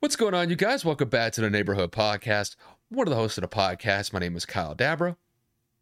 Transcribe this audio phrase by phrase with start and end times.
[0.00, 0.84] What's going on, you guys?
[0.84, 2.56] Welcome back to the Neighborhood Podcast.
[2.90, 4.12] One of the hosts of the podcast.
[4.12, 5.16] My name is Kyle Dabra.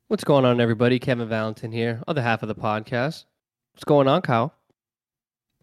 [0.07, 1.01] What's going on, everybody?
[1.01, 3.25] Kevin Valentin here, other half of the podcast.
[3.73, 4.55] What's going on, Kyle?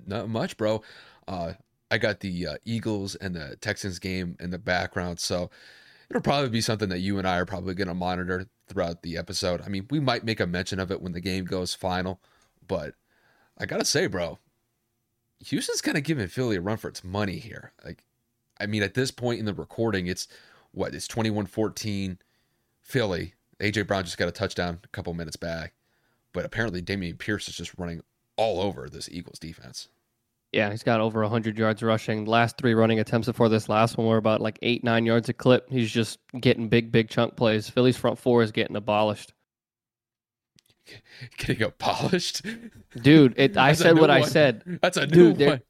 [0.06, 0.84] Not much, bro.
[1.28, 1.54] Uh,
[1.90, 5.50] I got the uh, Eagles and the Texans game in the background, so
[6.10, 9.18] it'll probably be something that you and I are probably going to monitor throughout the
[9.18, 9.62] episode.
[9.66, 12.20] I mean, we might make a mention of it when the game goes final,
[12.68, 12.96] but
[13.58, 14.40] I gotta say, bro,
[15.46, 17.72] Houston's kind of giving Philly a run for its money here.
[17.84, 18.04] Like,
[18.62, 20.28] I mean, at this point in the recording, it's
[20.72, 20.94] what?
[20.94, 22.18] It's 21 14
[22.82, 23.34] Philly.
[23.60, 25.74] AJ Brown just got a touchdown a couple minutes back.
[26.34, 28.02] But apparently, Dameon Pierce is just running
[28.38, 29.90] all over this Eagles defense.
[30.52, 32.26] Yeah, he's got over 100 yards rushing.
[32.26, 35.34] Last three running attempts before this last one were about like eight, nine yards a
[35.34, 35.70] clip.
[35.70, 37.70] He's just getting big, big chunk plays.
[37.70, 39.34] Philly's front four is getting abolished.
[41.38, 42.46] Getting abolished?
[43.02, 44.12] Dude, it, I said what one.
[44.12, 44.80] I said.
[44.82, 45.62] That's a new Dude, one.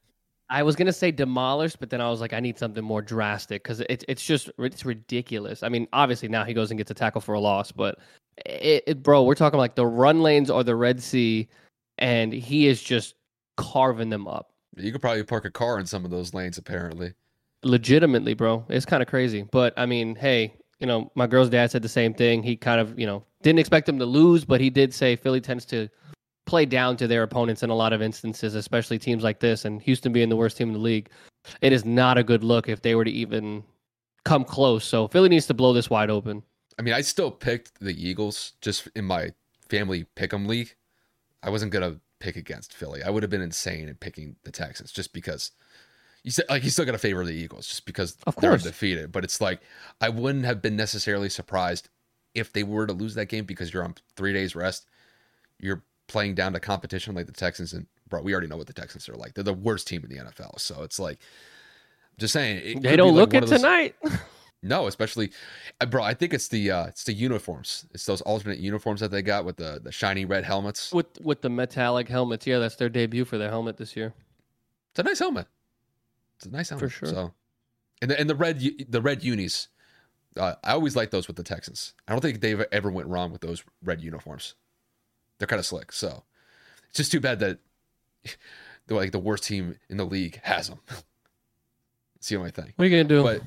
[0.51, 3.63] I was gonna say demolished, but then I was like, I need something more drastic
[3.63, 5.63] because it's it's just it's ridiculous.
[5.63, 7.99] I mean, obviously now he goes and gets a tackle for a loss, but
[8.45, 11.47] it, it, bro, we're talking like the run lanes are the Red Sea,
[11.99, 13.15] and he is just
[13.55, 14.51] carving them up.
[14.75, 17.13] You could probably park a car in some of those lanes, apparently.
[17.63, 19.43] Legitimately, bro, it's kind of crazy.
[19.43, 22.43] But I mean, hey, you know, my girl's dad said the same thing.
[22.43, 25.39] He kind of, you know, didn't expect him to lose, but he did say Philly
[25.39, 25.87] tends to
[26.45, 29.81] play down to their opponents in a lot of instances, especially teams like this, and
[29.81, 31.09] Houston being the worst team in the league.
[31.61, 33.63] It is not a good look if they were to even
[34.23, 34.85] come close.
[34.85, 36.43] So Philly needs to blow this wide open.
[36.77, 39.31] I mean, I still picked the Eagles just in my
[39.69, 40.75] family pick'em league.
[41.43, 43.03] I wasn't gonna pick against Philly.
[43.03, 45.51] I would have been insane in picking the Texans just because
[46.23, 49.11] you said like you still got to favor the Eagles just because of they're undefeated.
[49.11, 49.61] But it's like
[49.99, 51.89] I wouldn't have been necessarily surprised
[52.33, 54.87] if they were to lose that game because you're on three days rest.
[55.59, 58.73] You're playing down to competition like the Texans and bro, we already know what the
[58.73, 59.33] Texans are like.
[59.33, 60.59] They're the worst team in the NFL.
[60.59, 61.19] So it's like
[62.17, 63.95] just saying they don't look like it those, tonight.
[64.63, 65.31] no, especially
[65.79, 67.85] uh, bro, I think it's the uh it's the uniforms.
[67.93, 70.91] It's those alternate uniforms that they got with the the shiny red helmets.
[70.91, 72.45] With with the metallic helmets.
[72.45, 74.13] Yeah, that's their debut for their helmet this year.
[74.91, 75.47] It's a nice helmet.
[76.35, 76.91] It's a nice helmet.
[76.91, 77.09] For sure.
[77.09, 77.33] So
[78.01, 79.67] and the and the red the red unis.
[80.37, 81.93] Uh, I always like those with the Texans.
[82.07, 84.55] I don't think they've ever went wrong with those red uniforms.
[85.41, 85.91] They're kind of slick.
[85.91, 86.21] So
[86.89, 87.57] it's just too bad that
[88.85, 90.77] the like the worst team in the league has them.
[92.17, 92.71] It's the only thing.
[92.75, 93.23] What are you gonna do?
[93.23, 93.41] But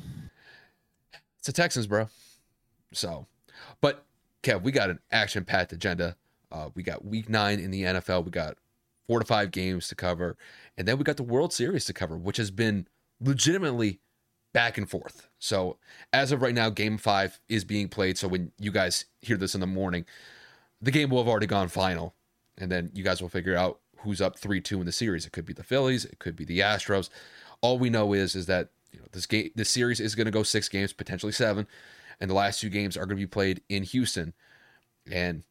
[1.39, 2.09] it's the Texans, bro.
[2.93, 3.27] So,
[3.81, 4.05] but
[4.43, 6.17] Kev, we got an action-packed agenda.
[6.51, 8.25] Uh, we got Week Nine in the NFL.
[8.25, 8.57] We got
[9.07, 10.37] four to five games to cover,
[10.77, 12.89] and then we got the World Series to cover, which has been
[13.21, 14.01] legitimately
[14.53, 15.29] back and forth.
[15.39, 15.77] So,
[16.13, 18.19] as of right now, Game Five is being played.
[18.19, 20.05] So when you guys hear this in the morning,
[20.85, 22.15] the game will have already gone final,
[22.59, 25.27] and then you guys will figure out who's up three two in the series.
[25.27, 27.09] It could be the Phillies, it could be the Astros.
[27.61, 30.31] All we know is is that you know this game this series is going to
[30.31, 31.67] go six games, potentially seven,
[32.21, 34.35] and the last two games are going to be played in Houston.
[35.11, 35.43] And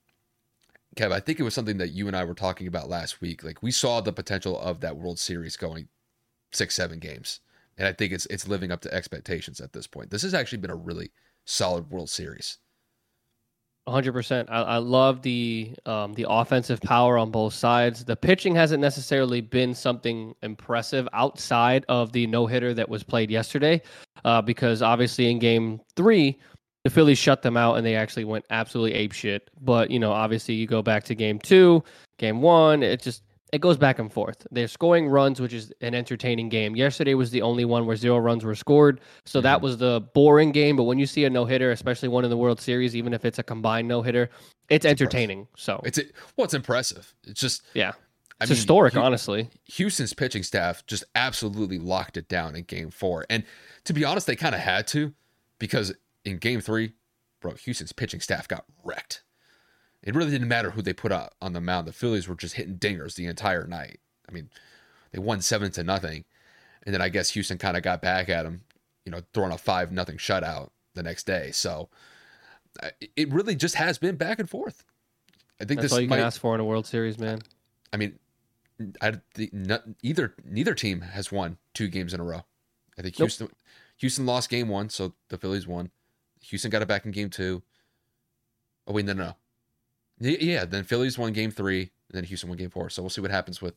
[0.95, 3.43] Kev, I think it was something that you and I were talking about last week.
[3.43, 5.87] Like we saw the potential of that World Series going
[6.51, 7.39] six, seven games.
[7.77, 10.11] And I think it's it's living up to expectations at this point.
[10.11, 11.11] This has actually been a really
[11.45, 12.59] solid World Series.
[13.87, 14.45] 100%.
[14.49, 18.05] I, I love the um, the offensive power on both sides.
[18.05, 23.29] The pitching hasn't necessarily been something impressive outside of the no hitter that was played
[23.29, 23.81] yesterday,
[24.23, 26.39] uh, because obviously in Game Three,
[26.85, 29.49] the Phillies shut them out and they actually went absolutely ape shit.
[29.61, 31.83] But you know, obviously you go back to Game Two,
[32.17, 33.23] Game One, it just
[33.53, 34.47] it goes back and forth.
[34.49, 36.75] They're scoring runs, which is an entertaining game.
[36.75, 39.43] Yesterday was the only one where zero runs were scored, so mm-hmm.
[39.43, 40.75] that was the boring game.
[40.75, 43.23] But when you see a no hitter, especially one in the World Series, even if
[43.25, 44.23] it's a combined no hitter,
[44.69, 45.41] it's, it's entertaining.
[45.41, 45.63] Impressive.
[45.63, 45.99] So it's
[46.35, 47.13] well, it's impressive.
[47.25, 47.97] It's just yeah, it's
[48.41, 49.51] I mean, historic, honestly.
[49.65, 53.43] Houston's pitching staff just absolutely locked it down in Game Four, and
[53.83, 55.13] to be honest, they kind of had to
[55.59, 55.93] because
[56.25, 56.93] in Game Three,
[57.39, 59.21] bro, Houston's pitching staff got wrecked.
[60.03, 61.87] It really didn't matter who they put out on the mound.
[61.87, 63.99] The Phillies were just hitting dingers the entire night.
[64.27, 64.49] I mean,
[65.11, 66.25] they won seven to nothing,
[66.85, 68.61] and then I guess Houston kind of got back at them,
[69.05, 71.51] you know, throwing a five nothing shutout the next day.
[71.51, 71.89] So
[73.15, 74.83] it really just has been back and forth.
[75.61, 77.39] I think That's this all you might, can ask for in a World Series, man.
[77.93, 78.17] I mean,
[79.01, 82.43] I, the, either neither team has won two games in a row
[82.97, 83.27] I think Nope.
[83.27, 83.49] Houston
[83.97, 85.91] Houston lost game one, so the Phillies won.
[86.41, 87.61] Houston got it back in game two.
[88.87, 89.35] Oh wait, no, no, no.
[90.23, 92.89] Yeah, then Phillies won game three, and then Houston won game four.
[92.89, 93.75] So we'll see what happens with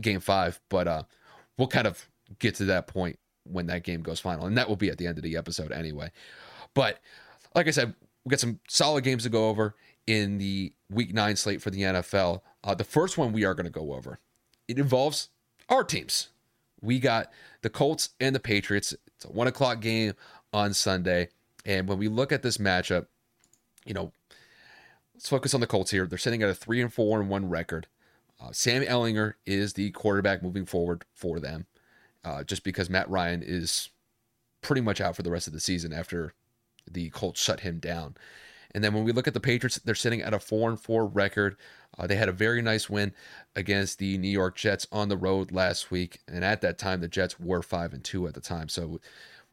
[0.00, 0.60] game five.
[0.68, 1.02] But uh
[1.56, 4.46] we'll kind of get to that point when that game goes final.
[4.46, 6.10] And that will be at the end of the episode anyway.
[6.74, 6.98] But
[7.54, 7.94] like I said,
[8.24, 9.74] we got some solid games to go over
[10.06, 12.40] in the week nine slate for the NFL.
[12.64, 14.18] Uh, the first one we are going to go over.
[14.68, 15.28] It involves
[15.68, 16.28] our teams.
[16.82, 18.94] We got the Colts and the Patriots.
[19.06, 20.14] It's a one o'clock game
[20.52, 21.28] on Sunday.
[21.64, 23.06] And when we look at this matchup,
[23.84, 24.12] you know,
[25.16, 26.06] let's focus on the Colts here.
[26.06, 27.86] They're sitting at a three and four and one record.
[28.38, 31.64] Uh, Sam Ehlinger is the quarterback moving forward for them,
[32.22, 33.88] uh, just because Matt Ryan is
[34.60, 36.34] pretty much out for the rest of the season after
[36.90, 38.14] the Colts shut him down.
[38.72, 41.06] And then when we look at the Patriots, they're sitting at a four and four
[41.06, 41.56] record.
[41.96, 43.14] Uh, they had a very nice win
[43.54, 47.08] against the New York Jets on the road last week, and at that time the
[47.08, 49.00] Jets were five and two at the time, so it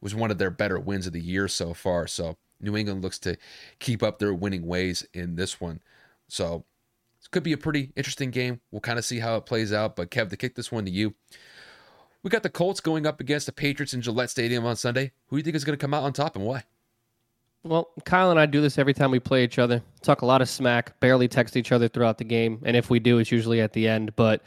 [0.01, 2.06] was one of their better wins of the year so far.
[2.06, 3.38] So New England looks to
[3.80, 5.81] keep up their winning ways in this one.
[6.27, 6.65] So
[7.19, 8.62] this could be a pretty interesting game.
[8.71, 9.95] We'll kind of see how it plays out.
[9.95, 11.13] But Kev, to kick this one to you,
[12.24, 15.12] we got the Colts going up against the Patriots in Gillette Stadium on Sunday.
[15.27, 16.63] Who do you think is going to come out on top and why?
[17.63, 19.81] Well, Kyle and I do this every time we play each other.
[20.01, 23.00] Talk a lot of smack, barely text each other throughout the game, and if we
[23.00, 24.13] do, it's usually at the end.
[24.18, 24.42] But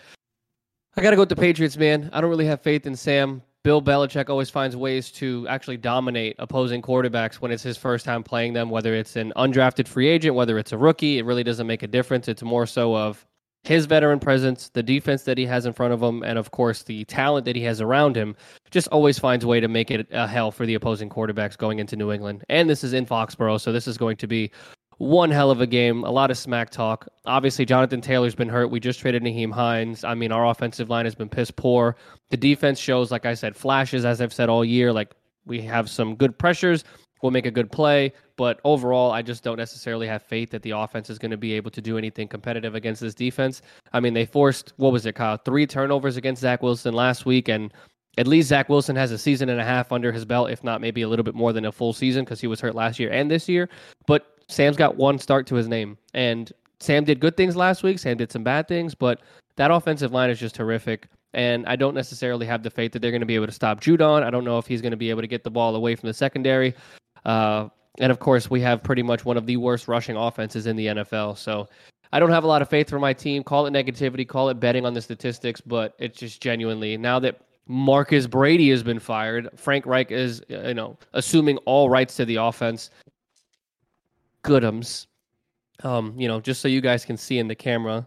[0.97, 2.11] I got to go with the Patriots, man.
[2.13, 3.41] I don't really have faith in Sam.
[3.67, 8.23] Bill Belichick always finds ways to actually dominate opposing quarterbacks when it's his first time
[8.23, 11.19] playing them, whether it's an undrafted free agent, whether it's a rookie.
[11.19, 12.29] It really doesn't make a difference.
[12.29, 13.27] It's more so of
[13.65, 16.85] his veteran presence, the defense that he has in front of him, and of course
[16.85, 18.37] the talent that he has around him,
[18.71, 21.81] just always finds a way to make it a hell for the opposing quarterbacks going
[21.81, 22.45] into New England.
[22.49, 24.53] And this is in Foxborough, so this is going to be
[24.99, 26.05] one hell of a game.
[26.05, 27.07] A lot of smack talk.
[27.27, 28.71] Obviously, Jonathan Taylor's been hurt.
[28.71, 30.05] We just traded Nyheim Hines.
[30.05, 31.97] I mean, our offensive line has been piss poor.
[32.31, 34.93] The defense shows, like I said, flashes, as I've said all year.
[34.93, 35.15] Like
[35.45, 36.85] we have some good pressures.
[37.23, 38.13] We'll make a good play.
[38.37, 41.55] But overall, I just don't necessarily have faith that the offense is going to be
[41.55, 43.63] able to do anything competitive against this defense.
[43.93, 45.39] I mean, they forced, what was it, Kyle?
[45.39, 47.49] Three turnovers against Zach Wilson last week.
[47.49, 47.73] And
[48.19, 50.81] at least Zach Wilson has a season and a half under his belt, if not
[50.81, 53.11] maybe a little bit more than a full season because he was hurt last year
[53.11, 53.69] and this year.
[54.07, 55.99] But Sam's got one start to his name.
[56.15, 57.99] And Sam did good things last week.
[57.99, 59.21] Sam did some bad things, but
[59.57, 61.09] that offensive line is just horrific.
[61.35, 63.81] And I don't necessarily have the faith that they're going to be able to stop
[63.81, 64.23] Judon.
[64.23, 66.07] I don't know if he's going to be able to get the ball away from
[66.07, 66.75] the secondary.
[67.25, 70.77] Uh, and of course, we have pretty much one of the worst rushing offenses in
[70.77, 71.37] the NFL.
[71.37, 71.69] So
[72.13, 73.43] I don't have a lot of faith for my team.
[73.43, 77.41] Call it negativity, call it betting on the statistics, but it's just genuinely now that
[77.69, 82.37] Marcus Brady has been fired, Frank Reich is, you know, assuming all rights to the
[82.37, 82.91] offense.
[84.47, 85.09] Goodums.
[85.83, 88.07] Um, you know, just so you guys can see in the camera,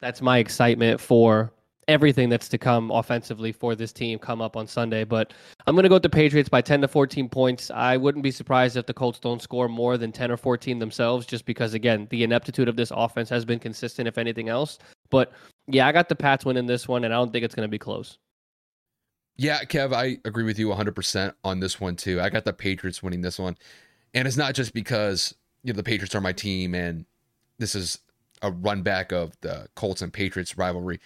[0.00, 1.52] that's my excitement for
[1.88, 5.02] everything that's to come offensively for this team come up on Sunday.
[5.02, 5.32] But
[5.66, 7.70] I'm going to go with the Patriots by 10 to 14 points.
[7.72, 11.26] I wouldn't be surprised if the Colts don't score more than 10 or 14 themselves,
[11.26, 14.78] just because, again, the ineptitude of this offense has been consistent, if anything else.
[15.10, 15.32] But
[15.66, 17.70] yeah, I got the Pats winning this one, and I don't think it's going to
[17.70, 18.16] be close.
[19.36, 22.20] Yeah, Kev, I agree with you 100% on this one too.
[22.20, 23.56] I got the Patriots winning this one.
[24.14, 27.06] And it's not just because you know the Patriots are my team and
[27.58, 27.98] this is
[28.42, 31.00] a run back of the Colts and Patriots rivalry.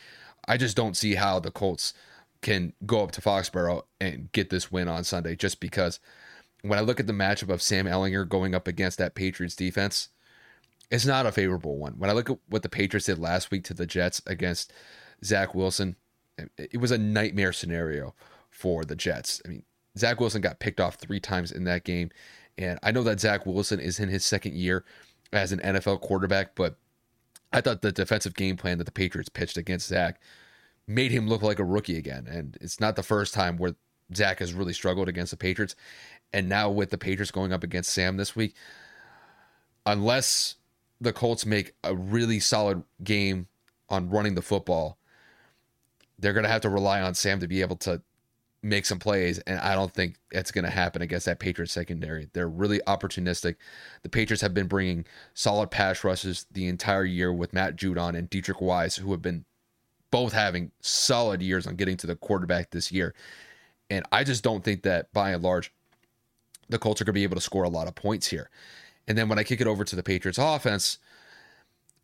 [0.49, 1.93] I just don't see how the Colts
[2.41, 6.01] can go up to Foxborough and get this win on Sunday just because
[6.63, 10.09] when I look at the matchup of Sam Ehlinger going up against that Patriots defense,
[10.91, 11.95] it's not a favorable one.
[11.99, 14.73] When I look at what the Patriots did last week to the Jets against
[15.25, 15.97] Zach Wilson,
[16.57, 18.15] it, was a nightmare scenario
[18.51, 19.43] for the Jets.
[19.45, 19.63] I mean,
[19.99, 22.11] Zach Wilson got picked off three times in that game.
[22.59, 24.85] And I know that Zach Wilson is in his second year
[25.33, 26.77] as an NFL quarterback, but
[27.53, 30.21] I thought the defensive game plan that the Patriots pitched against Zach
[30.87, 32.27] made him look like a rookie again.
[32.27, 33.75] And it's not the first time where
[34.15, 35.75] Zach has really struggled against the Patriots.
[36.33, 38.55] And now with the Patriots going up against Sam this week,
[39.85, 40.57] unless
[41.01, 43.49] the Colts make a really solid game
[43.89, 44.99] on running the football,
[46.19, 48.01] they're going to have to rely on Sam to be able to
[48.67, 49.39] make some plays.
[49.41, 52.29] And I don't think it's going to happen against that Patriots secondary.
[52.33, 53.57] They're really opportunistic.
[54.03, 58.31] The Patriots have been bringing solid pass rushes the entire year with Matt Judon and
[58.31, 59.45] Deatrich Wise, who have been
[60.11, 63.15] both having solid years on getting to the quarterback this year.
[63.91, 65.73] And I just don't think that by and large,
[66.69, 68.51] the Colts are going to be able to score a lot of points here.
[69.07, 70.99] And then when I kick it over to the Patriots offense,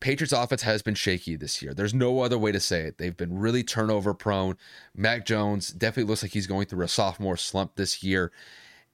[0.02, 1.72] Patriots offense has been shaky this year.
[1.72, 2.98] There's no other way to say it.
[2.98, 4.56] They've been really turnover prone.
[4.96, 8.32] Mac Jones definitely looks like he's going through a sophomore slump this year.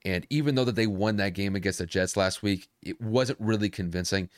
[0.05, 3.41] And even though that they won that game against the Jets last week, it wasn't
[3.41, 4.29] really convincing.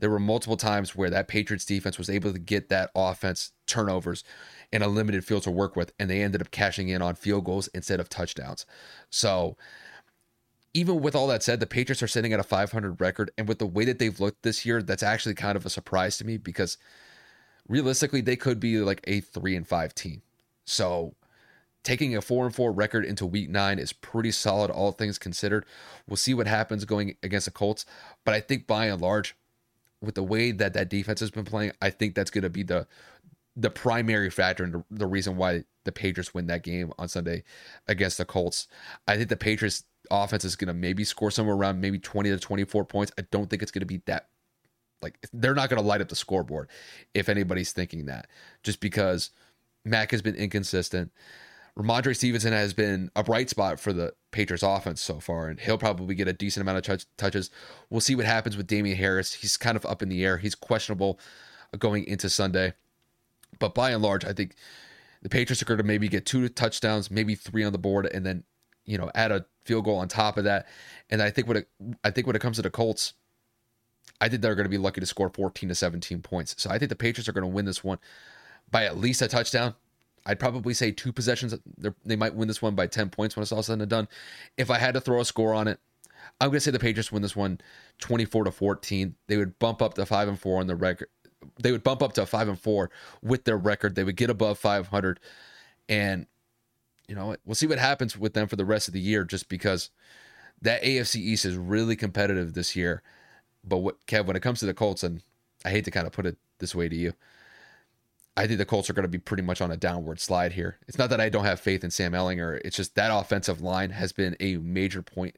[0.00, 4.24] There were multiple times where that Patriots defense was able to get that offense turnovers
[4.72, 7.44] and a limited field to work with, and they ended up cashing in on field
[7.44, 8.66] goals instead of touchdowns.
[9.08, 9.56] So,
[10.74, 13.58] even with all that said, the Patriots are sitting at a 500 record, and with
[13.58, 16.36] the way that they've looked this year, that's actually kind of a surprise to me
[16.36, 16.78] because
[17.68, 20.22] realistically, they could be like a three and five team.
[20.64, 21.14] So,
[21.82, 25.64] taking a four and four record into week nine is pretty solid, all things considered.
[26.06, 27.86] We'll see what happens going against the Colts,
[28.24, 29.34] but I think by and large,
[30.00, 32.62] with the way that that defense has been playing, I think that's going to be
[32.62, 32.86] the
[33.56, 37.42] the primary factor and the reason why the Patriots win that game on Sunday
[37.88, 38.68] against the Colts.
[39.08, 42.38] I think the Patriots offense is going to maybe score somewhere around maybe 20 to
[42.38, 43.12] 24 points.
[43.18, 44.28] I don't think it's going to be that
[45.00, 46.68] like they're not going to light up the scoreboard
[47.14, 48.26] if anybody's thinking that
[48.62, 49.30] just because
[49.84, 51.12] Mac has been inconsistent.
[51.78, 55.78] Rhamondre Stevenson has been a bright spot for the Patriots offense so far, and he'll
[55.78, 57.50] probably get a decent amount of touch- touches.
[57.88, 59.32] We'll see what happens with Damien Harris.
[59.34, 60.38] He's kind of up in the air.
[60.38, 61.20] He's questionable
[61.78, 62.72] going into Sunday.
[63.60, 64.56] But by and large, I think
[65.22, 68.26] the Patriots are going to maybe get two touchdowns, maybe three on the board, and
[68.26, 68.42] then
[68.84, 70.66] you know add a field goal on top of that.
[71.10, 71.68] And I think when it
[72.02, 73.12] I think when it comes to the Colts,
[74.20, 76.54] I think they're going to be lucky to score 14 to 17 points.
[76.58, 77.98] So I think the Patriots are going to win this one
[78.70, 79.74] by at least a touchdown.
[80.26, 81.54] I'd probably say two possessions.
[82.04, 84.08] They might win this one by 10 points when it's all said and done.
[84.56, 85.78] If I had to throw a score on it,
[86.40, 87.60] I'm going to say the Patriots win this one
[88.00, 89.14] 24 to 14.
[89.26, 91.08] They would bump up to 5 and 4 on the record.
[91.62, 92.90] They would bump up to 5 and 4
[93.22, 93.94] with their record.
[93.94, 95.20] They would get above 500
[95.88, 96.26] and
[97.08, 99.48] you know, we'll see what happens with them for the rest of the year just
[99.48, 99.90] because
[100.60, 103.02] that AFC East is really competitive this year.
[103.64, 105.22] But what Kev, when it comes to the Colts and
[105.64, 107.14] I hate to kind of put it this way to you,
[108.36, 110.78] I think the Colts are going to be pretty much on a downward slide here.
[110.86, 112.60] It's not that I don't have faith in Sam Ehlinger.
[112.64, 115.36] It's just that offensive line has been a major point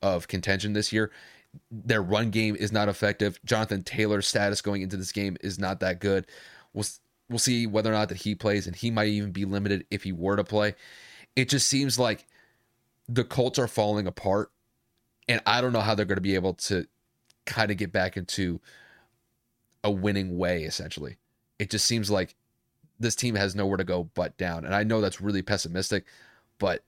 [0.00, 1.10] of contention this year.
[1.70, 3.38] Their run game is not effective.
[3.44, 6.26] Jonathan Taylor's status going into this game is not that good.
[6.72, 6.86] We'll
[7.28, 10.02] we'll see whether or not that he plays, and he might even be limited if
[10.02, 10.74] he were to play.
[11.36, 12.26] It just seems like
[13.08, 14.50] the Colts are falling apart,
[15.28, 16.86] and I don't know how they're going to be able to
[17.46, 18.60] kind of get back into
[19.84, 20.64] a winning way.
[20.64, 21.16] Essentially,
[21.58, 22.34] it just seems like
[23.00, 24.64] this team has nowhere to go but down.
[24.64, 26.04] And I know that's really pessimistic,
[26.58, 26.82] but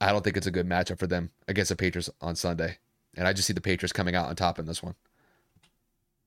[0.00, 2.78] I don't think it's a good matchup for them against the Patriots on Sunday.
[3.16, 4.94] And I just see the Patriots coming out on top in this one.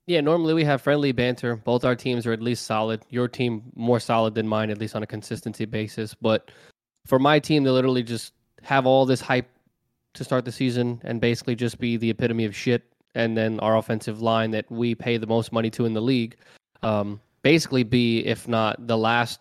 [0.08, 1.56] Yeah, normally we have friendly banter.
[1.56, 3.04] Both our teams are at least solid.
[3.12, 6.16] Your team more solid than mine, at least on a consistency basis.
[6.16, 6.50] But
[7.06, 9.50] for my team to literally just have all this hype
[10.14, 12.84] to start the season and basically just be the epitome of shit,
[13.16, 16.36] and then our offensive line that we pay the most money to in the league,
[16.84, 19.40] um, basically be, if not the last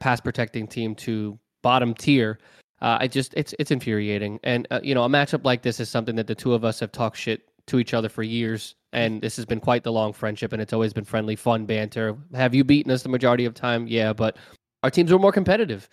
[0.00, 2.38] pass protecting team to bottom tier.
[2.82, 5.88] Uh, I just it's it's infuriating, and uh, you know a matchup like this is
[5.88, 9.22] something that the two of us have talked shit to each other for years, and
[9.22, 12.16] this has been quite the long friendship, and it's always been friendly, fun banter.
[12.34, 13.86] Have you beaten us the majority of time?
[13.86, 14.36] Yeah, but
[14.82, 15.88] our teams were more competitive,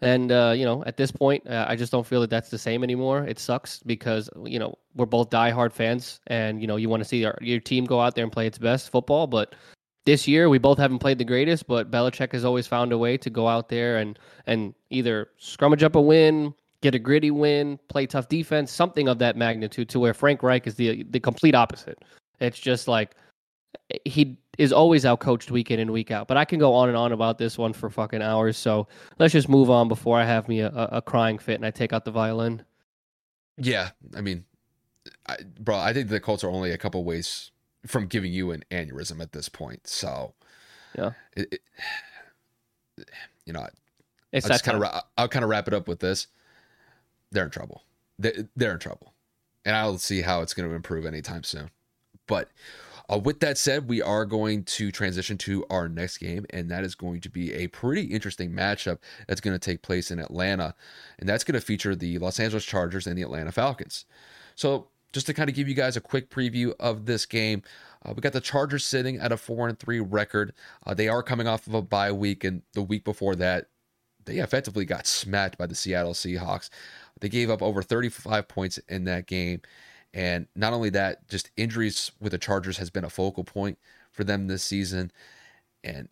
[0.00, 2.58] and uh, you know at this point, uh, I just don't feel that that's the
[2.58, 3.24] same anymore.
[3.24, 7.08] It sucks because you know we're both diehard fans, and you know you want to
[7.08, 9.54] see our, your team go out there and play its best football, but
[10.08, 13.18] this year we both haven't played the greatest, but Belichick has always found a way
[13.18, 17.78] to go out there and and either scrummage up a win, get a gritty win,
[17.88, 19.88] play tough defense, something of that magnitude.
[19.90, 22.04] To where Frank Reich is the the complete opposite.
[22.40, 23.16] It's just like
[24.04, 26.26] he is always outcoached week in and week out.
[26.28, 28.56] But I can go on and on about this one for fucking hours.
[28.56, 28.88] So
[29.18, 31.92] let's just move on before I have me a, a crying fit and I take
[31.92, 32.64] out the violin.
[33.56, 34.44] Yeah, I mean,
[35.26, 37.50] I, bro, I think the Colts are only a couple ways
[37.86, 39.86] from giving you an aneurysm at this point.
[39.86, 40.34] So,
[40.96, 41.60] yeah, it,
[42.96, 43.06] it,
[43.46, 43.66] you know,
[44.32, 46.26] it's I'll just kind of I'll kind of wrap it up with this.
[47.30, 47.82] They're in trouble.
[48.18, 49.14] They, they're in trouble,
[49.64, 51.70] and I'll see how it's going to improve anytime soon.
[52.26, 52.50] But
[53.10, 56.84] uh, with that said, we are going to transition to our next game, and that
[56.84, 60.74] is going to be a pretty interesting matchup that's going to take place in Atlanta,
[61.18, 64.04] and that's going to feature the Los Angeles Chargers and the Atlanta Falcons.
[64.54, 67.62] So just to kind of give you guys a quick preview of this game,
[68.04, 70.52] uh, we got the Chargers sitting at a four and three record.
[70.84, 73.68] Uh, they are coming off of a bye week, and the week before that,
[74.26, 76.68] they effectively got smacked by the Seattle Seahawks.
[77.20, 79.62] They gave up over 35 points in that game.
[80.18, 83.78] And not only that, just injuries with the Chargers has been a focal point
[84.10, 85.12] for them this season.
[85.84, 86.08] And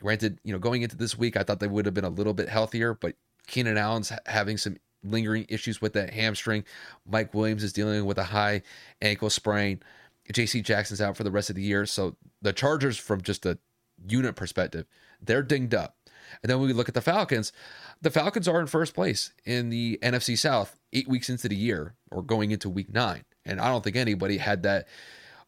[0.00, 2.32] granted, you know, going into this week, I thought they would have been a little
[2.32, 3.16] bit healthier, but
[3.46, 6.64] Keenan Allen's having some lingering issues with that hamstring.
[7.04, 8.62] Mike Williams is dealing with a high
[9.02, 9.82] ankle sprain.
[10.32, 11.84] JC Jackson's out for the rest of the year.
[11.84, 13.58] So the Chargers, from just a
[14.08, 14.86] unit perspective,
[15.20, 15.96] they're dinged up.
[16.42, 17.52] And then when we look at the Falcons,
[18.00, 21.94] the Falcons are in first place in the NFC South eight weeks into the year
[22.10, 23.24] or going into week nine.
[23.44, 24.88] And I don't think anybody had that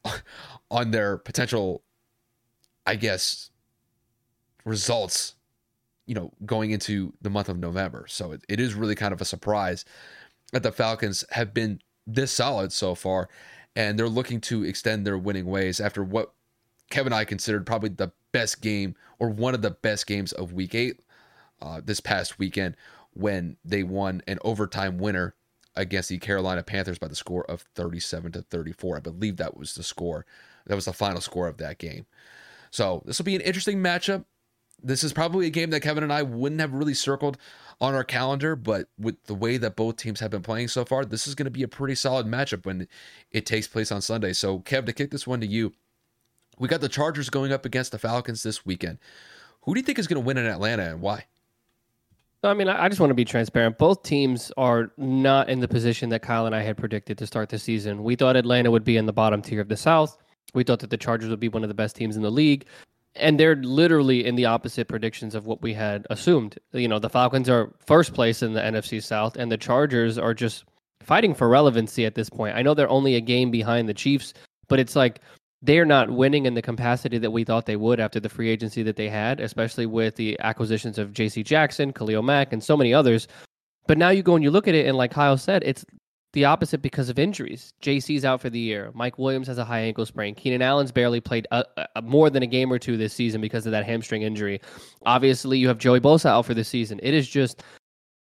[0.70, 1.82] on their potential,
[2.86, 3.50] I guess,
[4.64, 5.34] results
[6.10, 8.04] you know, going into the month of November.
[8.08, 9.84] So it, it is really kind of a surprise
[10.52, 13.28] that the Falcons have been this solid so far,
[13.76, 16.32] and they're looking to extend their winning ways after what
[16.90, 20.52] Kevin and I considered probably the best game or one of the best games of
[20.52, 20.98] Week Eight
[21.62, 22.74] uh, this past weekend
[23.12, 25.34] when they won an overtime winner
[25.76, 28.96] against the Carolina Panthers by the score of 37 to 34.
[28.96, 30.26] I believe that was the score.
[30.66, 32.06] That was the final score of that game.
[32.70, 34.24] So this will be an interesting matchup.
[34.82, 37.36] This is probably a game that Kevin and I wouldn't have really circled
[37.80, 41.04] on our calendar, but with the way that both teams have been playing so far,
[41.04, 42.88] this is going to be a pretty solid matchup when
[43.30, 44.32] it takes place on Sunday.
[44.32, 45.72] So, Kev, to kick this one to you,
[46.58, 48.98] we got the Chargers going up against the Falcons this weekend.
[49.62, 51.26] Who do you think is going to win in Atlanta and why?
[52.42, 53.76] I mean, I just want to be transparent.
[53.76, 57.50] Both teams are not in the position that Kyle and I had predicted to start
[57.50, 58.02] the season.
[58.02, 60.16] We thought Atlanta would be in the bottom tier of the South.
[60.54, 62.64] We thought that the Chargers would be one of the best teams in the league.
[63.14, 66.58] And they're literally in the opposite predictions of what we had assumed.
[66.72, 70.32] You know, the Falcons are first place in the NFC South, and the Chargers are
[70.32, 70.64] just
[71.02, 72.56] fighting for relevancy at this point.
[72.56, 74.32] I know they're only a game behind the Chiefs,
[74.68, 75.20] but it's like
[75.62, 78.82] they're not winning in the capacity that we thought they would after the free agency
[78.82, 81.42] that they had, especially with the acquisitions of J.C.
[81.42, 83.28] Jackson, Khalil Mack, and so many others.
[83.86, 85.84] But now you go and you look at it, and like Kyle said, it's
[86.32, 87.72] the opposite because of injuries.
[87.82, 88.90] JC's out for the year.
[88.94, 90.34] Mike Williams has a high ankle sprain.
[90.34, 91.64] Keenan Allen's barely played a,
[91.96, 94.60] a, more than a game or two this season because of that hamstring injury.
[95.04, 97.00] Obviously, you have Joey Bosa out for the season.
[97.02, 97.62] It is just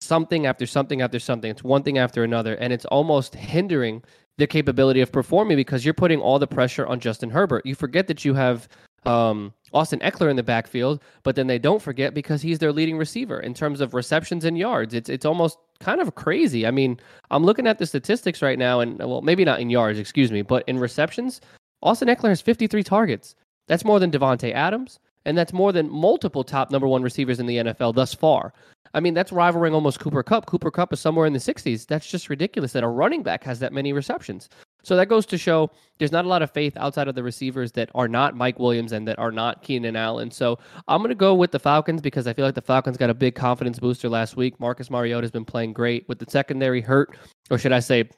[0.01, 1.51] something after something after something.
[1.51, 4.01] It's one thing after another, and it's almost hindering
[4.39, 7.65] the capability of performing because you're putting all the pressure on Justin Herbert.
[7.65, 8.67] You forget that you have
[9.05, 12.97] um, Austin Ekeler in the backfield, but then they don't forget because he's their leading
[12.97, 14.93] receiver in terms of receptions and yards.
[14.93, 16.65] It's it's almost kind of crazy.
[16.65, 16.99] I mean,
[17.31, 20.41] I'm looking at the statistics right now, and well, maybe not in yards, excuse me,
[20.41, 21.41] but in receptions,
[21.81, 23.35] Austin Ekeler has 53 targets.
[23.67, 24.99] That's more than Davante Adams,
[25.29, 28.51] and that's more than multiple top number one receivers in the NFL thus far.
[28.95, 30.47] I mean, that's rivaling almost Cooper Kupp.
[30.47, 31.85] Cooper Kupp is somewhere in the 60s.
[31.85, 34.49] That's just ridiculous that a running back has that many receptions.
[34.81, 37.71] So that goes to show there's not a lot of faith outside of the receivers
[37.73, 40.31] that are not Mike Williams and that are not Keenan Allen.
[40.31, 43.11] So I'm going to go with the Falcons because I feel like the Falcons got
[43.11, 44.59] a big confidence booster last week.
[44.59, 47.15] Marcus Mariota has been playing great with the secondary hurt,
[47.51, 48.09] or should I say,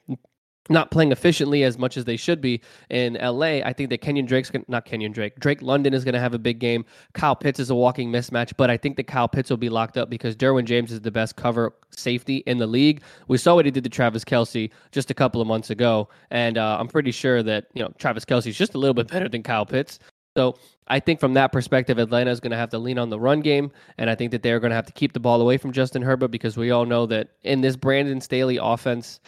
[0.68, 3.60] not playing efficiently as much as they should be in LA.
[3.64, 5.38] I think that Kenyon Drake's gonna, not Kenyon Drake.
[5.38, 6.84] Drake London is going to have a big game.
[7.14, 9.96] Kyle Pitts is a walking mismatch, but I think that Kyle Pitts will be locked
[9.96, 13.02] up because Derwin James is the best cover safety in the league.
[13.28, 16.56] We saw what he did to Travis Kelce just a couple of months ago, and
[16.56, 19.28] uh, I'm pretty sure that you know Travis Kelce is just a little bit better
[19.28, 19.98] than Kyle Pitts.
[20.36, 20.56] So
[20.88, 23.40] I think from that perspective, Atlanta is going to have to lean on the run
[23.40, 25.72] game, and I think that they're going to have to keep the ball away from
[25.72, 29.20] Justin Herbert because we all know that in this Brandon Staley offense,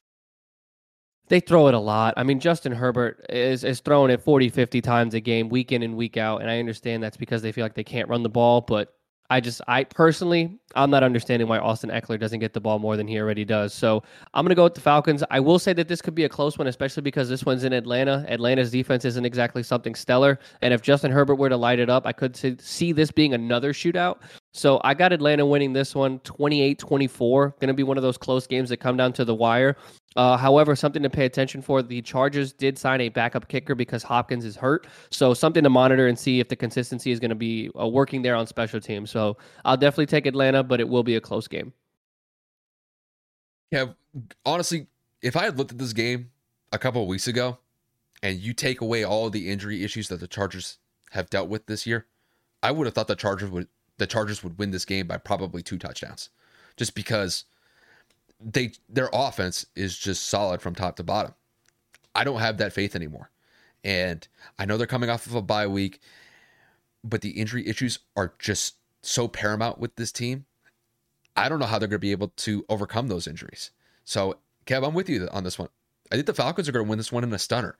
[1.29, 2.15] they throw it a lot.
[2.17, 5.83] I mean, Justin Herbert is, is throwing it 40, 50 times a game, week in
[5.83, 6.43] and week out.
[6.43, 8.61] And I understand that's because they feel like they can't run the ball.
[8.61, 8.95] But
[9.31, 12.99] I just, I personally, I'm not understanding why Austin Ekeler doesn't get the ball more
[12.99, 13.73] than he already does.
[13.73, 14.03] So
[14.35, 15.25] I'm going to go with the Falcons.
[15.31, 17.73] I will say that this could be a close one, especially because this one's in
[17.73, 18.27] Atlanta.
[18.29, 20.39] Atlanta's defense isn't exactly something stellar.
[20.61, 23.73] And if Justin Herbert were to light it up, I could see this being another
[23.73, 24.19] shootout.
[24.53, 27.57] So I got Atlanta winning this one 28 24.
[27.61, 29.77] Going to be one of those close games that come down to the wire.
[30.17, 34.03] Uh, however, something to pay attention for the Chargers did sign a backup kicker because
[34.03, 34.87] Hopkins is hurt.
[35.11, 38.23] So something to monitor and see if the consistency is going to be uh, working
[38.23, 39.11] there on special teams.
[39.11, 41.73] So I'll definitely take Atlanta, but it will be a close game.
[43.71, 43.87] Yeah,
[44.47, 44.87] honestly,
[45.21, 46.31] if I had looked at this game
[46.71, 47.59] a couple of weeks ago
[48.23, 50.79] and you take away all the injury issues that the Chargers
[51.11, 52.07] have dealt with this year,
[52.63, 55.63] I would have thought the Chargers would the Chargers would win this game by probably
[55.63, 56.31] two touchdowns,
[56.77, 57.45] just because
[58.41, 61.35] they their offense is just solid from top to bottom.
[62.15, 63.31] I don't have that faith anymore,
[63.83, 64.27] and
[64.59, 66.01] I know they're coming off of a bye week,
[67.03, 70.47] but the injury issues are just so paramount with this team.
[71.37, 73.71] I don't know how they're going to be able to overcome those injuries.
[74.05, 75.69] So, Kev, I'm with you on this one.
[76.13, 77.77] I think the Falcons are going to win this one in a stunner.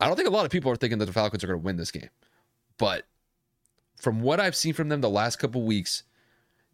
[0.00, 1.64] I don't think a lot of people are thinking that the Falcons are going to
[1.64, 2.08] win this game,
[2.78, 3.04] but
[3.96, 6.02] from what I've seen from them the last couple weeks,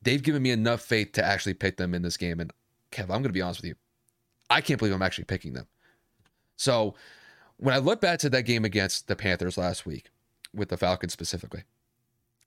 [0.03, 2.41] they've given me enough faith to actually pick them in this game.
[2.41, 2.53] And
[2.93, 3.75] Kev, I'm going to be honest with you.
[4.51, 5.67] I can't believe I'm actually picking them.
[6.57, 6.95] So
[7.57, 10.11] when I look back to that game against the Panthers last week,
[10.55, 11.65] with the Falcons specifically,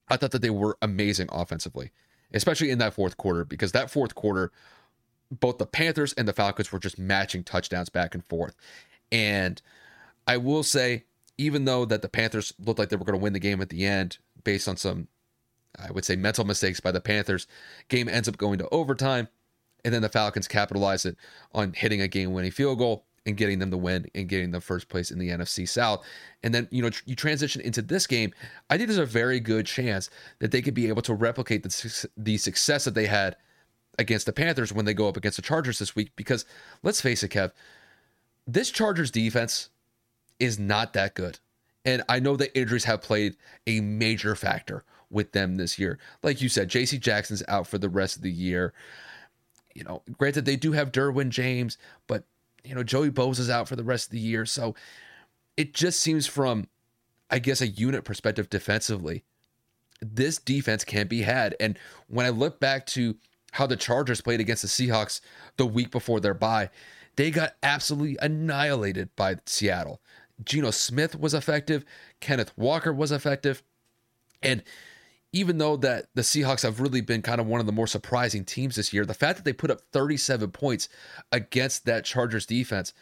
[0.08, 1.92] I thought that they were amazing offensively,
[2.34, 4.52] especially in that fourth quarter, because that fourth quarter,
[5.32, 8.56] both the Panthers and the Falcons were just matching touchdowns back and forth.
[9.12, 9.62] And
[10.28, 11.06] I will say,
[11.38, 13.70] even though that the Panthers looked like they were going to win the game at
[13.70, 15.08] the end, based on some,
[15.78, 17.48] I would say, mental mistakes by the Panthers.
[17.90, 19.28] Game ends up going to overtime,
[19.86, 21.15] and then the Falcons capitalize it
[21.54, 24.60] on hitting a game winning field goal and getting them the win and getting them
[24.60, 26.04] first place in the NFC South.
[26.43, 28.34] And then, you know, tr- you transition into this game.
[28.69, 32.10] I think there's a very good chance that they could be able to replicate the,
[32.17, 33.36] the success that they had
[33.98, 36.12] against the Panthers when they go up against the Chargers this week.
[36.15, 36.45] Because
[36.84, 37.52] let's face it, Kev,
[38.48, 39.69] this Chargers defense
[40.39, 41.39] is not that good.
[41.86, 46.00] And I know that injuries have played a major factor with them this year.
[46.24, 48.74] Like you said, JC Jackson's out for the rest of the year.
[49.76, 52.24] You know, granted, they do have Derwin James, but,
[52.64, 54.46] you know, Joey Bosa is out for the rest of the year.
[54.46, 54.74] So
[55.58, 56.68] it just seems from,
[57.30, 59.24] I guess, a unit perspective defensively,
[60.02, 61.56] this defense can't be had.
[61.60, 63.16] And when I look back to
[63.52, 65.22] how the Chargers played against the Seahawks
[65.58, 66.70] the week before their bye,
[67.16, 70.02] they got absolutely annihilated by Seattle.
[70.44, 71.86] Geno Smith was effective,
[72.20, 73.64] Kenneth Walker was effective,
[74.44, 74.64] and
[75.36, 78.45] even though that the Seahawks have really been kind of one of the more surprising
[78.45, 80.88] teams this year, the fact that they put up 37 points
[81.30, 82.93] against that Chargers defense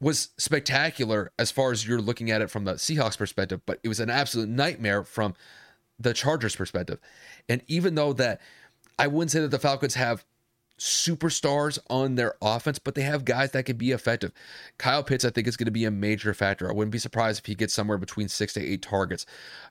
[0.00, 3.88] was spectacular as far as you're looking at it from the Seahawks perspective, but it
[3.88, 5.34] was an absolute nightmare from
[6.00, 6.98] the Chargers perspective.
[7.48, 8.40] And even though that
[8.98, 10.24] I wouldn't say that the Falcons have
[10.78, 14.32] superstars on their offense, but they have guys that can be effective.
[14.78, 16.68] Kyle Pitts, I think, is going to be a major factor.
[16.68, 19.26] I wouldn't be surprised if he gets somewhere between six to eight targets.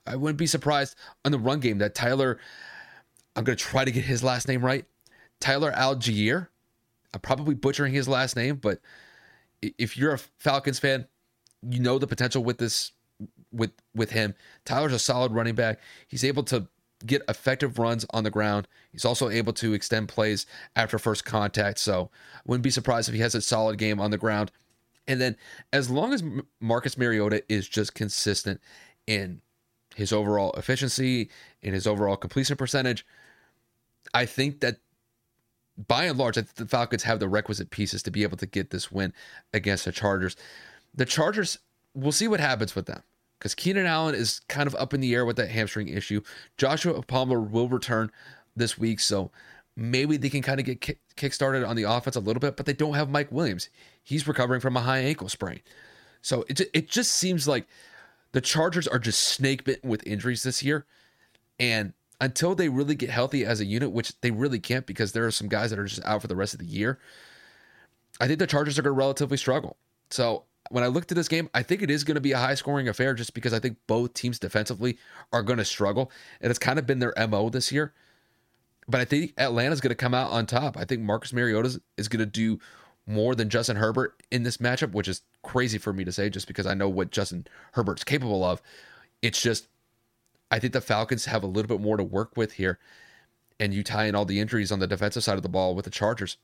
[0.06, 2.40] I wouldn't be surprised on the run game that Tyler,
[3.36, 4.86] I'm going to try to get his last name right.
[5.40, 6.48] Tyler Allgeier.
[7.14, 8.80] I'm probably butchering his last name, but
[9.62, 11.08] if you're a Falcons fan,
[11.62, 12.94] you know the potential with this
[13.52, 14.34] with with him.
[14.66, 15.80] Tyler's a solid running back.
[16.08, 16.68] He's able to
[17.02, 18.68] get effective runs on the ground.
[18.92, 21.80] He's also able to extend plays after first contact.
[21.80, 22.10] So
[22.46, 24.52] wouldn't be surprised if he has a solid game on the ground.
[25.08, 25.36] And then
[25.74, 26.24] as long as
[26.60, 28.62] Marcus Mariota is just consistent
[29.08, 29.42] in
[29.96, 31.30] his overall efficiency,
[31.62, 33.06] in his overall completion percentage,
[34.14, 34.78] I think that
[35.88, 38.92] by and large, the Falcons have the requisite pieces to be able to get this
[38.92, 39.14] win
[39.54, 40.36] against the Chargers.
[40.94, 41.60] The Chargers,
[41.94, 43.04] we'll see what happens with them
[43.42, 46.22] because Keenan Allen is kind of up in the air with that hamstring issue.
[46.58, 48.12] Joshua Palmer will return
[48.56, 49.32] this week, so
[49.76, 52.68] maybe they can kind of get kick, kick-started on the offense a little bit, but
[52.68, 53.70] they don't have Mike Williams.
[54.04, 55.62] He's recovering from a high ankle sprain.
[56.22, 57.66] So it, it just seems like
[58.32, 60.86] the Chargers are just snake bitten with injuries this year.
[61.60, 65.26] And until they really get healthy as a unit, which they really can't because there
[65.26, 67.00] are some guys that are just out for the rest of the year,
[68.20, 69.78] I think the Chargers are going to relatively struggle.
[70.12, 72.38] So when I looked at this game, I think it is going to be a
[72.38, 74.98] high scoring affair just because I think both teams defensively
[75.34, 76.12] are going to struggle.
[76.40, 77.94] And it's kind of been their MO this year.
[78.88, 80.78] But I think Atlanta's going to come out on top.
[80.78, 82.60] I think Marcus Mariota is going to do
[83.06, 86.48] more than Justin Herbert in this matchup, which is crazy for me to say just
[86.48, 88.62] because I know what Justin Herbert's capable of.
[89.22, 89.68] It's just,
[90.50, 92.80] I think the Falcons have a little bit more to work with here.
[93.60, 95.86] And you tie in all the injuries on the defensive side of the ball with
[95.86, 96.38] the Chargers.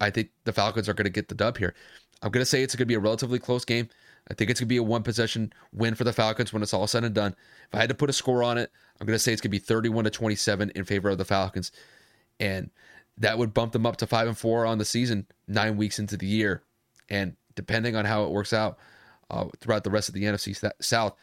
[0.00, 1.74] I think the Falcons are going to get the dub here.
[2.22, 3.88] I'm going to say it's going to be a relatively close game.
[4.30, 6.74] I think it's going to be a one possession win for the Falcons when it's
[6.74, 7.34] all said and done.
[7.68, 9.50] If I had to put a score on it, I'm going to say it's going
[9.50, 11.70] to be 31 to 27 in favor of the Falcons.
[12.40, 12.70] And
[13.18, 16.16] that would bump them up to 5 and 4 on the season 9 weeks into
[16.16, 16.62] the year.
[17.08, 18.78] And depending on how it works out
[19.30, 21.14] uh, throughout the rest of the NFC South,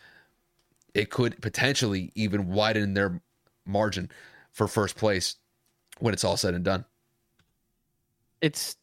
[0.93, 3.21] it could potentially even widen their
[3.65, 4.09] margin
[4.51, 5.35] for first place
[5.99, 6.85] when it's all said and done
[8.43, 8.75] it's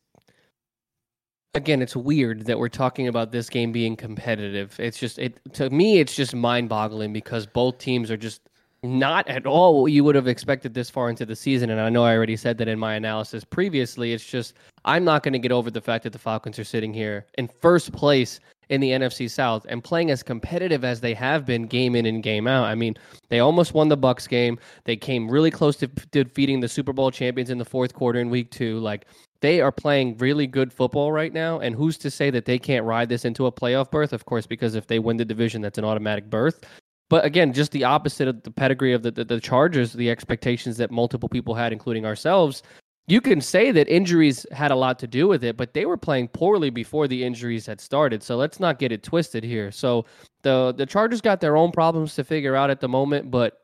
[1.55, 5.68] again it's weird that we're talking about this game being competitive it's just it to
[5.70, 8.40] me it's just mind-boggling because both teams are just
[8.83, 11.90] not at all what you would have expected this far into the season and i
[11.90, 14.55] know i already said that in my analysis previously it's just
[14.87, 17.46] i'm not going to get over the fact that the falcons are sitting here in
[17.46, 21.96] first place in the NFC South and playing as competitive as they have been game
[21.96, 22.64] in and game out.
[22.64, 22.94] I mean,
[23.29, 24.59] they almost won the Bucs game.
[24.85, 28.31] They came really close to defeating the Super Bowl champions in the fourth quarter in
[28.31, 28.79] week 2.
[28.79, 29.07] Like
[29.40, 31.61] they are playing really good football right now.
[31.61, 34.12] And who's to say that they can't ride this into a playoff berth?
[34.12, 36.61] Of course, because if they win the division, that's an automatic berth.
[37.09, 40.76] But again, just the opposite of the pedigree of the, the, the Chargers, the expectations
[40.76, 42.62] that multiple people had, including ourselves.
[43.09, 45.96] You can say that injuries had a lot to do with it, but they were
[45.96, 48.22] playing poorly before the injuries had started.
[48.22, 49.72] So let's not get it twisted here.
[49.72, 50.05] So
[50.42, 53.59] the the Chargers got their own problems to figure out at the moment, but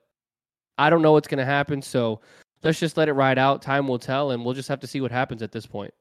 [0.78, 1.80] I don't know what's going to happen.
[1.80, 2.20] So
[2.66, 3.62] let's just let it ride out.
[3.62, 5.94] Time will tell, and we'll just have to see what happens at this point.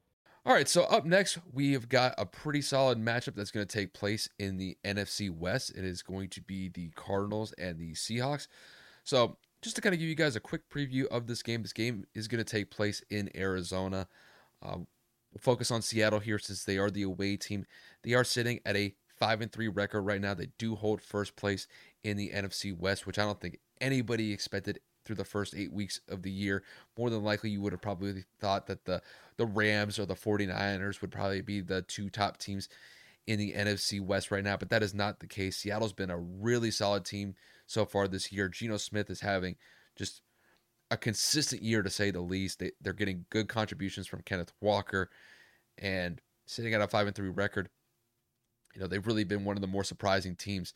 [0.46, 3.78] All right, so up next, we have got a pretty solid matchup that's going to
[3.78, 5.72] take place in the NFC West.
[5.72, 8.48] It is going to be the Cardinals and the Seahawks.
[9.04, 11.74] So, just to kind of give you guys a quick preview of this game, this
[11.74, 14.08] game is going to take place in Arizona.
[14.62, 17.66] Uh, we'll focus on Seattle here since they are the away team.
[18.04, 20.36] They are sitting at a five and three record right now.
[20.36, 21.68] They do hold first place
[22.04, 26.00] in the NFC West, which I don't think anybody expected through the first eight weeks
[26.10, 26.64] of the year.
[26.98, 29.02] More than likely, you would have probably thought that the,
[29.38, 32.68] the Rams or the 49ers would probably be the two top teams
[33.28, 35.58] in the NFC West right now, but that is not the case.
[35.58, 38.48] Seattle's been a really solid team so far this year.
[38.48, 39.56] Geno Smith is having
[39.96, 40.22] just
[40.92, 42.60] a consistent year to say the least.
[42.60, 45.10] They, they're getting good contributions from Kenneth Walker
[45.78, 47.70] and sitting at a 5 and 3 record.
[48.76, 50.74] You know, they've really been one of the more surprising teams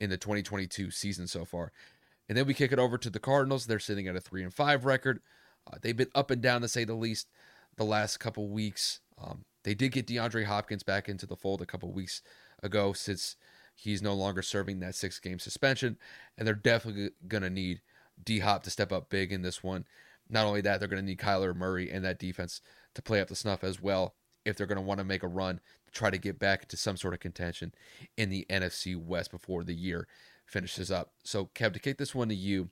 [0.00, 1.70] in the 2022 season so far.
[2.28, 3.66] And then we kick it over to the Cardinals.
[3.66, 5.20] They're sitting at a 3 and 5 record.
[5.66, 7.28] Uh, they've been up and down to say the least
[7.76, 9.00] the last couple weeks.
[9.22, 12.22] Um, they did get DeAndre Hopkins back into the fold a couple weeks
[12.62, 13.36] ago since
[13.74, 15.98] he's no longer serving that six game suspension.
[16.36, 17.80] And they're definitely going to need
[18.22, 19.84] D Hop to step up big in this one.
[20.28, 22.60] Not only that, they're going to need Kyler Murray and that defense
[22.94, 25.28] to play up the snuff as well if they're going to want to make a
[25.28, 27.72] run to try to get back into some sort of contention
[28.16, 30.08] in the NFC West before the year
[30.52, 31.12] finishes up.
[31.24, 32.68] So, Kev, to kick this one to you,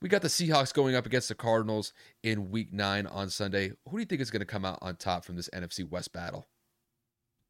[0.00, 3.72] we got the Seahawks going up against the Cardinals in week nine on Sunday.
[3.88, 6.12] Who do you think is going to come out on top from this NFC West
[6.12, 6.46] battle?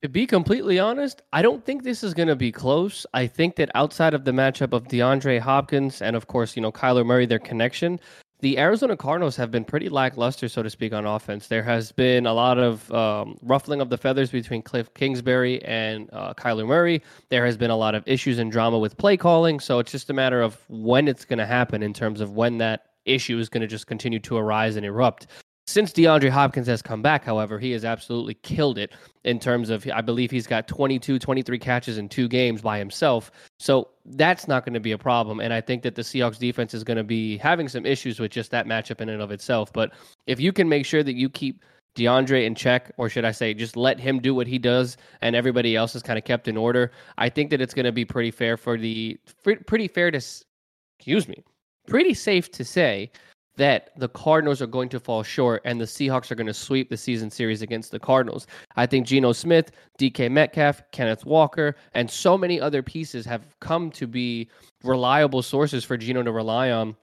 [0.02, 3.07] To be completely honest, I don't think this is going to be close.
[3.14, 6.72] I think that outside of the matchup of DeAndre Hopkins and, of course, you know,
[6.72, 8.00] Kyler Murray, their connection,
[8.42, 11.46] the Arizona Cardinals have been pretty lackluster, so to speak, on offense.
[11.46, 16.11] There has been a lot of um, ruffling of the feathers between Cliff Kingsbury and
[16.12, 17.02] uh, Kyler Murray.
[17.28, 20.11] There has been a lot of issues and drama with play calling, so it's just
[20.11, 23.48] a matter of when it's going to happen in terms of when that issue is
[23.48, 25.28] going to just continue to arise and erupt.
[25.72, 28.92] Since DeAndre Hopkins has come back, however, he has absolutely killed it
[29.24, 33.32] in terms of, I believe he's got 22, 23 catches in two games by himself.
[33.58, 35.40] So that's not going to be a problem.
[35.40, 38.32] And I think that the Seahawks defense is going to be having some issues with
[38.32, 39.72] just that matchup in and of itself.
[39.72, 39.94] But
[40.26, 41.64] if you can make sure that you keep
[41.96, 45.35] DeAndre in check, or should I say, just let him do what he does, and
[45.35, 46.92] everybody else is kind of kept in order.
[47.16, 49.18] I think that it's going to be pretty fair for the
[49.66, 51.42] pretty fair to, excuse me,
[51.87, 53.11] pretty safe to say
[53.57, 56.88] that the Cardinals are going to fall short and the Seahawks are going to sweep
[56.88, 58.47] the season series against the Cardinals.
[58.77, 63.91] I think Geno Smith, DK Metcalf, Kenneth Walker, and so many other pieces have come
[63.93, 64.49] to be
[64.83, 66.97] reliable sources for Geno to rely on.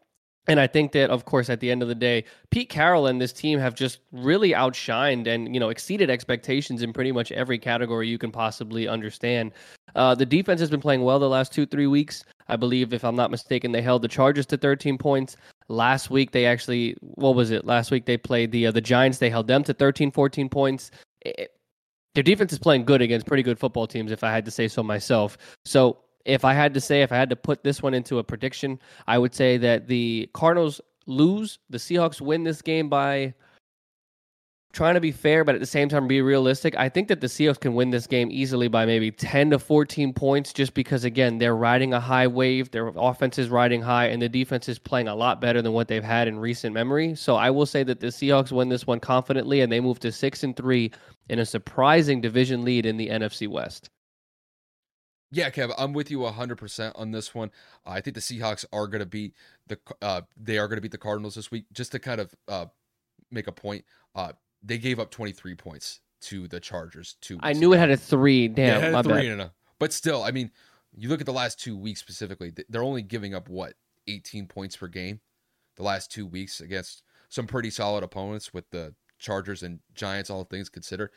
[0.48, 3.22] And I think that, of course, at the end of the day, Pete Carroll and
[3.22, 7.60] this team have just really outshined and you know exceeded expectations in pretty much every
[7.60, 9.52] category you can possibly understand.
[9.96, 12.24] Uh, the defense has been playing well the last two three weeks.
[12.48, 15.38] I believe, if I'm not mistaken, they held the Chargers to 13 points.
[15.69, 17.65] Last week they actually what was it?
[17.65, 19.19] Last week they played the uh, the Giants.
[19.19, 20.91] They held them to 13 14 points.
[21.21, 21.51] It,
[22.15, 24.67] their defense is playing good against pretty good football teams if I had to say
[24.67, 25.38] so myself.
[25.63, 28.23] So, if I had to say if I had to put this one into a
[28.23, 33.34] prediction, I would say that the Cardinals lose, the Seahawks win this game by
[34.71, 36.75] trying to be fair, but at the same time be realistic.
[36.77, 40.13] I think that the Seahawks can win this game easily by maybe 10 to 14
[40.13, 42.71] points just because, again, they're riding a high wave.
[42.71, 45.88] Their offense is riding high, and the defense is playing a lot better than what
[45.88, 47.15] they've had in recent memory.
[47.15, 50.12] So I will say that the Seahawks win this one confidently, and they move to
[50.12, 50.91] 6 and 3
[51.29, 53.89] in a surprising division lead in the NFC West.
[55.32, 57.51] Yeah, Kev, I'm with you 100% on this one.
[57.86, 59.36] Uh, I think the Seahawks are going to beat
[59.67, 61.65] the uh, they are going to beat the Cardinals this week.
[61.71, 62.65] Just to kind of uh,
[63.29, 67.15] make a point, uh, they gave up 23 points to the Chargers.
[67.22, 67.39] Two.
[67.41, 67.78] I knew ago.
[67.78, 68.48] it had a three.
[68.48, 69.39] Damn, yeah, my three bad.
[69.39, 70.52] A, but still, I mean,
[70.95, 72.52] you look at the last two weeks specifically.
[72.69, 73.74] They're only giving up what
[74.08, 75.19] 18 points per game.
[75.78, 80.43] The last two weeks against some pretty solid opponents with the Chargers and Giants, all
[80.43, 81.12] things considered.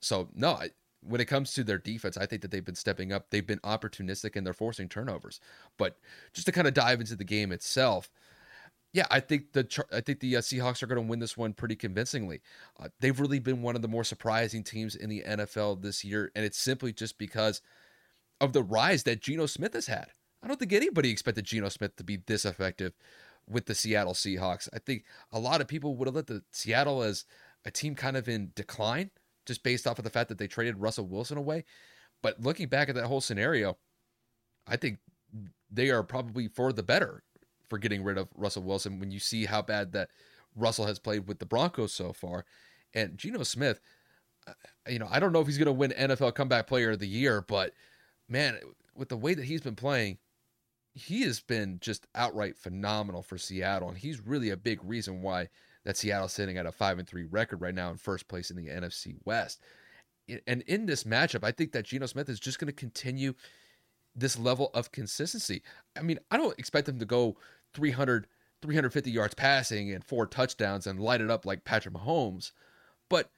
[0.00, 0.70] So no, I,
[1.02, 3.30] when it comes to their defense, I think that they've been stepping up.
[3.30, 5.40] They've been opportunistic and they're forcing turnovers.
[5.76, 5.98] But
[6.32, 8.10] just to kind of dive into the game itself,
[8.96, 11.52] yeah, I think the I think the uh, Seahawks are going to win this one
[11.52, 12.40] pretty convincingly.
[12.80, 16.32] Uh, they've really been one of the more surprising teams in the NFL this year,
[16.34, 17.60] and it's simply just because
[18.40, 20.06] of the rise that Geno Smith has had.
[20.42, 22.94] I don't think anybody expected Geno Smith to be this effective
[23.46, 24.66] with the Seattle Seahawks.
[24.72, 27.26] I think a lot of people would have let the Seattle as
[27.66, 29.10] a team kind of in decline,
[29.44, 31.66] just based off of the fact that they traded Russell Wilson away.
[32.22, 33.76] But looking back at that whole scenario,
[34.66, 35.00] I think
[35.70, 37.24] they are probably for the better
[37.68, 40.10] for getting rid of Russell Wilson when you see how bad that
[40.54, 42.44] Russell has played with the Broncos so far.
[42.94, 43.80] And Geno Smith,
[44.46, 44.52] uh,
[44.88, 47.08] you know, I don't know if he's going to win NFL Comeback Player of the
[47.08, 47.72] Year, but
[48.28, 48.58] man,
[48.94, 50.18] with the way that he's been playing,
[50.94, 55.48] he has been just outright phenomenal for Seattle, and he's really a big reason why
[55.84, 58.56] that Seattle's sitting at a five and three record right now in first place in
[58.56, 59.60] the NFC West.
[60.46, 63.34] And in this matchup, I think that Geno Smith is just going to continue
[64.16, 65.62] this level of consistency.
[65.96, 67.36] I mean, I don't expect him to go
[67.76, 68.26] 300,
[68.62, 72.52] 350 yards passing and four touchdowns and light it up like Patrick Mahomes.
[73.08, 73.30] But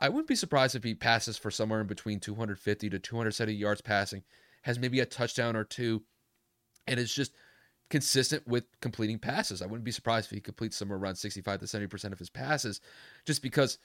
[0.00, 3.82] I wouldn't be surprised if he passes for somewhere in between 250 to 270 yards
[3.82, 4.24] passing,
[4.62, 6.02] has maybe a touchdown or two,
[6.88, 7.32] and is just
[7.90, 9.60] consistent with completing passes.
[9.60, 12.80] I wouldn't be surprised if he completes somewhere around 65 to 70% of his passes
[13.26, 13.78] just because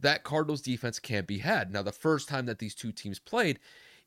[0.00, 1.72] that Cardinals defense can't be had.
[1.72, 3.58] Now, the first time that these two teams played,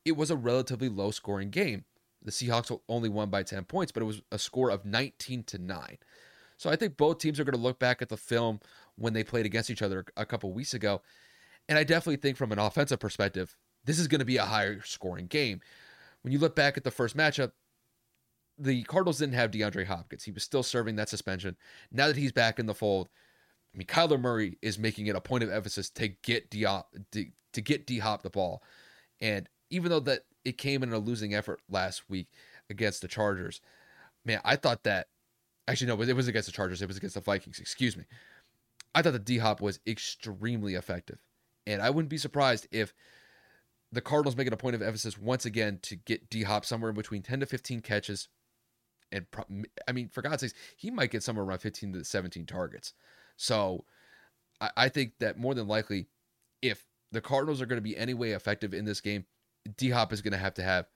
[0.06, 1.84] it was a relatively low scoring game.
[2.24, 5.58] The Seahawks only won by 10 points, but it was a score of 19 to
[5.58, 5.98] 9.
[6.58, 8.60] So I think both teams are going to look back at the film
[8.96, 11.02] when they played against each other a couple weeks ago.
[11.68, 14.82] And I definitely think from an offensive perspective, this is going to be a higher
[14.84, 15.62] scoring game.
[16.22, 17.54] When you look back at the first matchup,
[18.60, 20.24] the Cardinals didn't have DeAndre Hopkins.
[20.24, 21.58] He was still serving that suspension.
[21.92, 23.10] Now that he's back in the fold,
[23.74, 27.26] I mean, Kyler Murray is making it a point of emphasis to get D to,
[27.54, 28.62] to get D Hop the ball,
[29.20, 32.28] and even though that it came in a losing effort last week
[32.70, 33.62] against the Chargers,
[34.26, 35.08] man, I thought that
[35.68, 36.82] actually no, it was against the Chargers.
[36.82, 37.60] It was against the Vikings.
[37.60, 38.06] Excuse me.
[38.94, 41.20] I thought the D Hop was extremely effective,
[41.66, 42.94] and I wouldn't be surprised if
[43.92, 46.90] the Cardinals make it a point of emphasis once again to get D Hop somewhere
[46.90, 48.28] in between 10 to 15 catches.
[49.12, 49.26] And
[49.88, 52.94] I mean, for God's sakes, he might get somewhere around 15 to 17 targets.
[53.36, 53.86] So
[54.60, 56.08] I, I think that more than likely,
[56.62, 59.26] if the Cardinals are going to be any way effective in this game,
[59.78, 60.88] D Hop is going to have to have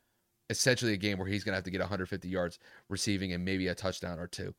[0.50, 3.68] essentially a game where he's going to have to get 150 yards receiving and maybe
[3.68, 4.54] a touchdown or two.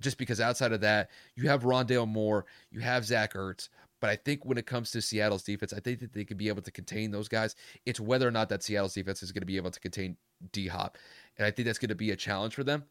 [0.00, 3.68] Just because outside of that, you have Rondale Moore, you have Zach Ertz.
[4.00, 6.48] But I think when it comes to Seattle's defense, I think that they could be
[6.48, 7.54] able to contain those guys.
[7.86, 10.16] It's whether or not that Seattle's defense is going to be able to contain
[10.50, 10.98] D Hop.
[11.38, 12.84] And I think that's going to be a challenge for them.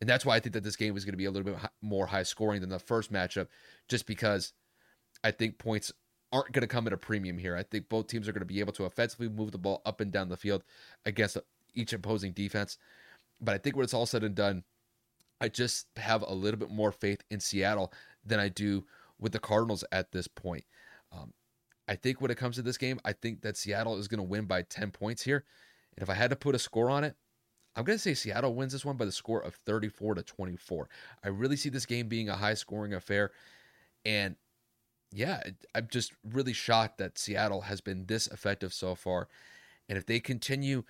[0.00, 1.60] And that's why I think that this game is going to be a little bit
[1.82, 3.48] more high scoring than the first matchup,
[3.88, 4.52] just because
[5.22, 5.92] I think points
[6.32, 7.56] aren't going to come at a premium here.
[7.56, 10.00] I think both teams are going to be able to offensively move the ball up
[10.00, 10.64] and down the field
[11.06, 11.38] against
[11.74, 12.78] each opposing defense.
[13.40, 14.64] But I think when it's all said and done,
[15.40, 17.92] I just have a little bit more faith in Seattle
[18.24, 18.84] than I do
[19.18, 20.64] with the Cardinals at this point.
[21.12, 21.32] Um,
[21.86, 24.24] I think when it comes to this game, I think that Seattle is going to
[24.24, 25.44] win by 10 points here.
[25.96, 27.14] And if I had to put a score on it,
[27.76, 30.88] I'm going to say Seattle wins this one by the score of 34 to 24.
[31.24, 33.32] I really see this game being a high scoring affair.
[34.04, 34.36] And
[35.14, 35.42] yeah,
[35.74, 39.28] I'm just really shocked that Seattle has been this effective so far.
[39.88, 40.82] And if they continue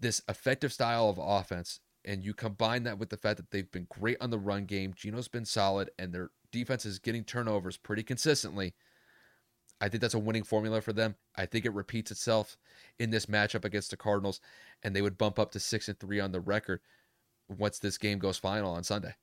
[0.00, 3.86] this effective style of offense and you combine that with the fact that they've been
[3.90, 8.02] great on the run game, Geno's been solid, and their defense is getting turnovers pretty
[8.02, 8.74] consistently,
[9.80, 11.16] I think that's a winning formula for them.
[11.36, 12.56] I think it repeats itself
[12.98, 14.40] in this matchup against the Cardinals,
[14.82, 16.80] and they would bump up to six and three on the record
[17.48, 19.14] once this game goes final on Sunday.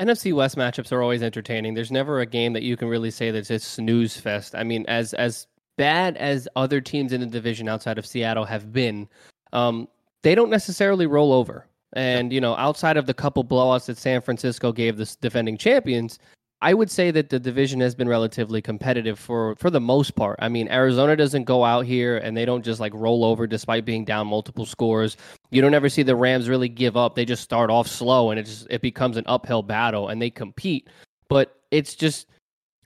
[0.00, 1.74] NFC West matchups are always entertaining.
[1.74, 4.54] There's never a game that you can really say that it's snooze fest.
[4.54, 8.72] I mean, as as bad as other teams in the division outside of Seattle have
[8.72, 9.08] been,
[9.52, 9.88] um,
[10.22, 11.66] they don't necessarily roll over.
[11.92, 16.18] And you know, outside of the couple blowouts that San Francisco gave the defending champions,
[16.64, 20.38] I would say that the division has been relatively competitive for for the most part.
[20.38, 23.84] I mean, Arizona doesn't go out here and they don't just like roll over despite
[23.84, 25.18] being down multiple scores.
[25.50, 27.16] You don't ever see the Rams really give up.
[27.16, 30.30] They just start off slow and it just it becomes an uphill battle and they
[30.30, 30.88] compete.
[31.28, 32.28] But it's just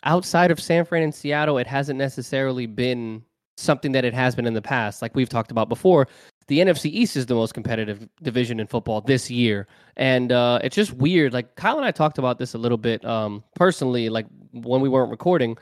[0.03, 3.23] outside of San Fran and Seattle, it hasn't necessarily been
[3.59, 5.03] something that it has been in the past.
[5.03, 6.09] Like we've talked about before,
[6.49, 10.75] the NFC East is the most competitive division in football this year, and uh, it's
[10.75, 11.33] just weird.
[11.33, 14.89] Like Kyle and I talked about this a little bit um, personally, like when we
[14.89, 15.57] weren't recording.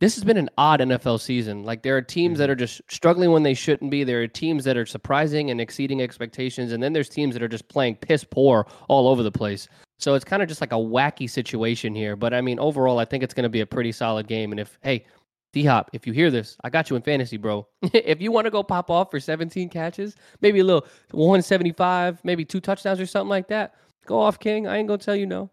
[0.00, 1.62] This has been an odd NFL season.
[1.62, 2.52] Like there are teams that mm-hmm.
[2.52, 4.02] are just struggling when they shouldn't be.
[4.02, 7.48] There are teams that are surprising and exceeding expectations, and then there's teams that are
[7.48, 9.68] just playing piss poor all over the place.
[9.98, 12.16] So it's kind of just like a wacky situation here.
[12.16, 14.50] But I mean, overall, I think it's going to be a pretty solid game.
[14.52, 15.04] And if hey,
[15.52, 17.66] D Hop, if you hear this, I got you in fantasy, bro.
[17.82, 22.44] if you want to go pop off for 17 catches, maybe a little 175, maybe
[22.44, 23.74] two touchdowns or something like that,
[24.06, 24.66] go off, King.
[24.66, 25.50] I ain't gonna tell you no.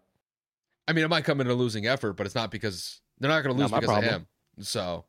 [0.86, 3.42] I mean, it might come in a losing effort, but it's not because they're not
[3.42, 4.04] gonna lose because problem.
[4.04, 4.26] of him.
[4.60, 5.04] So,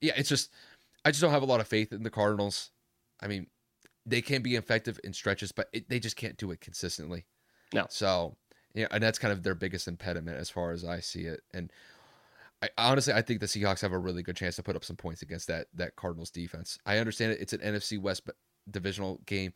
[0.00, 0.50] yeah, it's just
[1.04, 2.70] I just don't have a lot of faith in the Cardinals.
[3.20, 3.46] I mean,
[4.04, 7.24] they can be effective in stretches, but it, they just can't do it consistently.
[7.72, 7.86] No.
[7.88, 8.36] So,
[8.74, 11.40] yeah, and that's kind of their biggest impediment as far as I see it.
[11.54, 11.72] And
[12.62, 14.96] I honestly I think the Seahawks have a really good chance to put up some
[14.96, 16.78] points against that that Cardinals defense.
[16.86, 18.28] I understand it; it's an NFC West
[18.70, 19.52] divisional game,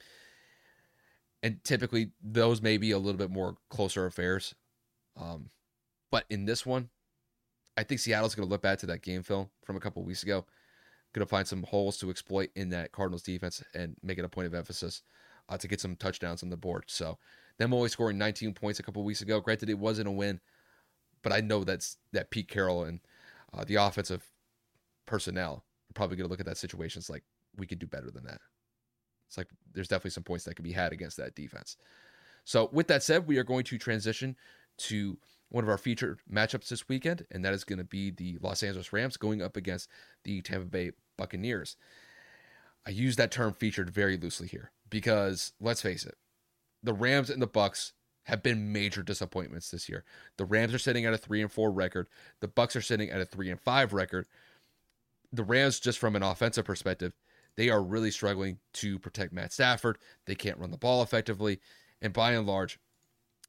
[1.43, 4.55] and typically those may be a little bit more closer affairs.
[5.17, 5.51] Um,
[6.11, 6.91] but in this one,
[7.77, 10.23] I think Seattle's going to look back to that game film from a couple weeks
[10.23, 10.45] ago,
[11.13, 14.29] going to find some holes to exploit in that Cardinals defense and make it a
[14.29, 15.03] point of emphasis
[15.49, 16.85] uh, to get some touchdowns on the board.
[16.89, 17.19] So
[17.59, 19.41] them only scoring 19 points a couple weeks ago.
[19.41, 20.41] Granted, it wasn't a win
[21.27, 23.01] but I know that's that Pete Carroll and
[23.53, 24.31] uh, the offensive
[25.07, 27.01] personnel are probably going to look at that situation.
[27.01, 27.25] It's like
[27.57, 28.39] we could do better than that.
[29.27, 31.79] It's like there's definitely some points that could be had against that defense.
[32.45, 34.37] So with that said, we are going to transition
[34.83, 35.19] to
[35.49, 38.63] one of our featured matchups this weekend, and that is going to be the Los
[38.63, 39.91] Angeles Rams going up against
[40.23, 41.75] the Tampa Bay Buccaneers.
[42.87, 46.15] I use that term featured very loosely here because let's face it,
[46.85, 47.91] the Rams and the Bucs
[48.27, 50.05] have been major disappointments this year.
[50.37, 52.09] The Rams are sitting at a 3 and 4 record.
[52.41, 54.27] The Bucs are sitting at a 3 and 5 record.
[55.33, 57.13] The Rams just from an offensive perspective,
[57.57, 59.99] they are really struggling to protect Matt Stafford.
[60.27, 61.61] They can't run the ball effectively,
[62.03, 62.81] and by and large,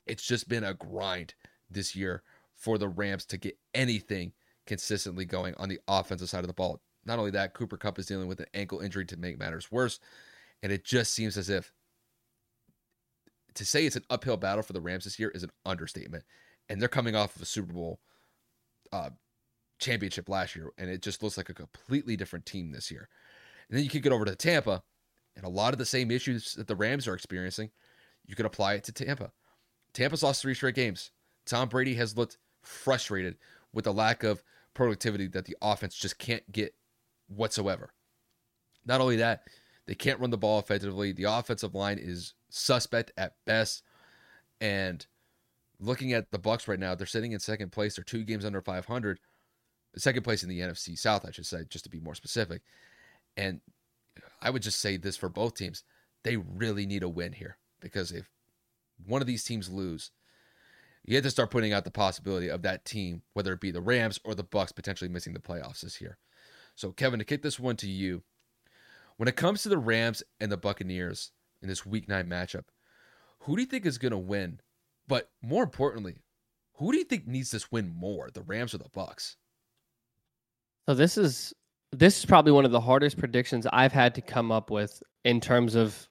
[0.05, 1.33] it's just been a grind
[1.69, 2.21] this year
[2.53, 4.31] for the Rams to get anything
[4.67, 6.81] consistently going on the offensive side of the ball.
[7.05, 9.99] Not only that, Cooper Kupp is dealing with an ankle injury to make matters worse.
[10.61, 11.71] And it just seems as if
[13.57, 16.23] to say it's an uphill battle for the Rams this year is an understatement.
[16.69, 17.99] And they're coming off of a Super Bowl
[18.91, 19.09] uh,
[19.79, 23.09] championship last year, and it just looks like a completely different team this year.
[23.69, 24.83] And then you could get over to Tampa,
[25.35, 27.69] and a lot of the same issues that the Rams are experiencing,
[28.25, 29.31] you could apply it to Tampa.
[29.93, 31.11] Tampa's lost three straight games.
[31.45, 33.37] Tom Brady has looked frustrated
[33.73, 34.43] with the lack of
[34.73, 36.73] productivity that the offense just can't get
[37.27, 37.93] whatsoever.
[38.85, 39.43] Not only that,
[39.87, 41.13] they can't run the ball effectively.
[41.13, 43.83] The offensive line is suspect at best.
[44.59, 45.05] And
[45.79, 47.95] looking at the Bucs right now, they're sitting in second place.
[47.95, 49.19] They're two games under 500.
[49.95, 52.61] Second place in the NFC South, I should say, just to be more specific.
[53.37, 53.61] And
[54.41, 55.83] I would just say this for both teams.
[56.23, 58.29] They really need a win here because if
[59.05, 60.11] one of these teams lose,
[61.05, 63.81] you have to start putting out the possibility of that team, whether it be the
[63.81, 66.17] Rams or the Bucs, potentially missing the playoffs this year.
[66.75, 68.23] So, Kevin, to kick this one to you,
[69.17, 72.65] when it comes to the Rams and the Buccaneers in this Week Nine matchup,
[73.39, 74.59] who do you think is going to win?
[75.07, 76.15] But more importantly,
[76.75, 79.35] who do you think needs this win more, the Rams or the Bucs?
[80.87, 81.53] So this is
[81.91, 85.39] this is probably one of the hardest predictions I've had to come up with in
[85.39, 86.07] terms of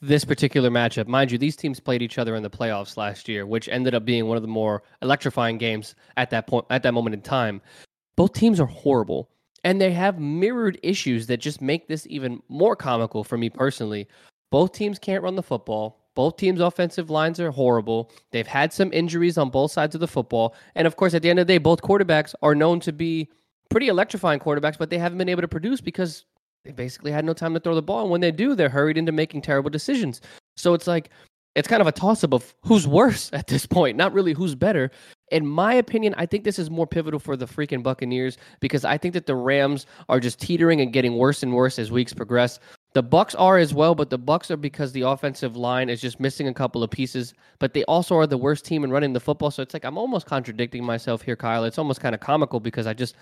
[0.00, 1.06] this particular matchup.
[1.06, 4.04] Mind you, these teams played each other in the playoffs last year, which ended up
[4.04, 7.60] being one of the more electrifying games at that point at that moment in time.
[8.16, 9.30] Both teams are horrible
[9.66, 14.06] and they have mirrored issues that just make this even more comical for me personally.
[14.52, 15.98] Both teams can't run the football.
[16.14, 18.12] Both teams' offensive lines are horrible.
[18.30, 20.54] They've had some injuries on both sides of the football.
[20.76, 23.28] And of course, at the end of the day, both quarterbacks are known to be
[23.68, 26.26] pretty electrifying quarterbacks, but they haven't been able to produce because
[26.64, 28.02] they basically had no time to throw the ball.
[28.02, 30.20] And when they do, they're hurried into making terrible decisions.
[30.56, 31.10] So it's like,
[31.56, 34.54] it's kind of a toss up of who's worse at this point, not really who's
[34.54, 34.92] better.
[35.30, 38.96] In my opinion, I think this is more pivotal for the freaking Buccaneers because I
[38.96, 42.60] think that the Rams are just teetering and getting worse and worse as weeks progress.
[42.92, 46.20] The Bucs are as well, but the Bucs are because the offensive line is just
[46.20, 47.34] missing a couple of pieces.
[47.58, 49.50] But they also are the worst team in running the football.
[49.50, 51.64] So it's like I'm almost contradicting myself here, Kyle.
[51.64, 53.16] It's almost kind of comical because I just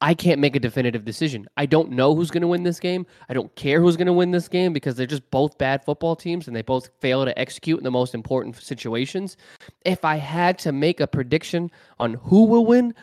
[0.00, 1.48] I can't make a definitive decision.
[1.56, 3.04] I don't know who's going to win this game.
[3.28, 6.14] I don't care who's going to win this game because they're just both bad football
[6.14, 9.36] teams and they both fail to execute in the most important situations.
[9.84, 12.94] If I had to make a prediction on who will win,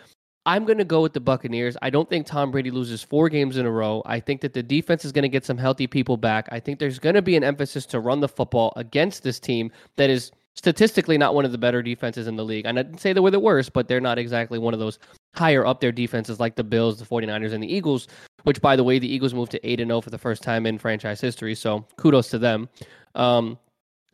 [0.45, 1.75] I'm going to go with the Buccaneers.
[1.81, 4.01] I don't think Tom Brady loses four games in a row.
[4.05, 6.47] I think that the defense is going to get some healthy people back.
[6.51, 9.71] I think there's going to be an emphasis to run the football against this team
[9.97, 12.65] that is statistically not one of the better defenses in the league.
[12.65, 14.99] And I didn't say they were the worst, but they're not exactly one of those
[15.35, 18.07] higher up their defenses like the Bills, the 49ers, and the Eagles,
[18.43, 20.77] which, by the way, the Eagles moved to 8 0 for the first time in
[20.77, 21.55] franchise history.
[21.55, 22.69] So kudos to them.
[23.15, 23.57] Um,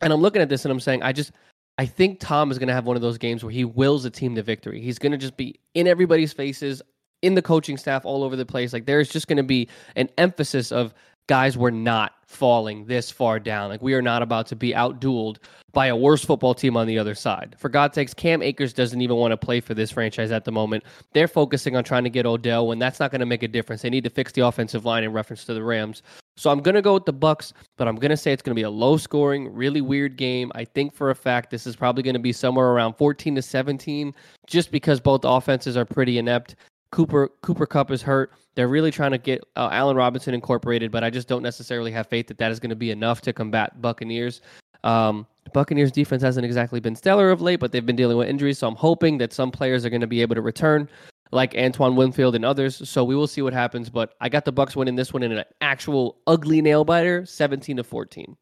[0.00, 1.32] and I'm looking at this and I'm saying, I just,
[1.78, 4.10] I think Tom is going to have one of those games where he wills a
[4.10, 4.80] team to victory.
[4.80, 6.82] He's going to just be in everybody's faces,
[7.22, 8.72] in the coaching staff, all over the place.
[8.72, 10.92] Like there's just going to be an emphasis of
[11.26, 13.68] guys, we're not falling this far down.
[13.68, 15.36] Like we are not about to be outdueled
[15.72, 17.56] by a worse football team on the other side.
[17.58, 20.52] For God's sakes, Cam Akers doesn't even want to play for this franchise at the
[20.52, 20.84] moment.
[21.12, 23.82] They're focusing on trying to get Odell when that's not going to make a difference.
[23.82, 26.02] They need to fix the offensive line in reference to the Rams.
[26.36, 28.54] So I'm going to go with the Bucs, but I'm going to say it's going
[28.54, 30.50] to be a low scoring, really weird game.
[30.54, 33.42] I think for a fact this is probably going to be somewhere around 14 to
[33.42, 34.14] 17
[34.46, 36.56] just because both offenses are pretty inept.
[36.92, 38.32] Cooper Cooper Kupp is hurt.
[38.54, 42.06] They're really trying to get uh, Allen Robinson incorporated, but I just don't necessarily have
[42.06, 44.42] faith that that is going to be enough to combat Buccaneers.
[44.84, 48.58] Um, Buccaneers defense hasn't exactly been stellar of late, but they've been dealing with injuries.
[48.58, 50.88] So I'm hoping that some players are going to be able to return,
[51.30, 52.88] like Antoine Winfield and others.
[52.88, 53.88] So we will see what happens.
[53.88, 57.78] But I got the Bucs winning this one in an actual ugly nail biter, 17
[57.78, 58.36] to 14.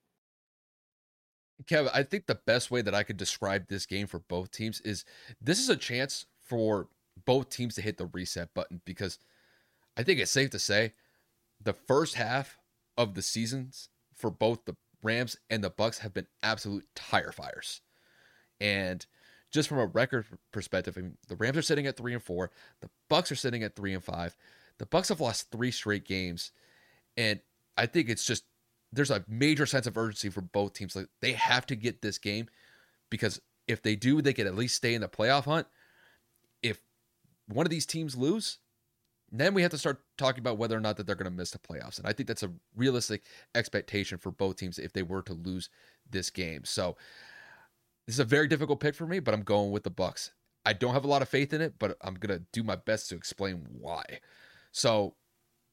[1.68, 4.80] Kevin, I think the best way that I could describe this game for both teams
[4.80, 5.05] is
[5.40, 6.88] this is a chance for
[7.25, 9.18] both teams to hit the reset button because
[9.97, 10.93] I think it's safe to say
[11.62, 12.59] the first half
[12.97, 17.81] of the seasons for both the Rams and the Bucs have been absolute tire fires.
[18.61, 19.05] And
[19.51, 22.51] just from a record perspective, I mean, the Rams are sitting at three and four.
[22.81, 24.37] The Bucs are sitting at three and five.
[24.79, 26.53] The Bucs have lost three straight games,
[27.16, 27.41] and
[27.77, 28.45] I think it's just
[28.93, 30.97] there's a major sense of urgency for both teams.
[30.97, 32.49] Like they have to get this game
[33.09, 35.66] because if they do, they can at least stay in the playoff hunt.
[37.53, 38.59] One of these teams lose,
[39.32, 41.51] then we have to start talking about whether or not that they're going to miss
[41.51, 41.98] the playoffs.
[41.98, 43.22] And I think that's a realistic
[43.55, 45.70] expectation for both teams if they were to lose
[46.11, 46.64] this game.
[46.64, 46.96] So
[48.07, 50.30] this is a very difficult pick for me, but I'm going with the Bucs.
[50.66, 52.76] I don't have a lot of faith in it, but I'm going to do my
[52.76, 54.03] best to explain why.
[54.72, 55.14] So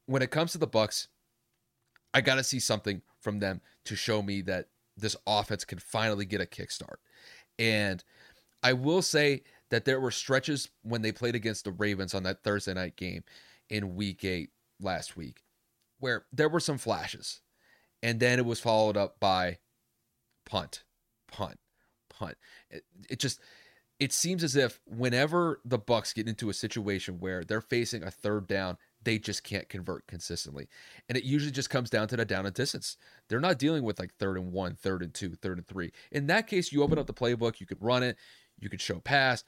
[0.05, 1.07] when it comes to the Bucs,
[2.13, 6.25] I got to see something from them to show me that this offense can finally
[6.25, 6.97] get a kickstart.
[7.59, 8.03] And
[8.63, 12.43] I will say that there were stretches when they played against the Ravens on that
[12.43, 13.24] Thursday night game
[13.70, 14.49] in week eight
[14.80, 15.43] last week
[15.99, 17.41] where there were some flashes.
[18.03, 19.57] And then it was followed up by
[20.45, 20.84] punt,
[21.32, 21.57] punt,
[22.09, 22.38] punt.
[22.70, 23.39] It, it just
[23.99, 28.11] it seems as if whenever the Bucs get into a situation where they're facing a
[28.11, 30.68] third down, they just can't convert consistently.
[31.09, 32.97] And it usually just comes down to the down and distance.
[33.28, 35.91] They're not dealing with like third and one, third and two, third and three.
[36.11, 38.18] In that case, you open up the playbook, you could run it,
[38.60, 39.43] you could show pass.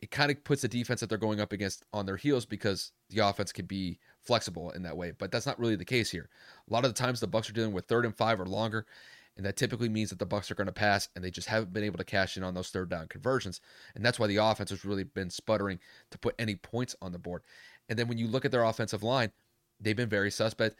[0.00, 2.92] It kind of puts the defense that they're going up against on their heels because
[3.10, 5.12] the offense can be flexible in that way.
[5.16, 6.28] But that's not really the case here.
[6.68, 8.86] A lot of the times the Bucs are dealing with third and five or longer,
[9.36, 11.72] and that typically means that the Bucs are going to pass, and they just haven't
[11.72, 13.60] been able to cash in on those third down conversions,
[13.94, 15.78] and that's why the offense has really been sputtering
[16.10, 17.42] to put any points on the board.
[17.88, 19.32] And then when you look at their offensive line,
[19.80, 20.76] they've been very suspect.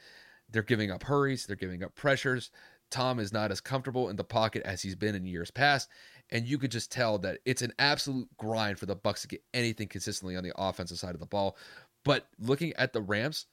[0.50, 2.50] They're giving up hurries, they're giving up pressures.
[2.90, 5.88] Tom is not as comfortable in the pocket as he's been in years past,
[6.34, 9.42] and you could just tell that it's an absolute grind for the Bucs to get
[9.54, 11.56] anything consistently on the offensive side of the ball.
[12.04, 13.46] But looking at the Rams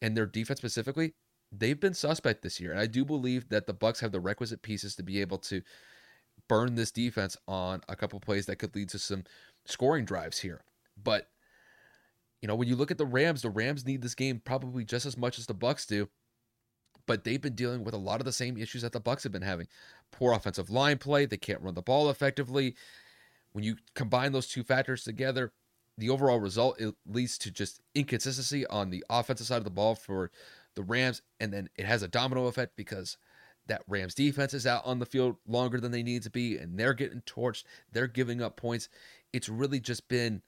[0.00, 1.14] and their defense specifically,
[1.50, 4.62] they've been suspect this year, and I do believe that the Bucs have the requisite
[4.62, 5.60] pieces to be able to
[6.48, 9.24] burn this defense on a couple plays that could lead to some
[9.66, 10.62] scoring drives here.
[11.02, 11.28] But
[12.42, 15.04] you know, when you look at the Rams, the Rams need this game probably just
[15.04, 16.08] as much as the Bucs do.
[17.10, 19.32] But they've been dealing with a lot of the same issues that the Bucs have
[19.32, 19.66] been having.
[20.12, 22.76] Poor offensive line play, they can't run the ball effectively.
[23.50, 25.50] When you combine those two factors together,
[25.98, 29.96] the overall result it leads to just inconsistency on the offensive side of the ball
[29.96, 30.30] for
[30.76, 33.16] the Rams, and then it has a domino effect because
[33.66, 36.78] that Rams defense is out on the field longer than they need to be, and
[36.78, 37.64] they're getting torched.
[37.90, 38.88] They're giving up points.
[39.32, 40.42] It's really just been,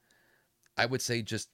[0.77, 1.49] I would say, just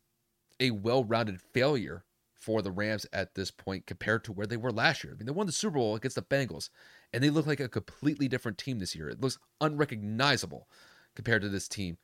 [0.60, 2.04] a well-rounded failure
[2.40, 5.14] for the Rams at this point compared to where they were last year.
[5.14, 6.70] I mean, they won the Super Bowl against the Bengals,
[7.14, 9.10] and they look like a completely different team this year.
[9.10, 10.68] It looks unrecognizable
[11.16, 11.98] compared to this team,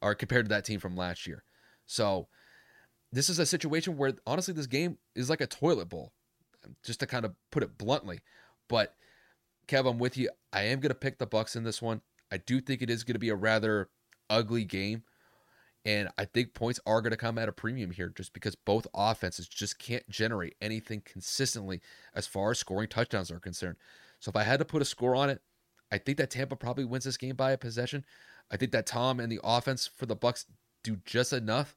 [0.00, 1.44] or compared to that team from last year.
[1.86, 2.28] So,
[3.12, 6.12] this is a situation where honestly, this game is like a toilet bowl,
[6.82, 8.20] just to kind of put it bluntly.
[8.68, 8.94] But
[9.68, 10.30] Kev, I'm with you.
[10.52, 12.00] I am going to pick the Bucs in this one.
[12.30, 13.90] I do think it is going to be a rather
[14.30, 15.02] ugly game.
[15.84, 18.86] And I think points are going to come at a premium here just because both
[18.94, 21.80] offenses just can't generate anything consistently
[22.14, 23.76] as far as scoring touchdowns are concerned.
[24.20, 25.42] So if I had to put a score on it,
[25.90, 28.04] I think that Tampa probably wins this game by a possession.
[28.50, 30.44] I think that Tom and the offense for the Bucs
[30.84, 31.76] do just enough.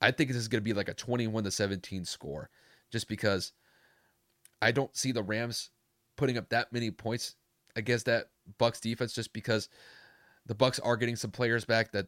[0.00, 2.50] I think this is going to be like a 21 to 17 score
[2.92, 3.52] just because
[4.62, 5.70] I don't see the Rams
[6.16, 7.34] putting up that many points
[7.74, 9.68] against that Bucs defense just because
[10.46, 12.06] the Bucs are getting some players back that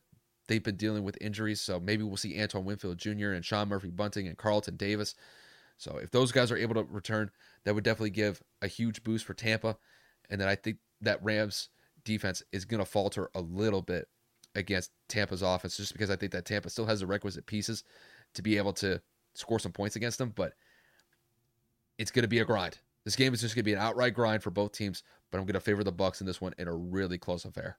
[0.49, 1.61] they've been dealing with injuries.
[1.61, 3.33] So maybe we'll see Antoine Winfield Jr.
[3.33, 5.15] and Sean Murphy Bunting and Carlton Davis.
[5.77, 7.31] So if those guys are able to return,
[7.65, 9.77] that would definitely give a huge boost for Tampa.
[10.29, 11.69] And then I think that Rams
[12.05, 14.09] defense is going to falter a little bit
[14.55, 17.85] against Tampa's offense just because I think that Tampa still has the requisite pieces
[18.35, 19.01] to be able to
[19.35, 20.33] score some points against them.
[20.35, 20.55] But
[21.99, 22.79] it's going to be a grind.
[23.05, 25.45] This game is just going to be an outright grind for both teams, but I'm
[25.45, 27.79] going to favor the Bucs in this one in a really close affair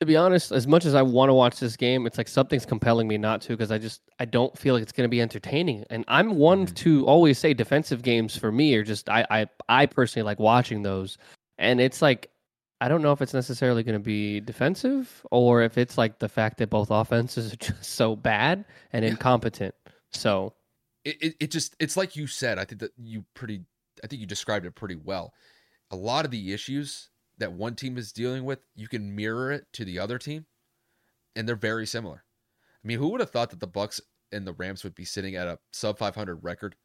[0.00, 2.64] to be honest, as much as I want to watch this game, it's like something's
[2.64, 5.20] compelling me not to because I just I don't feel like it's going to be
[5.20, 5.84] entertaining.
[5.90, 6.74] And I'm one mm-hmm.
[6.74, 10.82] to always say defensive games for me are just I I I personally like watching
[10.82, 11.18] those.
[11.58, 12.30] And it's like
[12.80, 16.28] I don't know if it's necessarily going to be defensive or if it's like the
[16.28, 19.10] fact that both offenses are just so bad and yeah.
[19.10, 19.74] incompetent.
[20.12, 20.54] So
[21.04, 22.60] it, it it just it's like you said.
[22.60, 23.62] I think that you pretty
[24.04, 25.32] I think you described it pretty well.
[25.90, 27.08] A lot of the issues
[27.38, 30.46] that one team is dealing with, you can mirror it to the other team,
[31.36, 32.24] and they're very similar.
[32.84, 34.00] I mean, who would have thought that the Bucs
[34.32, 36.76] and the Rams would be sitting at a sub 500 record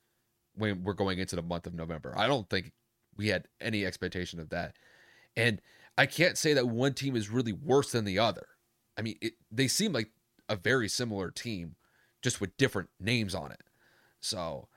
[0.56, 2.14] when we're going into the month of November?
[2.18, 2.72] I don't think
[3.16, 4.76] we had any expectation of that.
[5.36, 5.62] And
[5.98, 8.48] I can't say that one team is really worse than the other.
[8.98, 10.12] I mean, it, they seem like
[10.50, 11.76] a very similar team,
[12.22, 13.62] just with different names on it.
[14.22, 14.68] So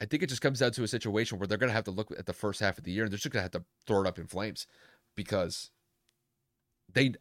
[0.00, 1.90] I think it just comes down to a situation where they're going to have to
[1.90, 3.64] look at the first half of the year and they're just going to have to
[3.86, 4.66] throw it up in flames
[5.16, 5.70] because
[6.92, 7.14] they.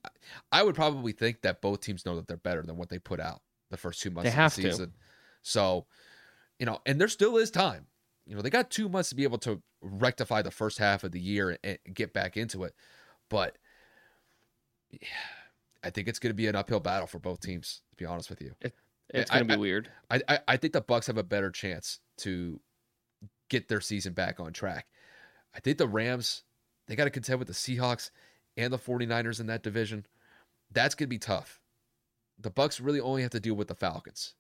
[0.52, 3.20] I would probably think that both teams know that they're better than what they put
[3.20, 4.88] out the first two months they of the season.
[4.88, 4.96] To.
[5.42, 5.86] So,
[6.60, 7.88] you know, and there still is time.
[8.26, 11.12] You know, they got two months to be able to rectify the first half of
[11.12, 12.74] the year and get back into it.
[13.30, 13.58] But
[14.92, 15.00] yeah,
[15.84, 18.30] I think it's going to be an uphill battle for both teams, to be honest
[18.30, 18.54] with you.
[18.62, 18.76] It,
[19.14, 19.90] It's going to be weird.
[20.10, 22.60] I, I I think the Bucs have a better chance to
[23.50, 24.88] get their season back on track.
[25.54, 26.44] I think the Rams
[26.88, 28.12] they got to contend with the Seahawks
[28.58, 30.06] and the 49ers in that division.
[30.72, 31.62] That's going to be tough.
[32.40, 34.34] The Bucs really only have to deal with the Falcons.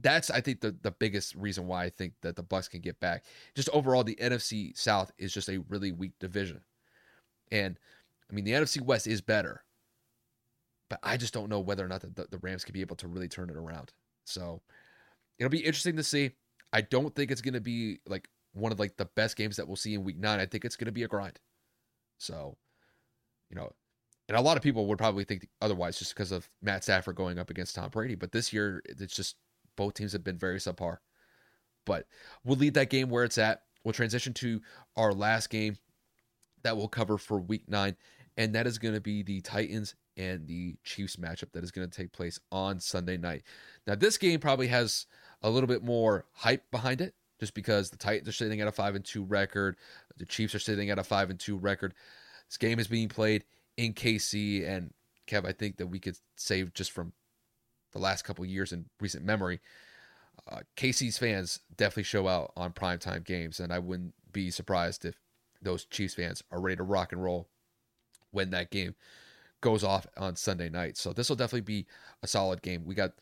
[0.00, 2.98] That's I think the the biggest reason why I think that the Bucs can get
[2.98, 3.24] back.
[3.54, 6.60] Just overall the NFC South is just a really weak division.
[7.52, 7.78] And
[8.28, 9.62] I mean the NFC West is better.
[10.90, 13.08] But I just don't know whether or not the, the Rams can be able to
[13.08, 13.92] really turn it around.
[14.24, 14.62] So
[15.38, 16.32] it'll be interesting to see.
[16.72, 19.66] I don't think it's going to be like one of like the best games that
[19.66, 20.40] we'll see in week 9.
[20.40, 21.38] I think it's going to be a grind.
[22.18, 22.56] So,
[23.50, 23.72] you know,
[24.28, 27.38] and a lot of people would probably think otherwise just because of Matt Stafford going
[27.38, 28.14] up against Tom Brady.
[28.14, 29.36] But this year, it's just
[29.76, 30.98] both teams have been very subpar.
[31.84, 32.06] But
[32.44, 33.62] we'll leave that game where it's at.
[33.84, 34.62] We'll transition to
[34.96, 35.76] our last game
[36.62, 37.96] that we'll cover for week nine,
[38.38, 41.88] and that is going to be the Titans and the Chiefs matchup that is going
[41.88, 43.42] to take place on Sunday night.
[43.86, 45.06] Now, this game probably has
[45.42, 48.72] a little bit more hype behind it just because the Titans are sitting at a
[48.72, 49.76] 5 and 2 record,
[50.16, 51.94] the Chiefs are sitting at a 5 and 2 record.
[52.48, 53.44] This game is being played
[53.76, 54.92] in KC and
[55.26, 57.12] Kev, I think that we could say just from
[57.92, 59.60] the last couple years in recent memory,
[60.50, 65.14] uh, KC's fans definitely show out on primetime games, and I wouldn't be surprised if
[65.62, 67.48] those Chiefs fans are ready to rock and roll
[68.32, 68.94] when that game
[69.64, 70.98] goes off on Sunday night.
[70.98, 71.86] So this will definitely be
[72.22, 72.84] a solid game.
[72.84, 73.12] We got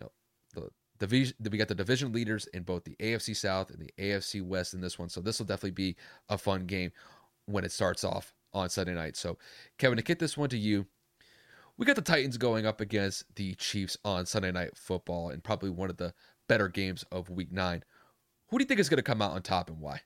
[0.00, 0.10] you know,
[0.54, 4.42] the division we got the division leaders in both the AFC South and the AFC
[4.42, 5.10] West in this one.
[5.10, 5.96] So this will definitely be
[6.30, 6.90] a fun game
[7.44, 9.14] when it starts off on Sunday night.
[9.14, 9.36] So
[9.76, 10.86] Kevin, to get this one to you,
[11.76, 15.68] we got the Titans going up against the Chiefs on Sunday night football and probably
[15.68, 16.14] one of the
[16.48, 17.84] better games of week 9.
[18.48, 20.00] Who do you think is going to come out on top and why?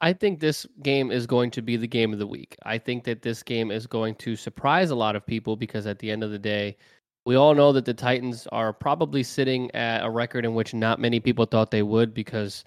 [0.00, 2.56] I think this game is going to be the game of the week.
[2.64, 5.98] I think that this game is going to surprise a lot of people because at
[5.98, 6.76] the end of the day,
[7.24, 11.00] we all know that the Titans are probably sitting at a record in which not
[11.00, 12.64] many people thought they would because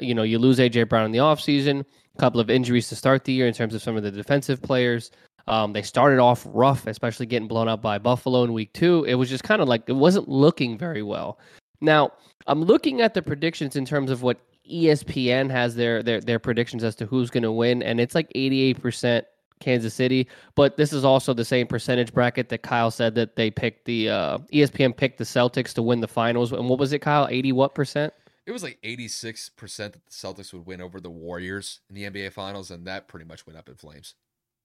[0.00, 3.24] you know, you lose AJ Brown in the offseason, a couple of injuries to start
[3.24, 5.10] the year in terms of some of the defensive players.
[5.46, 9.04] Um, they started off rough, especially getting blown up by Buffalo in week two.
[9.04, 11.38] It was just kind of like it wasn't looking very well.
[11.80, 12.12] Now,
[12.46, 14.38] I'm looking at the predictions in terms of what
[14.70, 18.30] ESPN has their their their predictions as to who's going to win, and it's like
[18.34, 19.22] 88%
[19.60, 20.28] Kansas City.
[20.54, 24.10] But this is also the same percentage bracket that Kyle said that they picked the
[24.10, 26.52] uh, ESPN picked the Celtics to win the finals.
[26.52, 27.28] And what was it, Kyle?
[27.30, 28.12] 80 what percent?
[28.46, 32.32] It was like 86% that the Celtics would win over the Warriors in the NBA
[32.32, 34.14] Finals, and that pretty much went up in flames.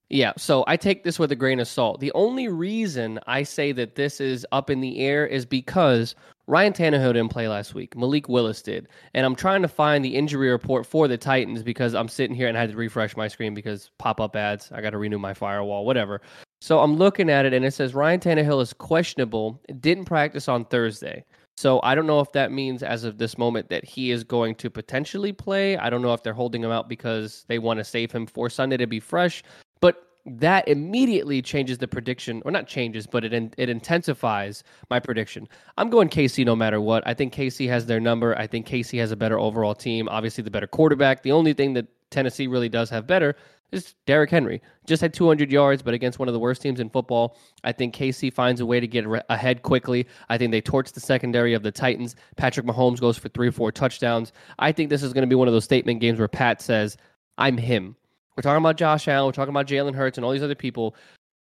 [0.10, 2.00] Yeah, so I take this with a grain of salt.
[2.00, 6.16] The only reason I say that this is up in the air is because
[6.50, 7.95] Ryan Tannehill didn't play last week.
[7.95, 8.88] Malik Willis did.
[9.14, 12.47] And I'm trying to find the injury report for the Titans because I'm sitting here
[12.47, 14.72] and I had to refresh my screen because pop up ads.
[14.72, 16.22] I got to renew my firewall, whatever.
[16.60, 20.66] So I'm looking at it and it says Ryan Tannehill is questionable, didn't practice on
[20.66, 21.24] Thursday.
[21.56, 24.56] So I don't know if that means as of this moment that he is going
[24.56, 25.78] to potentially play.
[25.78, 28.50] I don't know if they're holding him out because they want to save him for
[28.50, 29.43] Sunday to be fresh.
[29.82, 35.48] But that immediately changes the prediction, or not changes, but it it intensifies my prediction.
[35.78, 37.08] I'm going KC no matter what.
[37.08, 38.38] I think KC has their number.
[38.38, 40.08] I think KC has a better overall team.
[40.10, 41.24] Obviously, the better quarterback.
[41.24, 43.36] The only thing that Tennessee really does have better
[43.72, 44.62] is Derrick Henry.
[44.88, 47.38] Just had 200 yards, but against one of the worst teams in football.
[47.64, 50.08] I think KC finds a way to get ahead quickly.
[50.30, 52.16] I think they torch the secondary of the Titans.
[52.36, 54.32] Patrick Mahomes goes for three or four touchdowns.
[54.58, 56.98] I think this is going to be one of those statement games where Pat says,
[57.38, 57.96] I'm him.
[58.36, 59.28] We're talking about Josh Allen.
[59.28, 60.96] We're talking about Jalen Hurts and all these other people.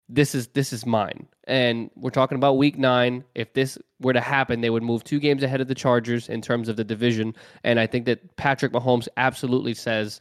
[0.09, 3.25] This is this is mine, and we're talking about Week Nine.
[3.35, 6.43] If this were to happen, they would move two games ahead of the Chargers in
[6.43, 7.35] terms of the division.
[7.65, 10.21] And I think that Patrick Mahomes absolutely says,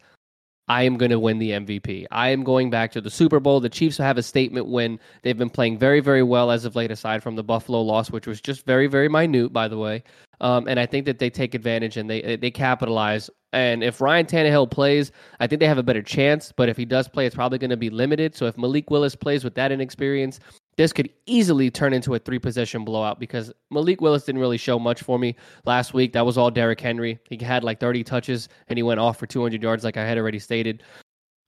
[0.70, 2.08] "I am going to win the MVP.
[2.12, 5.02] I am going back to the Super Bowl." The Chiefs have a statement win.
[5.24, 8.26] They've been playing very, very well as of late, aside from the Buffalo loss, which
[8.26, 10.02] was just very, very minute, by the way.
[10.44, 14.26] Um, and I think that they take advantage and they they capitalize and if Ryan
[14.26, 16.52] Tannehill plays, I think they have a better chance.
[16.52, 18.36] But if he does play, it's probably going to be limited.
[18.36, 20.40] So if Malik Willis plays with that inexperience,
[20.76, 24.80] this could easily turn into a three possession blowout because Malik Willis didn't really show
[24.80, 25.36] much for me
[25.66, 26.14] last week.
[26.14, 27.20] That was all Derrick Henry.
[27.30, 30.18] He had like 30 touches and he went off for 200 yards, like I had
[30.18, 30.82] already stated.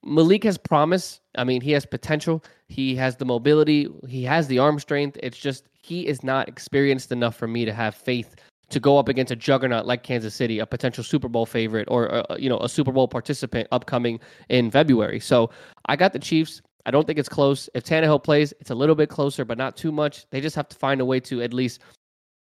[0.04, 1.20] Malik has promise.
[1.36, 2.44] I mean, he has potential.
[2.68, 3.88] He has the mobility.
[4.06, 5.18] He has the arm strength.
[5.20, 8.36] It's just he is not experienced enough for me to have faith
[8.70, 12.12] to go up against a juggernaut like Kansas City, a potential Super Bowl favorite, or
[12.12, 15.20] uh, you know a Super Bowl participant upcoming in February.
[15.20, 15.50] So
[15.86, 16.62] I got the Chiefs.
[16.84, 17.68] I don't think it's close.
[17.74, 20.28] If Tannehill plays, it's a little bit closer, but not too much.
[20.30, 21.80] They just have to find a way to at least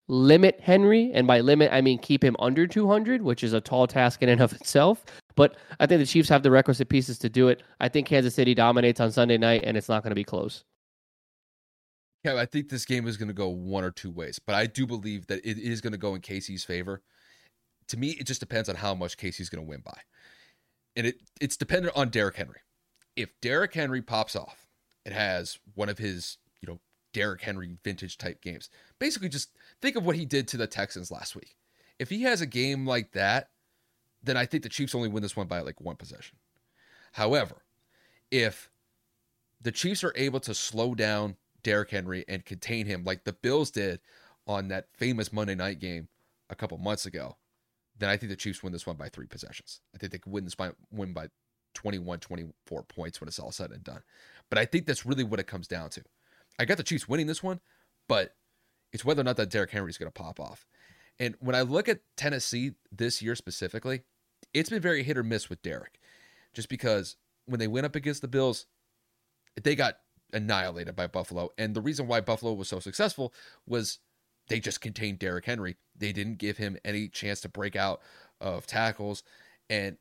[0.08, 3.88] limit Henry, and by limit I mean keep him under 200, which is a tall
[3.88, 5.06] task in and of itself.
[5.36, 7.64] But I think the Chiefs have the requisite pieces to do it.
[7.80, 10.64] I think Kansas City dominates on Sunday night, and it's not going to be close.
[12.24, 14.66] Yeah, I think this game is going to go one or two ways, but I
[14.66, 17.02] do believe that it is going to go in KC's favor.
[17.88, 19.98] To me, it just depends on how much KC's going to win by,
[20.96, 22.60] and it it's dependent on Derrick Henry.
[23.16, 24.68] If Derrick Henry pops off
[25.06, 26.80] and has one of his you know
[27.14, 29.52] Derrick Henry vintage type games, basically just
[29.82, 31.56] think of what he did to the Texans last week.
[32.00, 33.50] If he has a game like that,
[34.22, 36.38] then I think the Chiefs only win this one by like one possession.
[37.14, 37.64] However,
[38.30, 38.70] if
[39.62, 43.72] the Chiefs are able to slow down Derrick Henry and contain him like the Bills
[43.72, 44.00] did
[44.48, 46.08] on that famous Monday night game
[46.50, 47.38] a couple months ago,
[47.98, 49.82] then I think the Chiefs win this one by three possessions.
[49.94, 51.28] I think they could win this by win by
[51.76, 54.02] 21, 24 points when it's all said and done.
[54.50, 56.04] But I think that's really what it comes down to.
[56.58, 57.60] I got the Chiefs winning this one,
[58.08, 58.36] but
[58.92, 60.66] it's whether or not that Derrick Henry is going to pop off.
[61.20, 64.02] And when I look at Tennessee this year specifically,
[64.54, 66.00] it's been very hit or miss with Derrick.
[66.54, 68.66] Just because when they went up against the Bills,
[69.62, 70.00] they got
[70.34, 71.50] annihilated by Buffalo.
[71.58, 73.34] And the reason why Buffalo was so successful
[73.68, 74.00] was
[74.48, 75.78] they just contained Derrick Henry.
[75.96, 78.02] They didn't give him any chance to break out
[78.42, 79.24] of tackles.
[79.70, 79.98] And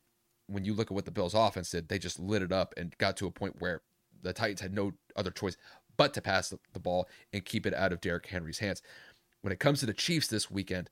[0.47, 2.97] when you look at what the Bills offense did, they just lit it up and
[2.97, 3.81] got to a point where
[4.21, 5.55] the Titans had no other choice
[5.97, 8.81] but to pass the, ball and keep it out of Derrick Henry's hands.
[9.41, 10.89] When it comes to the Chiefs this weekend,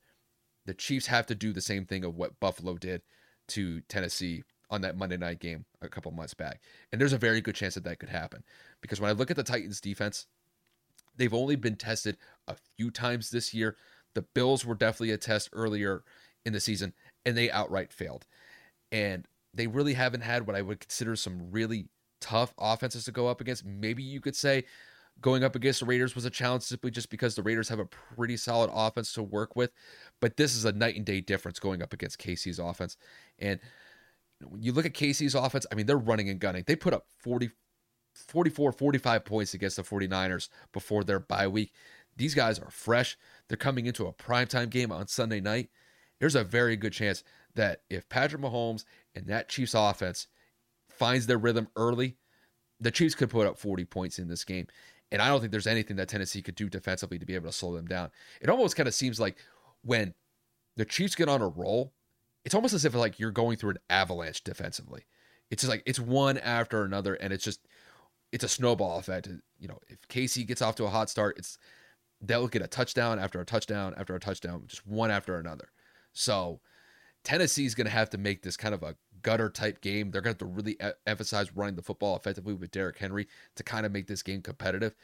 [0.66, 3.02] the Chiefs have to do the same thing of what Buffalo did
[3.48, 6.60] to Tennessee on that Monday night game a couple months back.
[6.92, 8.42] And there's a very good chance that that could happen
[8.80, 10.26] because when I look at the Titans defense,
[11.16, 12.16] they've only been tested
[12.46, 13.76] a few times this year.
[14.14, 16.02] The Bills were definitely a test earlier
[16.44, 16.92] in the season
[17.24, 18.26] and they outright failed.
[18.92, 21.88] And they really haven't had what I would consider some really
[22.20, 23.64] tough offenses to go up against.
[23.64, 24.64] Maybe you could say
[25.20, 27.86] going up against the Raiders was a challenge simply just because the Raiders have a
[27.86, 29.72] pretty solid offense to work with.
[30.20, 32.96] But this is a night and day difference going up against KC's offense.
[33.38, 33.60] And
[34.44, 36.64] when you look at KC's offense, I mean, they're running and gunning.
[36.66, 37.50] They put up 40,
[38.14, 41.72] 44, 45 points against the 49ers before their bye week.
[42.16, 43.16] These guys are fresh.
[43.48, 45.70] They're coming into a primetime game on Sunday night.
[46.20, 47.22] There's a very good chance
[47.54, 48.84] that if Patrick Mahomes
[49.14, 50.26] and that Chiefs offense
[50.88, 52.16] finds their rhythm early,
[52.80, 54.66] the Chiefs could put up 40 points in this game.
[55.10, 57.52] And I don't think there's anything that Tennessee could do defensively to be able to
[57.52, 58.10] slow them down.
[58.40, 59.38] It almost kind of seems like
[59.82, 60.14] when
[60.76, 61.92] the Chiefs get on a roll,
[62.48, 65.04] it's almost as if like you're going through an avalanche defensively.
[65.50, 67.60] It's just like it's one after another, and it's just
[68.32, 69.28] it's a snowball effect.
[69.58, 71.58] You know, if KC gets off to a hot start, it's
[72.22, 75.68] they'll get a touchdown after a touchdown after a touchdown, just one after another.
[76.14, 76.62] So
[77.22, 80.10] Tennessee's going to have to make this kind of a gutter type game.
[80.10, 83.28] They're going to have to really e- emphasize running the football effectively with Derrick Henry
[83.56, 84.94] to kind of make this game competitive.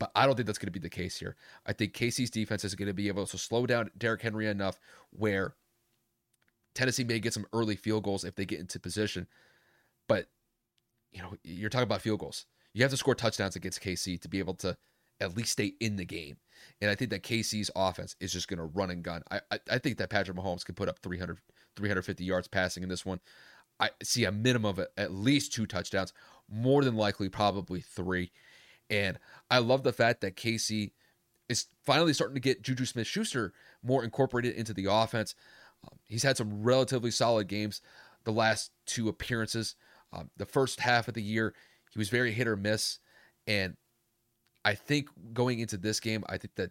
[0.00, 1.36] But I don't think that's going to be the case here.
[1.64, 4.80] I think KC's defense is going to be able to slow down Derrick Henry enough
[5.10, 5.54] where
[6.74, 9.26] Tennessee may get some early field goals if they get into position.
[10.06, 10.26] But,
[11.12, 12.46] you know, you're talking about field goals.
[12.72, 14.76] You have to score touchdowns against KC to be able to
[15.20, 16.36] at least stay in the game.
[16.80, 19.22] And I think that KC's offense is just going to run and gun.
[19.30, 21.38] I, I, I think that Patrick Mahomes can put up 300,
[21.76, 23.20] 350 yards passing in this one.
[23.80, 26.12] I see a minimum of at least two touchdowns,
[26.48, 28.32] more than likely, probably three.
[28.90, 29.18] And
[29.50, 30.92] I love the fact that KC
[31.48, 33.52] is finally starting to get Juju Smith Schuster
[33.82, 35.34] more incorporated into the offense.
[35.84, 37.80] Um, he's had some relatively solid games
[38.24, 39.74] the last two appearances.
[40.12, 41.54] Um, the first half of the year,
[41.90, 42.98] he was very hit or miss.
[43.46, 43.76] And
[44.64, 46.70] I think going into this game, I think that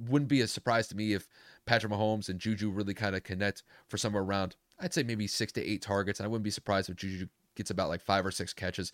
[0.00, 1.28] wouldn't be a surprise to me if
[1.64, 5.52] Patrick Mahomes and Juju really kind of connect for somewhere around, I'd say maybe six
[5.52, 6.18] to eight targets.
[6.18, 8.92] And I wouldn't be surprised if Juju gets about like five or six catches.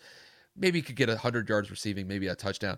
[0.55, 2.77] Maybe he could get 100 yards receiving, maybe a touchdown.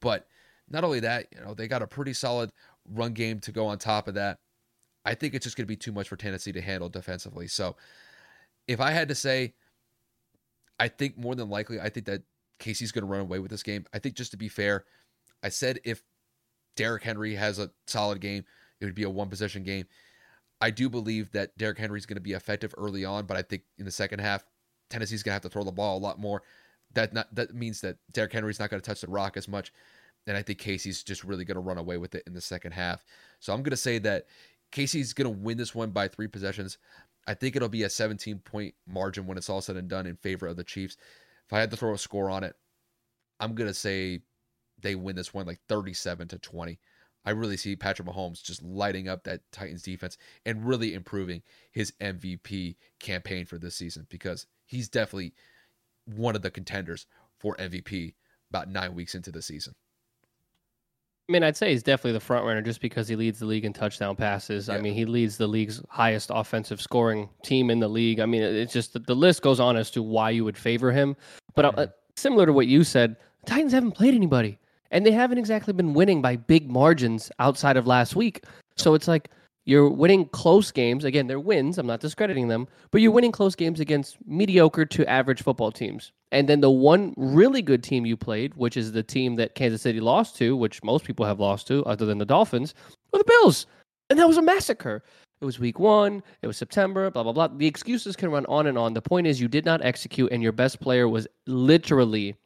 [0.00, 0.26] But
[0.68, 2.50] not only that, you know, they got a pretty solid
[2.90, 4.38] run game to go on top of that.
[5.04, 7.48] I think it's just going to be too much for Tennessee to handle defensively.
[7.48, 7.76] So
[8.68, 9.54] if I had to say,
[10.78, 12.22] I think more than likely, I think that
[12.60, 13.84] KC's going to run away with this game.
[13.92, 14.84] I think just to be fair,
[15.42, 16.02] I said if
[16.76, 18.44] Derrick Henry has a solid game,
[18.80, 19.86] it would be a one possession game.
[20.60, 23.42] I do believe that Derrick Henry is going to be effective early on, but I
[23.42, 24.44] think in the second half,
[24.90, 26.42] Tennessee's going to have to throw the ball a lot more.
[26.94, 29.72] That not, that means that Derrick Henry's not going to touch the rock as much,
[30.26, 32.72] and I think KC's just really going to run away with it in the second
[32.72, 33.04] half.
[33.40, 34.26] So I'm going to say that
[34.72, 36.78] KC's going to win this one by three possessions.
[37.26, 40.16] I think it'll be a 17 point margin when it's all said and done in
[40.16, 40.96] favor of the Chiefs.
[41.46, 42.56] If I had to throw a score on it,
[43.38, 44.20] I'm going to say
[44.80, 46.78] they win this one like 37 to 20.
[47.24, 51.92] I really see Patrick Mahomes just lighting up that Titans defense and really improving his
[52.00, 55.34] MVP campaign for this season because he's definitely
[56.04, 57.06] one of the contenders
[57.38, 58.14] for MVP
[58.50, 59.74] about nine weeks into the season.
[61.32, 63.64] I mean, I'd say he's definitely the front runner just because he leads the league
[63.64, 64.68] in touchdown passes.
[64.68, 64.74] Yeah.
[64.74, 68.20] I mean, he leads the league's highest offensive scoring team in the league.
[68.20, 71.16] I mean, it's just the list goes on as to why you would favor him.
[71.54, 71.80] But uh, mm-hmm.
[71.80, 74.58] uh, similar to what you said, the Titans haven't played anybody.
[74.92, 78.44] and they haven't exactly been winning by big margins outside of last week.
[78.76, 79.30] So it's like
[79.64, 81.04] you're winning close games.
[81.04, 81.78] Again, they're wins.
[81.78, 86.12] I'm not discrediting them, but you're winning close games against mediocre to average football teams.
[86.32, 89.82] And then the one really good team you played, which is the team that Kansas
[89.82, 92.74] City lost to, which most people have lost to, other than the Dolphins,
[93.12, 93.66] were the Bills.
[94.10, 95.02] And that was a massacre.
[95.40, 96.22] It was week one.
[96.42, 97.48] It was September, blah, blah, blah.
[97.48, 98.94] The excuses can run on and on.
[98.94, 102.36] The point is, you did not execute, and your best player was literally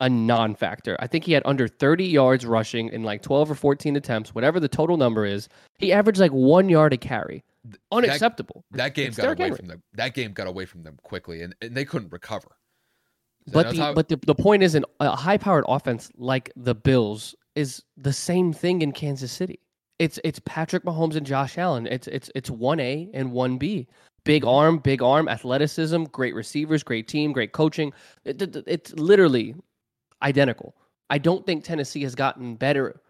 [0.00, 0.96] a non factor.
[1.00, 4.60] I think he had under 30 yards rushing in like 12 or 14 attempts, whatever
[4.60, 5.48] the total number is.
[5.78, 7.44] He averaged like one yard a carry.
[7.92, 8.64] Unacceptable.
[8.72, 9.56] That, that game it's got away Henry.
[9.56, 9.82] from them.
[9.94, 12.56] That game got away from them quickly, and, and they couldn't recover.
[13.52, 13.94] but the, how...
[13.94, 18.12] but the, the point is, an, a high powered offense like the Bills is the
[18.12, 19.60] same thing in Kansas City.
[19.98, 21.86] It's it's Patrick Mahomes and Josh Allen.
[21.86, 23.86] It's it's it's one A and one B.
[24.24, 27.92] Big arm, big arm, athleticism, great receivers, great team, great coaching.
[28.24, 29.54] It, it, it's literally
[30.24, 30.74] identical.
[31.10, 33.00] I don't think Tennessee has gotten better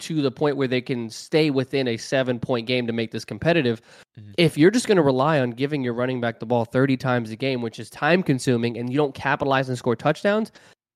[0.00, 3.24] to the point where they can stay within a seven point game to make this
[3.24, 3.82] competitive.
[4.18, 4.30] Mm-hmm.
[4.38, 7.30] If you're just going to rely on giving your running back the ball 30 times
[7.30, 10.52] a game, which is time consuming, and you don't capitalize and score touchdowns,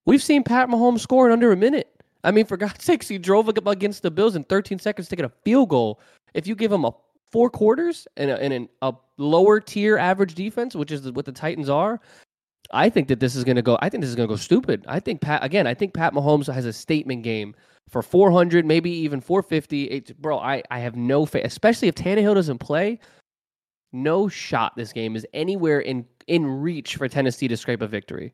[0.07, 1.89] we've seen Pat Mahomes score in under a minute.
[2.23, 5.25] I mean, for God's sakes, he drove against the Bills in 13 seconds to get
[5.25, 6.01] a field goal.
[6.35, 6.95] If you give him a
[7.33, 11.33] four quarters and, a, and an, a lower tier average defense, which is what the
[11.33, 12.01] Titans are,
[12.73, 13.79] I think that this is going to go.
[13.81, 14.85] I think this is going to go stupid.
[14.89, 15.67] I think Pat again.
[15.67, 17.55] I think Pat Mahomes has a statement game
[17.89, 19.85] for 400, maybe even 450.
[19.85, 22.99] It's, bro, I I have no faith, especially if Tannehill doesn't play.
[23.93, 24.75] No shot.
[24.77, 28.33] This game is anywhere in in reach for Tennessee to scrape a victory.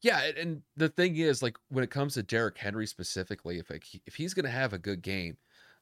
[0.00, 3.84] Yeah, and the thing is, like when it comes to Derrick Henry specifically, if like,
[4.06, 5.36] if he's going to have a good game,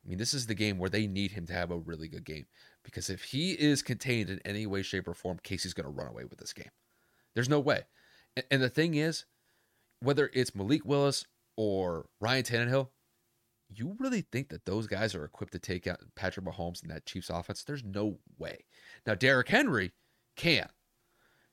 [0.05, 2.25] I mean, this is the game where they need him to have a really good
[2.25, 2.47] game
[2.83, 6.09] because if he is contained in any way, shape, or form, KC's going to run
[6.09, 6.71] away with this game.
[7.35, 7.83] There's no way.
[8.37, 9.25] And, and the thing is,
[10.01, 11.27] whether it's Malik Willis
[11.57, 12.89] or Ryan Tannehill,
[13.69, 17.07] you really think that those guys are equipped to take out Patrick Mahomes and that
[17.07, 17.63] Chiefs offense?
[17.63, 18.65] There's no way.
[19.07, 19.93] Now, Derrick Henry
[20.37, 20.69] can.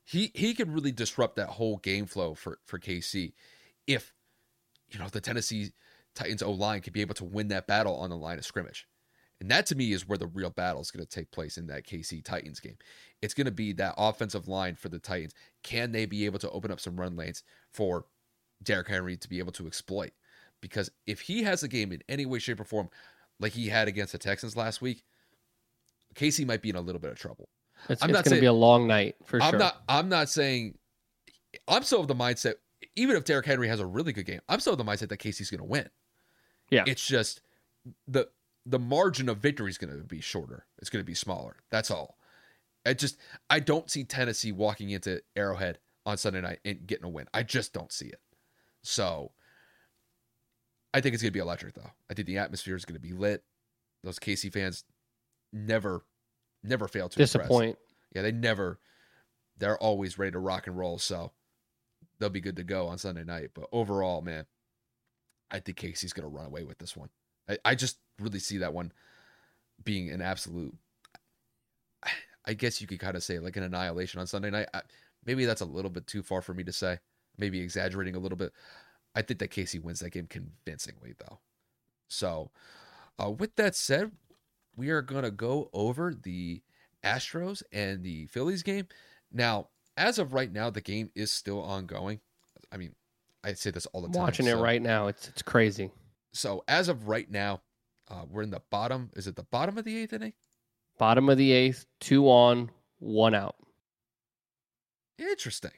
[0.04, 3.34] He he could really disrupt that whole game flow for for KC
[3.86, 4.14] if
[4.88, 5.72] you know the Tennessee
[6.14, 8.88] Titans O line could be able to win that battle on the line of scrimmage.
[9.40, 11.68] And that to me is where the real battle is going to take place in
[11.68, 12.76] that KC Titans game.
[13.22, 15.34] It's going to be that offensive line for the Titans.
[15.62, 18.06] Can they be able to open up some run lanes for
[18.62, 20.10] Derrick Henry to be able to exploit?
[20.60, 22.90] Because if he has a game in any way, shape, or form
[23.38, 25.04] like he had against the Texans last week,
[26.14, 27.48] KC might be in a little bit of trouble.
[27.88, 29.58] It's, I'm it's not going to be a long night for I'm sure.
[29.60, 30.76] Not, I'm not saying.
[31.68, 32.54] I'm still of the mindset.
[32.96, 35.18] Even if Derrick Henry has a really good game, I'm still of the mindset that
[35.18, 35.88] KC's going to win.
[36.70, 37.40] Yeah, it's just
[38.08, 38.28] the
[38.68, 40.66] the margin of victory is going to be shorter.
[40.78, 41.56] It's going to be smaller.
[41.70, 42.18] That's all.
[42.86, 47.08] I just I don't see Tennessee walking into Arrowhead on Sunday night and getting a
[47.08, 47.26] win.
[47.32, 48.20] I just don't see it.
[48.82, 49.32] So
[50.94, 51.90] I think it's going to be electric though.
[52.10, 53.42] I think the atmosphere is going to be lit.
[54.04, 54.84] Those KC fans
[55.52, 56.04] never
[56.62, 57.70] never fail to disappoint.
[57.70, 57.84] Impress.
[58.14, 58.78] Yeah, they never
[59.58, 61.32] they're always ready to rock and roll, so
[62.18, 63.50] they'll be good to go on Sunday night.
[63.54, 64.46] But overall, man,
[65.50, 67.08] I think KC's going to run away with this one.
[67.48, 68.92] I, I just really see that one
[69.84, 70.74] being an absolute.
[72.46, 74.68] I guess you could kind of say like an annihilation on Sunday night.
[74.72, 74.82] I,
[75.26, 76.98] maybe that's a little bit too far for me to say.
[77.36, 78.52] Maybe exaggerating a little bit.
[79.14, 81.38] I think that KC wins that game convincingly, though.
[82.08, 82.50] So,
[83.22, 84.12] uh, with that said,
[84.76, 86.62] we are going to go over the
[87.04, 88.86] Astros and the Phillies game.
[89.32, 92.20] Now, as of right now, the game is still ongoing.
[92.72, 92.94] I mean,
[93.44, 94.22] I say this all the time.
[94.22, 94.58] Watching so.
[94.58, 95.90] it right now, it's it's crazy.
[96.32, 97.62] So as of right now,
[98.10, 99.10] uh, we're in the bottom.
[99.14, 100.32] Is it the bottom of the eighth inning?
[100.98, 103.56] Bottom of the eighth, two on, one out.
[105.18, 105.72] Interesting.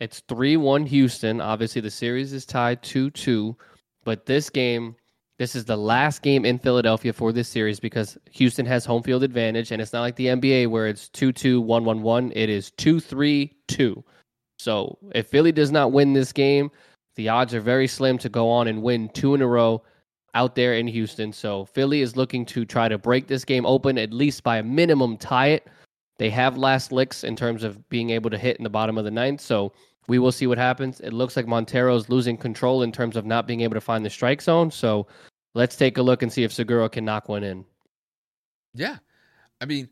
[0.00, 1.40] It's 3 1 Houston.
[1.40, 3.56] Obviously, the series is tied 2 2.
[4.04, 4.96] But this game,
[5.38, 9.22] this is the last game in Philadelphia for this series because Houston has home field
[9.22, 9.72] advantage.
[9.72, 12.32] And it's not like the NBA where it's 2 2 1 1 1.
[12.34, 14.04] It is 2 3 2.
[14.58, 16.70] So if Philly does not win this game,
[17.16, 19.82] the odds are very slim to go on and win two in a row
[20.34, 21.32] out there in Houston.
[21.32, 24.62] So Philly is looking to try to break this game open, at least by a
[24.62, 25.68] minimum tie it.
[26.18, 29.04] They have last licks in terms of being able to hit in the bottom of
[29.04, 29.40] the ninth.
[29.40, 29.72] So
[30.06, 31.00] we will see what happens.
[31.00, 34.10] It looks like Montero's losing control in terms of not being able to find the
[34.10, 34.70] strike zone.
[34.70, 35.06] So
[35.54, 37.64] let's take a look and see if Segura can knock one in.
[38.74, 38.98] Yeah.
[39.60, 39.88] I mean,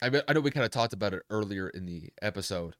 [0.00, 2.74] I, I know we kind of talked about it earlier in the episode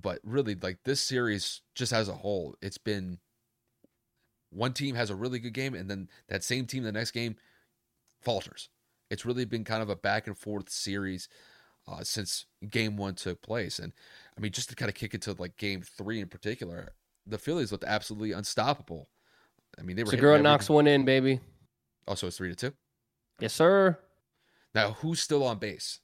[0.00, 3.18] but really like this series just as a whole it's been
[4.56, 7.36] one team has a really good game and then that same team the next game
[8.22, 8.68] falters
[9.10, 11.28] it's really been kind of a back and forth series
[11.88, 13.92] uh, since game one took place and
[14.36, 16.92] i mean just to kind of kick into like game three in particular
[17.26, 19.08] the phillies looked absolutely unstoppable
[19.78, 20.10] I mean, they were.
[20.10, 21.40] Segura hitting knocks one in, baby.
[22.08, 22.72] Also, it's three to two.
[23.40, 23.98] Yes, sir.
[24.74, 26.00] Now, who's still on base?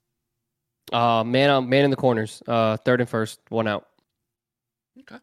[0.92, 2.42] Uh, man, on man in the corners.
[2.46, 3.86] Uh, third and first, one out.
[5.00, 5.20] Okay.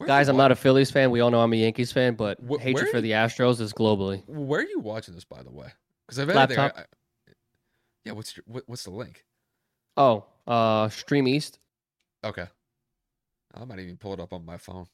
[0.00, 1.10] Where Guys, I'm not a Phillies fan.
[1.10, 3.74] We all know I'm a Yankees fan, but Wh- hatred for you- the Astros is
[3.74, 4.26] globally.
[4.26, 5.66] Where are you watching this, by the way?
[6.06, 6.72] Because I've I, Laptop.
[6.74, 6.84] I,
[8.06, 8.12] yeah.
[8.12, 9.26] What's your, what, what's the link?
[9.98, 11.58] Oh, uh, Stream East.
[12.24, 12.46] Okay.
[13.54, 14.86] I might even pull it up on my phone.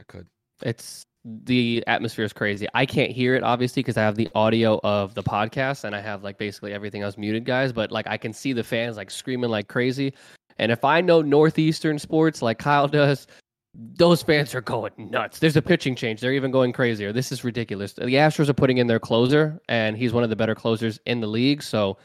[0.00, 0.28] I could.
[0.62, 2.68] It's the atmosphere is crazy.
[2.74, 6.00] I can't hear it obviously because I have the audio of the podcast and I
[6.00, 7.72] have like basically everything else muted, guys.
[7.72, 10.14] But like I can see the fans like screaming like crazy.
[10.58, 13.26] And if I know northeastern sports like Kyle does,
[13.74, 15.38] those fans are going nuts.
[15.38, 16.20] There's a pitching change.
[16.20, 17.12] They're even going crazier.
[17.12, 17.92] This is ridiculous.
[17.92, 21.20] The Astros are putting in their closer, and he's one of the better closers in
[21.20, 21.62] the league.
[21.62, 21.98] So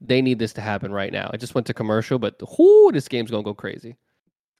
[0.00, 1.30] they need this to happen right now.
[1.32, 3.96] I just went to commercial, but whoo, this game's gonna go crazy.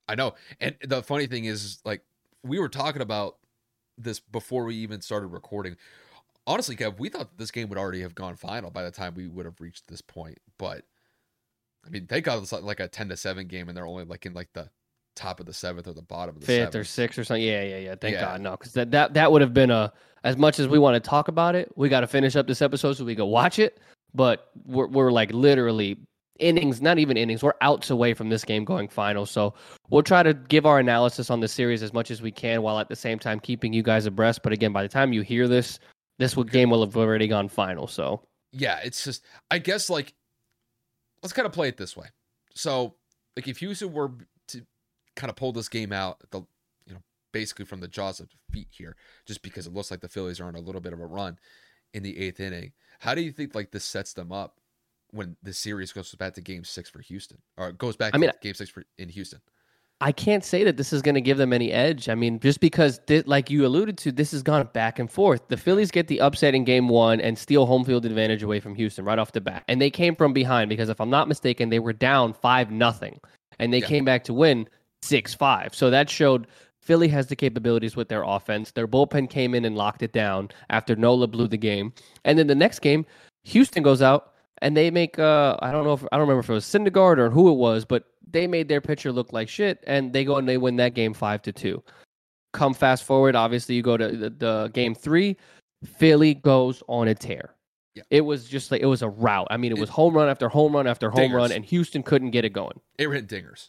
[0.08, 0.34] I know.
[0.60, 2.02] And the funny thing is, like,
[2.44, 3.38] we were talking about
[3.98, 5.76] this before we even started recording.
[6.46, 9.28] Honestly, Kev, we thought this game would already have gone final by the time we
[9.28, 10.38] would have reached this point.
[10.58, 10.84] But
[11.86, 14.34] I mean, they got like a ten to seven game, and they're only like in
[14.34, 14.70] like the
[15.14, 16.74] top of the seventh or the bottom of the fifth seventh.
[16.76, 17.42] or sixth or something.
[17.42, 17.94] Yeah, yeah, yeah.
[18.00, 18.22] Thank Yeah.
[18.22, 19.92] God, no, because that, that that would have been a
[20.24, 21.70] as much as we want to talk about it.
[21.76, 23.80] We got to finish up this episode so we can watch it.
[24.14, 25.98] But we're we're like literally
[26.38, 27.42] innings, not even innings.
[27.42, 29.26] We're outs away from this game going final.
[29.26, 29.54] So
[29.90, 32.78] we'll try to give our analysis on the series as much as we can, while
[32.78, 34.42] at the same time keeping you guys abreast.
[34.42, 35.78] But again, by the time you hear this,
[36.18, 37.86] this game will have already gone final.
[37.86, 40.12] So yeah, it's just I guess like
[41.22, 42.08] let's kind of play it this way.
[42.54, 42.94] So
[43.36, 44.12] like if Houston were
[45.16, 46.40] kind of pull this game out, the
[46.86, 47.02] you know
[47.32, 48.96] basically from the jaws of defeat here,
[49.26, 51.38] just because it looks like the Phillies are on a little bit of a run
[51.94, 52.72] in the eighth inning.
[53.00, 54.60] How do you think like this sets them up
[55.10, 58.30] when the series goes back to Game Six for Houston, or goes back I mean,
[58.30, 59.40] to Game Six for in Houston?
[60.00, 62.08] I can't say that this is going to give them any edge.
[62.08, 65.46] I mean, just because, thi- like you alluded to, this has gone back and forth.
[65.46, 68.74] The Phillies get the upset in game one and steal home field advantage away from
[68.74, 69.62] Houston right off the bat.
[69.68, 73.20] And they came from behind because, if I'm not mistaken, they were down 5 nothing,
[73.60, 73.86] And they Yeah.
[73.86, 74.66] came back to win
[75.02, 75.74] 6 5.
[75.74, 76.46] So that showed
[76.80, 78.72] Philly has the capabilities with their offense.
[78.72, 81.92] Their bullpen came in and locked it down after Nola blew the game.
[82.24, 83.06] And then the next game,
[83.44, 84.32] Houston goes out
[84.62, 87.18] and they make uh I don't know if I don't remember if it was Syndergaard
[87.18, 90.36] or who it was, but they made their pitcher look like shit, and they go
[90.36, 91.82] and they win that game five to two.
[92.52, 95.36] Come fast forward, obviously you go to the, the game three,
[95.84, 97.54] Philly goes on a tear.
[97.94, 98.02] Yeah.
[98.10, 99.48] It was just like it was a rout.
[99.50, 102.30] I mean, it was home run after home run after home run, and Houston couldn't
[102.30, 102.80] get it going.
[102.96, 103.68] They were hitting dingers.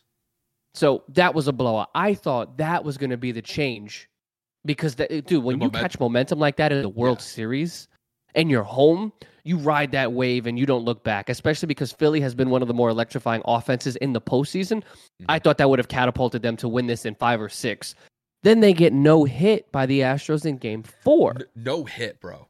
[0.73, 1.89] So that was a blowout.
[1.93, 4.09] I thought that was going to be the change
[4.65, 7.25] because, that, dude, when The you catch momentum like that in the World Yeah.
[7.25, 7.87] Series
[8.35, 9.13] and you're home,
[9.43, 12.61] you ride that wave and you don't look back, especially because Philly has been one
[12.63, 14.83] of the more electrifying offenses in the postseason.
[15.29, 15.43] I Mhm.
[15.43, 17.93] thought that would have catapulted them to win this in five or six.
[18.41, 21.33] Then they get no hit by the Astros in game four.
[21.35, 22.47] N- no hit, bro.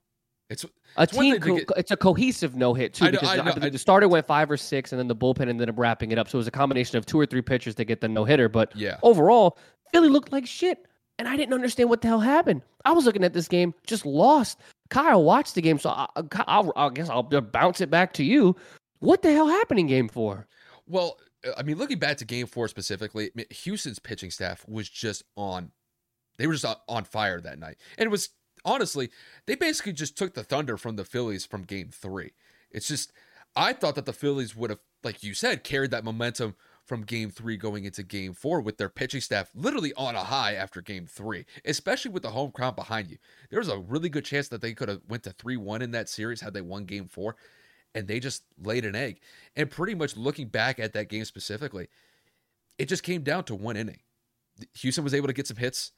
[0.50, 0.66] It's
[0.98, 3.36] A It's team, co- get- it's a cohesive no hit too I know- because I
[3.38, 5.78] know, believe I- the starter went five or six, and then the bullpen ended up
[5.78, 6.30] wrapping it up.
[6.30, 8.48] So it was a combination of two or three pitchers to get the no hitter.
[8.50, 8.98] But yeah.
[9.04, 9.58] overall,
[9.92, 10.86] Philly looked like shit,
[11.20, 12.62] and I didn't understand what the hell happened.
[12.86, 14.60] I was looking at this game, just lost.
[14.90, 16.08] Kyle watched the game, so I,
[16.48, 18.56] I'll, I guess I'll bounce it back to you.
[19.00, 20.48] What the hell happened in Game Four?
[20.88, 21.18] Well,
[21.58, 25.72] I mean, looking back to Game Four specifically, Houston's pitching staff was just on.
[26.38, 28.30] They were just on fire that night, and it was
[28.66, 29.10] honestly
[29.46, 32.32] they basically just took the thunder from the Phillies from Game Three.
[32.72, 33.12] It's just
[33.56, 36.56] I thought that the Phillies would have, like you said, carried that momentum
[36.86, 40.56] from Game Three going into Game Four with their pitching staff literally on a high
[40.56, 43.18] after Game Three, especially with the home crowd behind you.
[43.50, 45.92] There was a really good chance that they could have went to three one in
[45.92, 47.36] that series had they won Game Four
[47.96, 49.20] and they just laid an egg.
[49.56, 51.90] And pretty much looking back at that game specifically,
[52.78, 54.00] it just came down to one inning.
[54.80, 55.92] Houston was able to get some hits,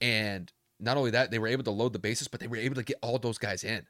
[0.00, 2.74] and not only that, they were able to load the bases, but they were able
[2.76, 3.86] to get all those guys in.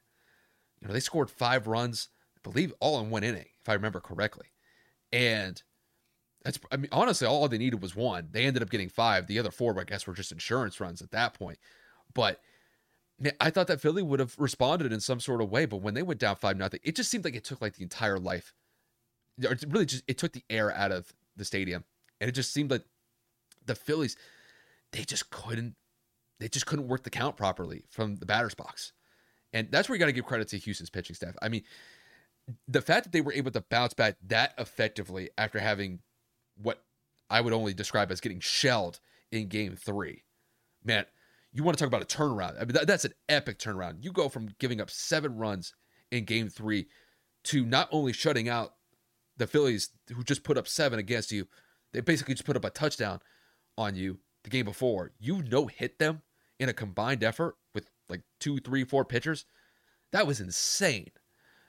[0.81, 3.99] You know, they scored five runs, I believe, all in one inning, if I remember
[3.99, 4.47] correctly.
[5.11, 5.61] And
[6.43, 8.29] that's, I mean, honestly, all they needed was one.
[8.31, 9.27] They ended up getting five.
[9.27, 11.57] The other four, I guess, were just insurance runs at that point.
[12.13, 12.39] But
[13.19, 15.93] man, I thought that Philly would have responded in some sort of way, but when
[15.93, 18.53] they went down five nothing, it just seemed like it took like the entire life.
[19.43, 21.83] or really just it took the air out of the stadium,
[22.21, 22.83] and it just seemed like
[23.65, 24.15] the Phillies
[24.91, 25.75] they just couldn't
[26.39, 28.93] they just couldn't work the count properly from the batter's box,
[29.53, 31.35] and that's where you got to give credit to Houston's pitching staff.
[31.41, 31.63] I mean,
[32.67, 35.99] the fact that they were able to bounce back that effectively after having
[36.61, 36.83] what
[37.29, 38.99] I would only describe as getting shelled
[39.31, 40.23] in Game Three,
[40.83, 41.05] man,
[41.55, 42.57] you want to talk about a turnaround.
[42.57, 44.03] I mean, that, that's an epic turnaround.
[44.03, 45.73] You go from giving up seven runs
[46.11, 46.87] in game three
[47.45, 48.73] to not only shutting out
[49.37, 51.47] the Phillies, who just put up seven against you,
[51.93, 53.21] they basically just put up a touchdown
[53.77, 55.11] on you the game before.
[55.19, 56.21] You no hit them
[56.59, 59.45] in a combined effort with like two, three, four pitchers,
[60.11, 61.11] that was insane.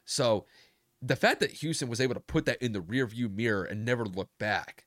[0.05, 0.47] So
[1.03, 4.05] the fact that Houston was able to put that in the rearview mirror and never
[4.05, 4.87] look back,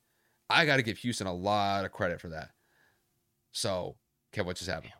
[0.49, 2.51] I got to give Houston a lot of credit for that.
[3.51, 3.95] So,
[4.33, 4.93] Kev, what just happened?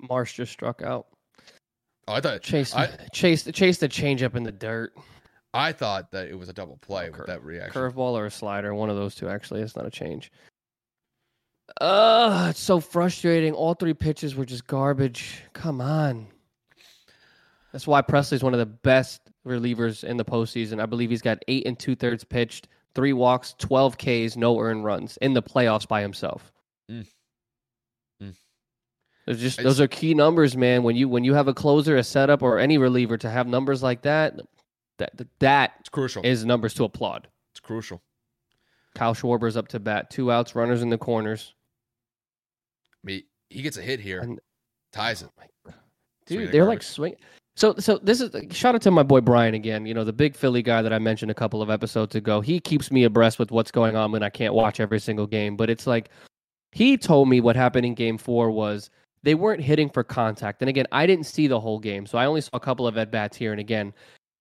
[0.00, 1.06] Marsh just struck out.
[2.08, 4.92] Oh, I thought Chase I, chased chased the changeup in the dirt.
[5.52, 7.80] I thought that it was a double play Cur- with that reaction.
[7.80, 9.62] Curveball or a slider, one of those two actually.
[9.62, 10.30] It's not a change.
[11.80, 13.52] Uh, it's so frustrating.
[13.52, 15.42] All three pitches were just garbage.
[15.52, 16.26] Come on.
[17.72, 20.80] That's why Pressly's one of the best relievers in the postseason.
[20.80, 24.84] I believe he's got eight and two thirds pitched, three walks, twelve Ks, no earned
[24.84, 26.50] runs in the playoffs by himself.
[26.90, 27.06] Mm.
[28.22, 28.34] Mm.
[29.26, 30.82] Those just those are key numbers, man.
[30.82, 33.82] When you when you have a closer, a setup, or any reliever to have numbers
[33.82, 34.40] like that,
[34.96, 36.24] that that It's crucial.
[36.24, 37.28] is numbers to applaud.
[37.52, 38.00] it's crucial.
[38.94, 41.52] Kyle Schwarber's up to bat, two outs, runners in the corners.
[43.06, 44.40] Mean, he gets a hit here, And-
[44.92, 45.30] ties it.
[45.38, 45.74] My God.
[46.26, 47.14] Swing Dude, they're like swing.
[47.54, 49.86] So, so this is shout out to my boy Brian again.
[49.86, 52.40] You know the big Philly guy that I mentioned a couple of episodes ago.
[52.42, 55.56] He keeps me abreast with what's going on when I can't watch every single game.
[55.56, 56.10] But it's like
[56.72, 58.90] he told me what happened in Game Four was
[59.22, 60.60] they weren't hitting for contact.
[60.60, 62.98] And again, I didn't see the whole game, so I only saw a couple of
[62.98, 63.94] at bats here and again.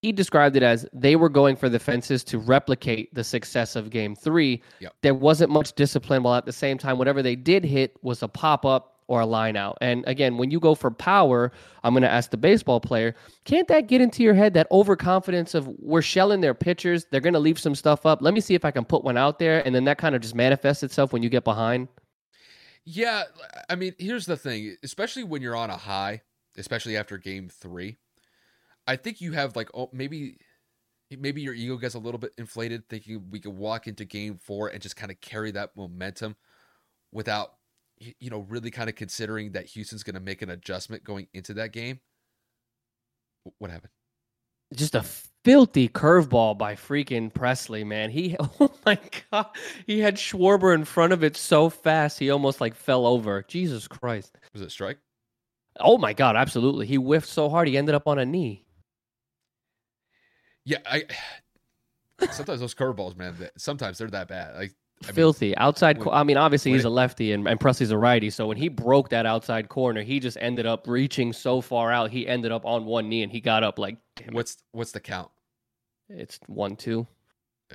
[0.06, 3.90] He described it as they were going for the fences to replicate the success of
[3.90, 4.62] Game Three.
[4.80, 4.94] Yep.
[5.02, 8.28] There wasn't much discipline, while at the same time, whatever they did hit was a
[8.28, 9.80] pop up or a line out.
[9.82, 11.52] And again, when you go for power,
[11.84, 15.56] I'm going to ask the baseball player, can't that get into your head that overconfidence
[15.56, 18.22] of we're shelling their pitchers, they're going to leave some stuff up.
[18.22, 20.22] Let me see if I can put one out there and then that kind of
[20.22, 21.88] just manifests itself when you get behind.
[22.84, 23.24] Yeah,
[23.68, 26.22] I mean, here's the thing, especially when you're on a high,
[26.58, 27.98] especially after game 3.
[28.88, 30.38] I think you have like oh, maybe
[31.12, 34.70] maybe your ego gets a little bit inflated thinking we could walk into game 4
[34.70, 36.36] and just kind of carry that momentum
[37.12, 37.54] without
[37.98, 41.54] you know really kind of considering that Houston's going to make an adjustment going into
[41.56, 42.00] that game.
[43.60, 43.92] What happened?
[44.74, 45.04] Just a
[45.44, 48.10] filthy curveball by freaking Pressly, man.
[48.10, 49.00] He oh my
[49.32, 49.48] god,
[49.86, 53.44] he had Schwarber in front of it so fast he almost like fell over.
[53.48, 54.38] Jesus Christ.
[54.54, 54.98] Was it a strike?
[55.80, 56.88] Oh my god, absolutely.
[56.88, 58.65] He whiffed so hard he ended up on a knee.
[60.66, 61.04] Yeah, I
[62.32, 64.56] sometimes those curveballs, man, that- sometimes they're that bad.
[64.56, 65.98] Like I mean, filthy outside.
[66.00, 68.30] when- I mean, obviously he's it- a lefty and, and Pressly's a righty.
[68.30, 72.12] So when he broke that outside corner, he just ended up reaching so far out.
[72.12, 73.98] He ended up on one knee and he got up like,
[74.32, 75.30] what's what's the count?
[76.10, 77.08] it's one two.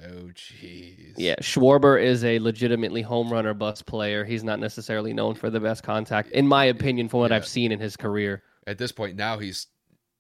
[0.00, 1.14] Oh jeez.
[1.16, 4.24] Yeah, Schwarber is a legitimately home run or bust player.
[4.24, 7.38] He's not necessarily known for the best contact, in my opinion, from what Yeah.
[7.38, 8.44] I've seen in his career.
[8.68, 9.66] At this point now he's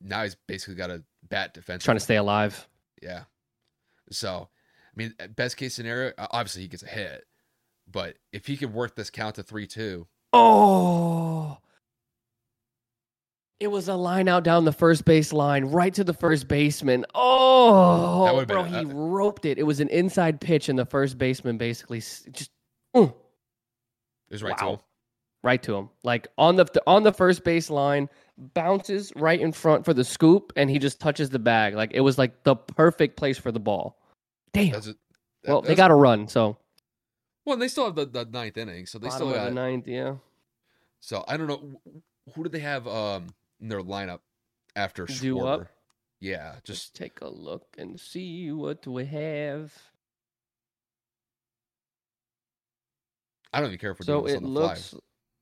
[0.00, 1.84] now he's basically got a bat defense.
[1.84, 2.68] Trying to stay alive.
[3.02, 3.24] Yeah.
[4.10, 7.24] So, I mean, best case scenario, uh, obviously he gets a hit,
[7.90, 11.58] but if he could work this count to three two, Oh.
[13.58, 17.04] It was a line out down the first base line, right to the first baseman.
[17.14, 19.58] Oh, bro, been- he uh, roped it.
[19.58, 22.50] It was an inside pitch, and the first baseman basically just
[22.96, 23.14] mm, it
[24.30, 24.66] was right Wow.
[24.66, 24.78] to him.
[25.42, 29.84] Right to him, like on the on the first base line, bounces right in front
[29.84, 31.74] for the scoop, and he just touches the bag.
[31.74, 33.98] Like it was like the perfect place for the ball.
[34.52, 34.72] Damn.
[34.72, 34.96] That's it.
[35.44, 36.56] that- well, they got to run, so
[37.44, 37.54] well.
[37.54, 39.44] and They still have the, the ninth inning, so they bottom still got.
[39.46, 40.16] the ninth, yeah.
[41.00, 41.80] So I don't know
[42.34, 43.28] who do they have um
[43.60, 44.20] in their lineup
[44.76, 45.68] after Schwarber.
[46.22, 49.72] Yeah, Just just take a look and see what we have.
[53.52, 54.98] I don't even care if we're So doing this it on the looks fly.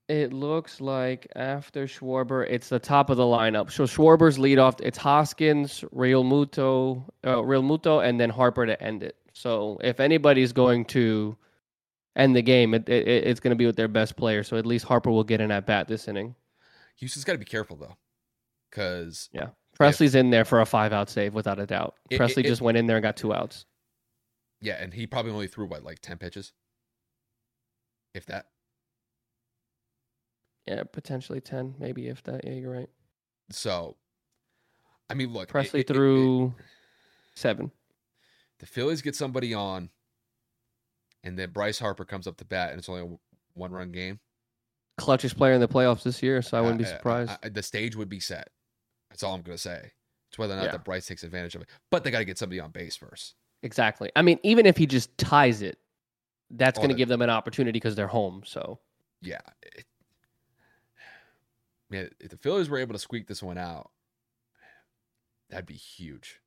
[0.09, 3.71] It looks like after Schwarber, it's the top of the lineup.
[3.71, 4.77] So Schwarber's lead off.
[4.81, 9.17] It's Hoskins, Realmuto, uh, Realmuto, and then Harper to end it.
[9.35, 11.37] So if anybody's going to
[12.17, 14.43] end the game, it, it, it's going to be with their best player.
[14.43, 16.35] So at least Harper will get an at bat this inning.
[16.97, 17.95] Houston's got to be careful though,
[18.71, 21.95] because Yeah, Pressly's in there for a five out save without a doubt.
[22.09, 23.67] It- Pressly it- just went in there and got two outs.
[24.63, 26.53] yeah, and he probably only threw what like ten pitches,
[28.15, 28.47] if that.
[30.69, 32.45] Yeah, potentially ten, maybe if that.
[32.45, 32.91] Yeah, you're right.
[33.51, 33.97] So,
[35.09, 36.55] I mean, look, it- Pressly it- it- threw
[37.35, 37.71] seven.
[38.59, 39.89] the Phillies get somebody on,
[41.25, 43.19] and then Bryce Harper comes up to bat, and it's only a
[43.55, 44.21] one run game.
[45.01, 47.31] Clutchest player in the playoffs this year, so I wouldn't be I- I- surprised.
[47.43, 48.51] I- the stage would be set.
[49.09, 49.93] That's all I'm going to say.
[50.29, 50.73] It's whether or not Yeah.
[50.73, 51.69] that Bryce takes advantage of it.
[51.91, 53.37] But they got to get somebody on base first.
[53.63, 54.13] Exactly.
[54.15, 55.79] I mean, even if he just ties it,
[56.51, 58.43] that's Oh, going to give them an opportunity because they're home.
[58.45, 58.81] So
[59.23, 59.41] Yeah.
[61.91, 63.91] Man, if the Phillies were able to squeak this one out,
[65.51, 66.41] that'd be huge.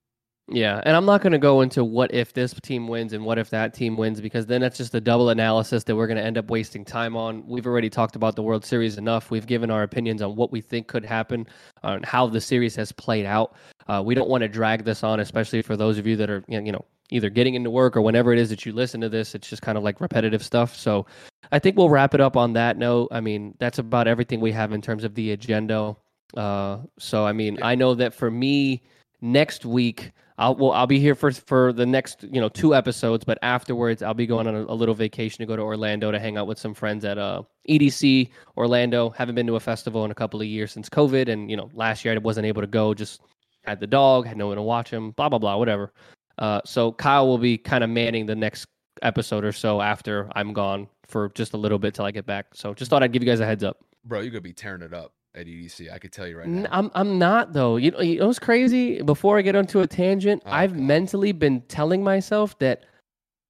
[0.47, 3.37] Yeah, and I'm not going to go into what if this team wins and what
[3.37, 6.23] if that team wins because then that's just a double analysis that we're going to
[6.23, 7.47] end up wasting time on.
[7.47, 9.31] We've already talked about the World Series enough.
[9.31, 11.47] We've given our opinions on what we think could happen,
[11.83, 13.55] on how the series has played out.
[13.87, 16.43] Uh, we don't want to drag this on, especially for those of you that are
[16.49, 19.35] you know either getting into work or whenever it is that you listen to this.
[19.35, 20.75] It's just kind of like repetitive stuff.
[20.75, 21.05] So
[21.51, 23.09] I think we'll wrap it up on that note.
[23.11, 25.95] I mean, that's about everything we have in terms of the agenda.
[26.35, 28.81] Uh, so I mean, I know that for me
[29.21, 30.11] next week.
[30.37, 34.01] I'll well, I'll be here for for the next you know two episodes, but afterwards
[34.01, 36.47] I'll be going on a, a, little vacation to go to Orlando to hang out
[36.47, 39.11] with some friends at uh EDC Orlando.
[39.11, 41.69] Haven't been to a festival in a couple of years since COVID, and you know
[41.73, 42.95] last year I wasn't able to go.
[42.95, 43.21] Just
[43.65, 45.11] had the dog, had no one to watch him.
[45.11, 45.93] Blah blah blah, whatever.
[46.41, 48.65] Uh, so Kyle will be kind of manning the next
[49.03, 52.47] episode or so after I'm gone for just a little bit till I get back.
[52.55, 53.77] So just thought I'd give you guys a heads up.
[54.05, 55.93] Bro, you're gonna be tearing it up at EDC.
[55.93, 56.67] I could tell you right now.
[56.71, 57.77] I'm I'm not though.
[57.77, 59.03] You know, you know what's crazy?
[59.03, 60.81] Before I get onto a tangent, oh, I've God.
[60.81, 62.85] mentally been telling myself that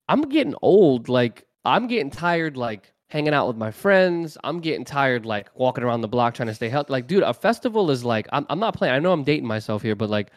[0.10, 1.08] I'm getting old.
[1.08, 2.58] Like I'm getting tired.
[2.58, 4.38] Like hanging out with my friends.
[4.44, 5.26] I'm getting tired.
[5.26, 6.92] Like walking around the block trying to stay healthy.
[6.92, 8.94] Like, dude, a festival is like I'm I'm not playing.
[8.94, 10.30] I know I'm dating myself here, but like.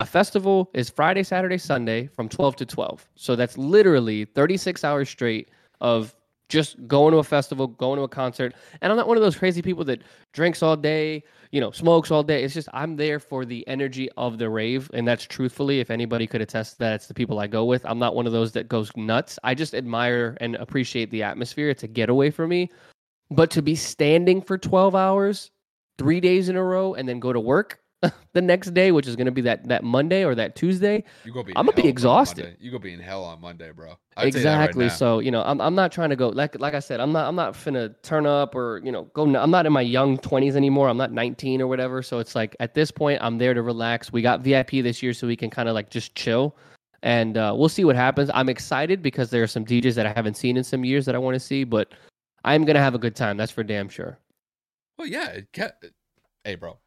[0.00, 3.08] A festival is Friday, Saturday, Sunday from 12 to 12.
[3.14, 5.50] So that's literally 36 hours straight
[5.80, 6.14] of
[6.48, 8.54] just going to a festival, going to a concert.
[8.80, 10.02] And I'm not one of those crazy people that
[10.32, 11.22] drinks all day,
[11.52, 12.42] you know, smokes all day.
[12.42, 14.90] It's just I'm there for the energy of the rave.
[14.92, 17.86] And that's truthfully, if anybody could attest that, it's the people I go with.
[17.86, 19.38] I'm not one of those that goes nuts.
[19.44, 21.70] I just admire and appreciate the atmosphere.
[21.70, 22.70] It's a getaway for me.
[23.30, 25.50] But to be standing for 12 hours,
[25.98, 27.80] three days in a row, and then go to work,
[28.32, 31.32] the next day, which is going to be that that Monday or that Tuesday, you
[31.32, 32.56] go be I'm gonna be exhausted.
[32.58, 33.94] You go be in hell on Monday, bro.
[34.16, 34.86] I'd exactly.
[34.86, 37.12] Right so you know, I'm I'm not trying to go like like I said, I'm
[37.12, 39.22] not I'm not finna turn up or you know go.
[39.36, 40.88] I'm not in my young 20s anymore.
[40.88, 42.02] I'm not 19 or whatever.
[42.02, 44.12] So it's like at this point, I'm there to relax.
[44.12, 46.56] We got VIP this year, so we can kind of like just chill.
[47.02, 48.30] And uh, we'll see what happens.
[48.32, 51.14] I'm excited because there are some DJs that I haven't seen in some years that
[51.14, 51.92] I want to see, but
[52.44, 53.36] I'm gonna have a good time.
[53.36, 54.18] That's for damn sure.
[54.98, 55.40] Well, yeah.
[56.44, 56.78] Hey, bro.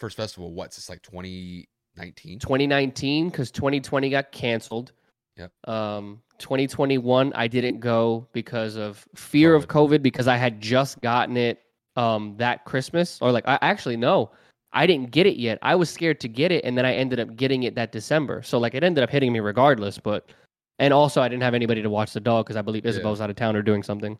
[0.00, 4.92] First festival what's it's like 2019 2019 because 2020 got canceled.
[5.36, 5.52] Yep.
[5.68, 9.56] Um 2021 i didn't go because of fear COVID.
[9.56, 10.02] of covid.
[10.02, 11.60] Because i had just gotten it
[11.96, 14.30] um that christmas or like i actually no
[14.72, 15.58] i didn't get it yet.
[15.60, 18.42] I was scared to get it and then i ended up getting it that december.
[18.42, 20.30] So like it ended up hitting me regardless but
[20.78, 23.24] and also i didn't have anybody to watch the dog because i believe isabel's yeah.
[23.24, 24.18] out of town or doing something.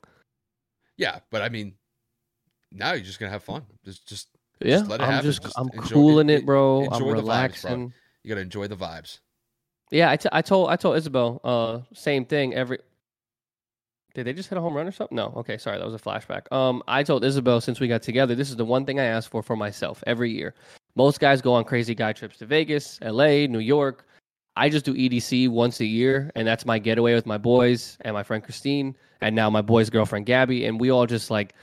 [0.98, 1.74] Yeah but i mean
[2.72, 3.64] now you're just gonna have fun.
[3.84, 4.28] Just just
[4.60, 5.22] yeah, I'm happen.
[5.22, 6.86] just, just I'm enjoy, cooling it, bro.
[6.90, 7.88] I'm relaxing.
[7.88, 7.92] Vibes,
[8.22, 9.20] you gotta enjoy the vibes.
[9.90, 12.78] Yeah, I, t- I told I told Isabel uh same thing every.
[14.14, 15.14] Did they just hit a home run or something?
[15.16, 15.32] No.
[15.36, 16.50] Okay, sorry, that was a flashback.
[16.52, 19.30] Um, I told Isabel since we got together, this is the one thing I ask
[19.30, 20.54] for for myself every year.
[20.96, 24.08] Most guys go on crazy guy trips to Vegas, L.A., New York.
[24.56, 28.12] I just do EDC once a year, and that's my getaway with my boys and
[28.12, 31.54] my friend Christine, and now my boy's girlfriend Gabby, and we all just like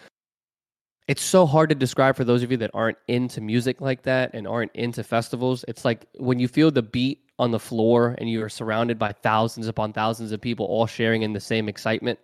[1.07, 4.31] it's so hard to describe for those of you that aren't into music like that
[4.33, 5.63] and aren't into festivals.
[5.67, 9.13] It's like when you feel the beat on the floor and you are surrounded by
[9.13, 12.19] thousands upon thousands of people all sharing in the same excitement.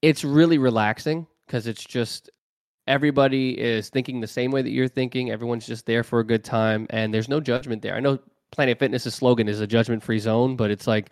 [0.00, 2.30] It's really relaxing because it's just
[2.86, 5.30] everybody is thinking the same way that you're thinking.
[5.30, 7.94] Everyone's just there for a good time and there's no judgment there.
[7.94, 8.18] I know
[8.52, 11.10] Planet Fitness's slogan is a judgment free zone, but it's like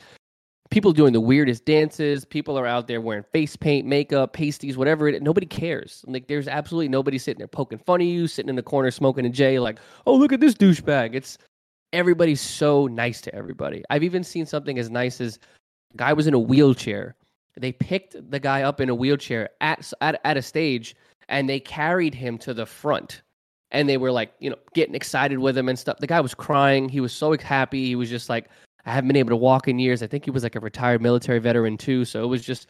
[0.70, 2.24] people doing the weirdest dances.
[2.24, 5.08] People are out there wearing face paint, makeup, pasties, whatever.
[5.08, 6.04] It, nobody cares.
[6.06, 9.26] Like there's absolutely nobody sitting there poking fun of you, sitting in the corner smoking
[9.26, 11.14] a J, like, oh look at this douchebag.
[11.14, 11.38] It's
[11.92, 13.82] everybody's so nice to everybody.
[13.90, 15.38] I've even seen something as nice as
[15.96, 17.16] guy was in a wheelchair.
[17.58, 20.94] They picked the guy up in a wheelchair at at, at a stage
[21.28, 23.22] and they carried him to the front.
[23.72, 25.98] And they were like, you know, getting excited with him and stuff.
[25.98, 26.88] The guy was crying.
[26.88, 27.84] He was so happy.
[27.86, 28.48] He was just like,
[28.86, 30.02] I haven't been able to walk in years.
[30.02, 32.04] I think he was like a retired military veteran too.
[32.04, 32.68] So it was just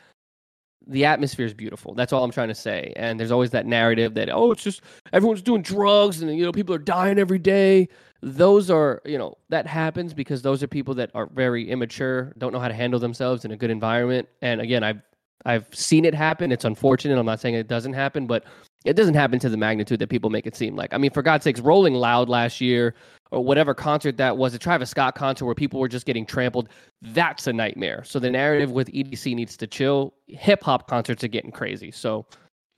[0.87, 1.95] the atmosphere is beautiful.
[1.95, 2.93] That's all I'm trying to say.
[2.97, 4.83] And there's always that narrative that oh, it's just
[5.13, 7.89] everyone's doing drugs and you know people are dying every day.
[8.23, 12.53] Those are you know that happens because those are people that are very immature, don't
[12.53, 14.29] know how to handle themselves in a good environment.
[14.43, 15.03] And again, I've
[15.45, 16.51] I've seen it happen.
[16.51, 17.19] It's unfortunate.
[17.19, 18.45] I'm not saying it doesn't happen, but
[18.85, 20.95] it doesn't happen to the magnitude that people make it seem like.
[20.95, 22.95] I mean, for God's sakes, Rolling Loud last year
[23.31, 26.69] or whatever concert that was, a Travis Scott concert where people were just getting trampled,
[27.03, 28.05] that's a nightmare.
[28.05, 30.15] So the narrative with EDC needs to chill.
[30.29, 31.91] Hip hop concerts are getting crazy.
[31.91, 32.27] So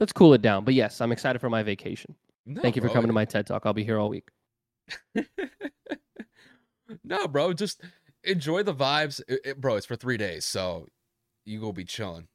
[0.00, 0.64] let's cool it down.
[0.64, 2.14] But yes, I'm excited for my vacation.
[2.46, 2.94] No, Thank you for bro.
[2.94, 3.66] coming to my TED Talk.
[3.66, 4.28] I'll be here all week.
[7.04, 7.82] no, bro, just
[8.24, 9.20] enjoy the vibes.
[9.28, 10.46] It, it, bro, it's for three days.
[10.46, 10.86] So
[11.44, 12.28] you go be chilling.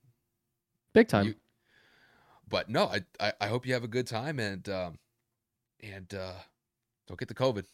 [0.94, 1.28] Big time.
[1.28, 1.36] You,
[2.48, 5.00] but no, I, I, I hope you have a good time and um
[5.82, 6.34] and uh
[7.08, 7.66] don't get the COVID.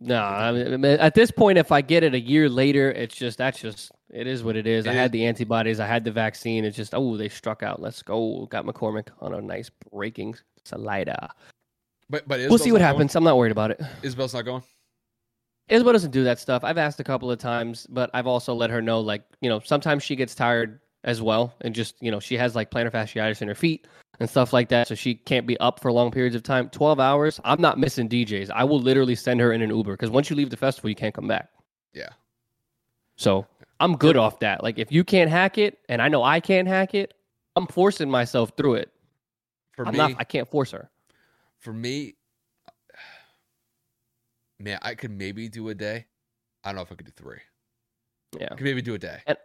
[0.00, 3.38] No, I mean, at this point, if I get it a year later, it's just
[3.38, 4.86] that's just it is what it is.
[4.86, 4.98] It I is.
[4.98, 6.64] had the antibodies, I had the vaccine.
[6.64, 7.80] It's just oh, they struck out.
[7.80, 8.46] Let's go.
[8.46, 10.34] Got McCormick on a nice breaking
[10.64, 11.16] slider.
[12.10, 12.96] But but we'll see what not going?
[12.96, 13.16] happens.
[13.16, 13.80] I'm not worried about it.
[14.02, 14.62] Isabel's not going.
[15.68, 16.62] Isabel doesn't do that stuff.
[16.62, 19.60] I've asked a couple of times, but I've also let her know, like, you know,
[19.60, 21.54] sometimes she gets tired as well.
[21.60, 23.86] And just, you know, she has like plantar fasciitis in her feet
[24.20, 24.88] and stuff like that.
[24.88, 26.68] So she can't be up for long periods of time.
[26.70, 28.50] 12 hours, I'm not missing DJs.
[28.50, 30.96] I will literally send her in an Uber because once you leave the festival, you
[30.96, 31.50] can't come back.
[31.92, 32.08] Yeah.
[33.16, 33.46] So
[33.80, 34.62] I'm good off that.
[34.62, 37.14] Like, if you can't hack it and I know I can't hack it,
[37.54, 38.90] I'm forcing myself through it.
[39.76, 40.90] For I'm me, not, I can't force her.
[41.58, 42.14] for me,
[44.58, 46.06] man, I could maybe do a day.
[46.64, 47.38] I don't know if I could do three.
[48.40, 48.48] Yeah.
[48.50, 49.20] I could maybe do a day.
[49.26, 49.36] And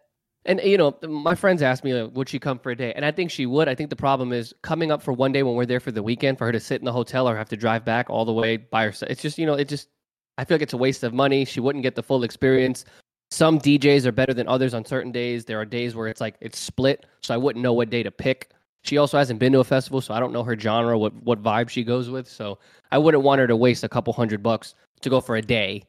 [0.47, 2.93] you know, my friends asked me, like, would she come for a day?
[2.95, 3.67] And I think she would.
[3.67, 6.03] I think the problem is coming up for one day when we're there for the
[6.03, 8.33] weekend for her to sit in the hotel or have to drive back all the
[8.33, 9.11] way by herself.
[9.11, 9.89] It's just, you know, it just,
[10.37, 11.45] I feel like it's a waste of money.
[11.45, 12.85] She wouldn't get the full experience.
[13.31, 15.45] Some DJs are better than others on certain days.
[15.45, 18.09] There are days where it's like it's split, so I wouldn't know what day to
[18.09, 18.51] pick.
[18.83, 21.43] She also hasn't been to a festival, so I don't know her genre, what what
[21.43, 22.27] vibe she goes with.
[22.27, 22.57] So
[22.91, 25.83] I wouldn't want her to waste a couple hundred bucks to go for a day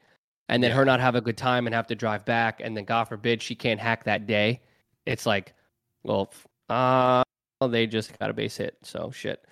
[0.50, 0.76] and then Yeah.
[0.76, 3.40] her not have a good time and have to drive back and then god forbid
[3.40, 4.60] she can't hack that day
[5.06, 5.54] it's like
[6.02, 6.30] well
[6.68, 7.22] uh
[7.68, 9.44] they just got a base hit so shit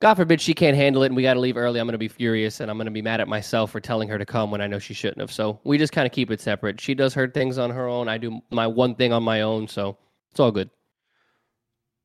[0.00, 1.98] god forbid she can't handle it and we got to leave early i'm going to
[1.98, 4.50] be furious and i'm going to be mad at myself for telling her to come
[4.50, 6.94] when i know she shouldn't have so we just kind of keep it separate she
[6.94, 9.96] does her things on her own i do my one thing on my own so
[10.30, 10.70] it's all good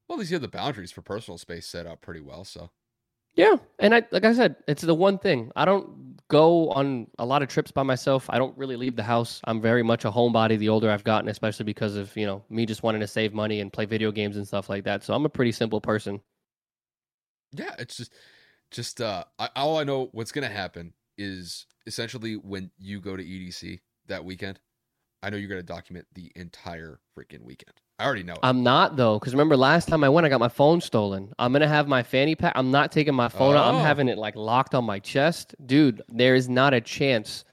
[0.08, 2.44] Well, at least you have the boundaries for personal space set up pretty well.
[2.46, 2.70] So
[3.38, 5.52] Yeah, and I like I said, it's the one thing.
[5.56, 8.30] I don't go on a lot of trips by myself.
[8.30, 9.42] I don't really leave the house.
[9.46, 12.66] I'm very much a homebody the older I've gotten, especially because of, you know, me
[12.66, 15.04] just wanting to save money and play video games and stuff like that.
[15.04, 16.22] So I'm a pretty simple person.
[17.54, 18.14] yeah, it's just,
[18.72, 23.24] just uh, I, all I know what's gonna happen is essentially when you go to
[23.24, 24.60] EDC that weekend,
[25.24, 27.74] I know you're gonna document the entire freaking weekend.
[28.00, 28.34] I already know.
[28.34, 28.40] it.
[28.44, 31.34] I'm not though, because remember last time I went, I got my phone stolen.
[31.40, 32.54] I'm gonna have my fanny pack.
[32.56, 33.66] I'm not taking my phone out.
[33.66, 33.78] Oh.
[33.78, 36.02] I'm having it like locked on my chest, dude.
[36.10, 37.44] There is not a chance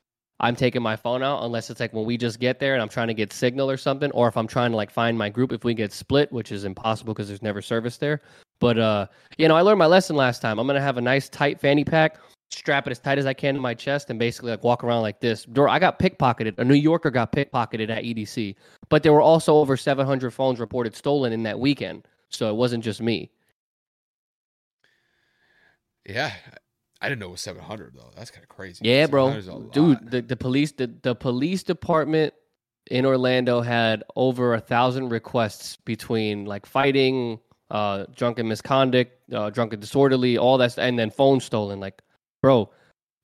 [0.41, 2.89] I'm taking my phone out unless it's like when we just get there and I'm
[2.89, 5.53] trying to get signal or something, or if I'm trying to like find my group
[5.53, 8.21] if we get split, which is impossible because there's never service there.
[8.61, 9.07] But uh,
[9.39, 10.59] you know, I learned my lesson last time.
[10.59, 12.19] I'm gonna have a nice tight fanny pack,
[12.51, 15.03] strap it as tight as I can to my chest, and basically like walk around
[15.03, 15.45] like this.
[15.45, 16.59] Door, I got pickpocketed.
[16.59, 18.55] A New Yorker got pickpocketed at EDC,
[18.89, 22.85] but there were also over 700 phones reported stolen in that weekend, so it wasn't
[22.85, 23.31] just me.
[26.07, 26.33] yeah,
[27.01, 28.11] I didn't know it was 700 though.
[28.17, 28.85] That's kind of crazy.
[28.87, 30.11] Yeah, bro, 700 is a dude.
[30.11, 32.35] The, the police the, the police department
[32.91, 37.39] in Orlando had over a thousand requests between like fighting,
[37.71, 41.81] uh, drunken misconduct, uh, drunken disorderly, all that, and then phone stolen.
[41.81, 42.03] Like,
[42.45, 42.71] bro,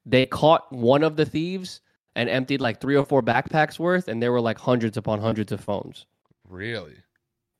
[0.07, 1.81] they caught one of the thieves
[2.17, 5.53] and emptied like three or four backpacks worth, and there were like hundreds upon hundreds
[5.53, 6.07] of phones.
[6.49, 6.97] really.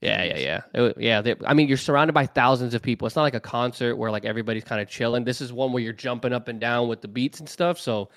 [0.03, 1.21] Yeah, yeah, yeah, It yeah.
[1.21, 3.07] They, I mean, you're surrounded by thousands of people.
[3.07, 5.25] It's not like a concert where like everybody's kind of chilling.
[5.25, 7.79] This is one where you're jumping up and down with the beats and stuff.
[7.79, 8.09] So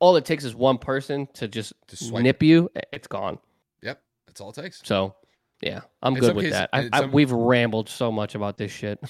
[0.00, 2.70] all it takes is one person to just To swipe nip you.
[2.92, 3.38] It's gone.
[3.82, 4.82] Yep, that's all it takes.
[4.84, 5.14] So
[5.62, 6.68] yeah, I'm In good with cases- that.
[6.74, 9.00] I, in I, we've rambled so much about this shit.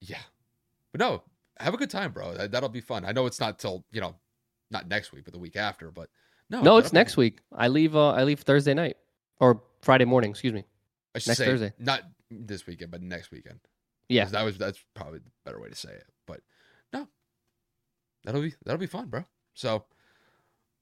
[0.00, 0.22] Yeah,
[0.92, 1.24] but no,
[1.60, 2.34] have a good time, bro.
[2.34, 3.04] That, that'll be fun.
[3.04, 4.14] I know it's not till you know,
[4.70, 5.90] not next week, but the week after.
[5.90, 6.08] But
[6.50, 7.40] no, no, it's that'll be- next week.
[7.52, 7.96] I leave.
[7.96, 8.96] Uh, I leave Thursday night
[9.40, 10.30] or Friday morning.
[10.30, 10.64] Excuse me.
[11.14, 11.72] I should next say Thursday.
[11.78, 13.60] not this weekend, but next weekend.
[14.08, 16.04] Yeah, that was that's probably the better way to say it.
[16.26, 16.40] But
[16.92, 17.08] no,
[18.24, 19.24] that'll be that'll be fun, bro.
[19.54, 19.84] So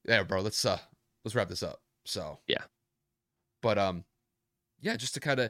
[0.07, 0.41] yeah, bro.
[0.41, 0.77] Let's uh
[1.23, 1.81] let's wrap this up.
[2.05, 2.63] So Yeah.
[3.63, 4.03] but um,
[4.81, 5.49] yeah, just to kind of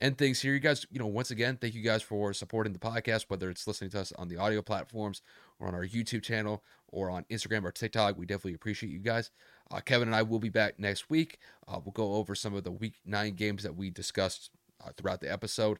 [0.00, 0.86] end things here, you guys.
[0.90, 4.00] You know, once again, thank you guys for supporting the podcast, whether it's listening to
[4.00, 5.22] us on the audio platforms
[5.58, 8.18] or on our YouTube channel or on Instagram or TikTok.
[8.18, 9.30] We definitely appreciate you guys.
[9.70, 11.38] Uh, Kevin and I will be back next week.
[11.66, 14.50] Uh, we'll go over some of the week nine games that we discussed
[14.84, 15.78] uh, throughout the episode.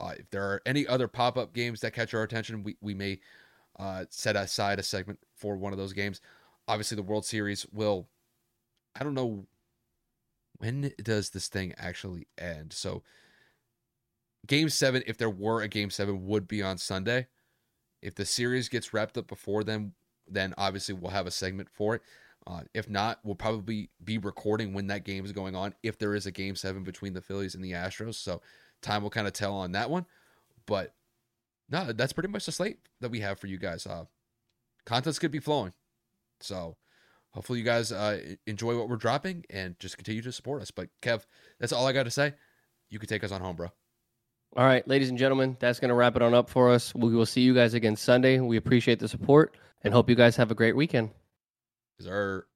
[0.00, 2.94] Uh, if there are any other pop up games that catch our attention, we, we
[2.94, 3.20] may
[3.78, 6.20] uh, set aside a segment for one of those games.
[6.68, 8.08] Obviously, the World Series will,
[8.94, 9.46] I don't know,
[10.58, 12.72] when does this thing actually end?
[12.72, 13.02] So,
[14.46, 17.26] game seven, if there were a game seven, would be on Sunday.
[18.00, 19.92] If the series gets wrapped up before then,
[20.28, 22.02] then obviously we'll have a segment for it.
[22.46, 25.74] Uh, if not, we'll probably be recording when that game is going on.
[25.82, 28.42] If there is a game seven between the Phillies and the Astros, so
[28.80, 30.06] time will kind of tell on that one.
[30.66, 30.94] But
[31.70, 33.86] no, that's pretty much the slate that we have for you guys.
[33.86, 34.06] Uh,
[34.84, 35.72] content's gonna be flowing,
[36.40, 36.76] so
[37.30, 40.72] hopefully you guys uh, enjoy what we're dropping and just continue to support us.
[40.72, 41.24] But Kev,
[41.60, 42.34] that's all I got to say.
[42.90, 43.68] You can take us on home, bro.
[44.54, 46.94] All right, ladies and gentlemen, that's going to wrap it on up for us.
[46.94, 48.38] We will see you guys again Sunday.
[48.38, 51.10] We appreciate the support and hope you guys have a great weekend.
[51.98, 52.46] Is there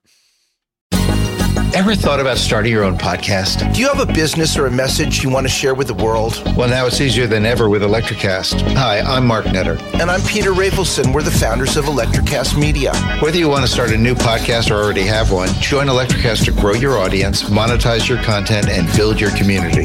[1.74, 3.74] Ever thought about starting your own podcast?
[3.74, 6.40] Do you have a business or a message you want to share with the world?
[6.56, 8.62] Well, now it's easier than ever with Electrocast.
[8.74, 9.78] Hi, I'm Mark Netter.
[10.00, 11.12] And I'm Peter Rafelson.
[11.12, 12.94] We're the founders of Electrocast Media.
[13.20, 16.52] Whether you want to start a new podcast or already have one, join Electrocast to
[16.52, 19.84] grow your audience, monetize your content, and build your community.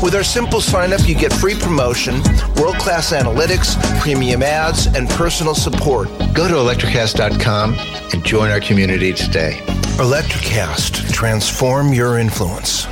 [0.00, 2.22] With our simple sign up, you get free promotion,
[2.56, 6.08] world class analytics, premium ads, and personal support.
[6.32, 9.58] Go to electrocast.com and join our community today.
[9.98, 12.86] Electrocast, transform your influence.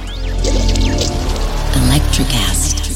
[1.75, 2.87] Electricast.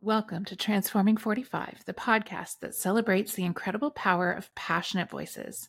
[0.00, 5.68] Welcome to Transforming 45, the podcast that celebrates the incredible power of passionate voices.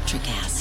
[0.00, 0.59] Electrocast.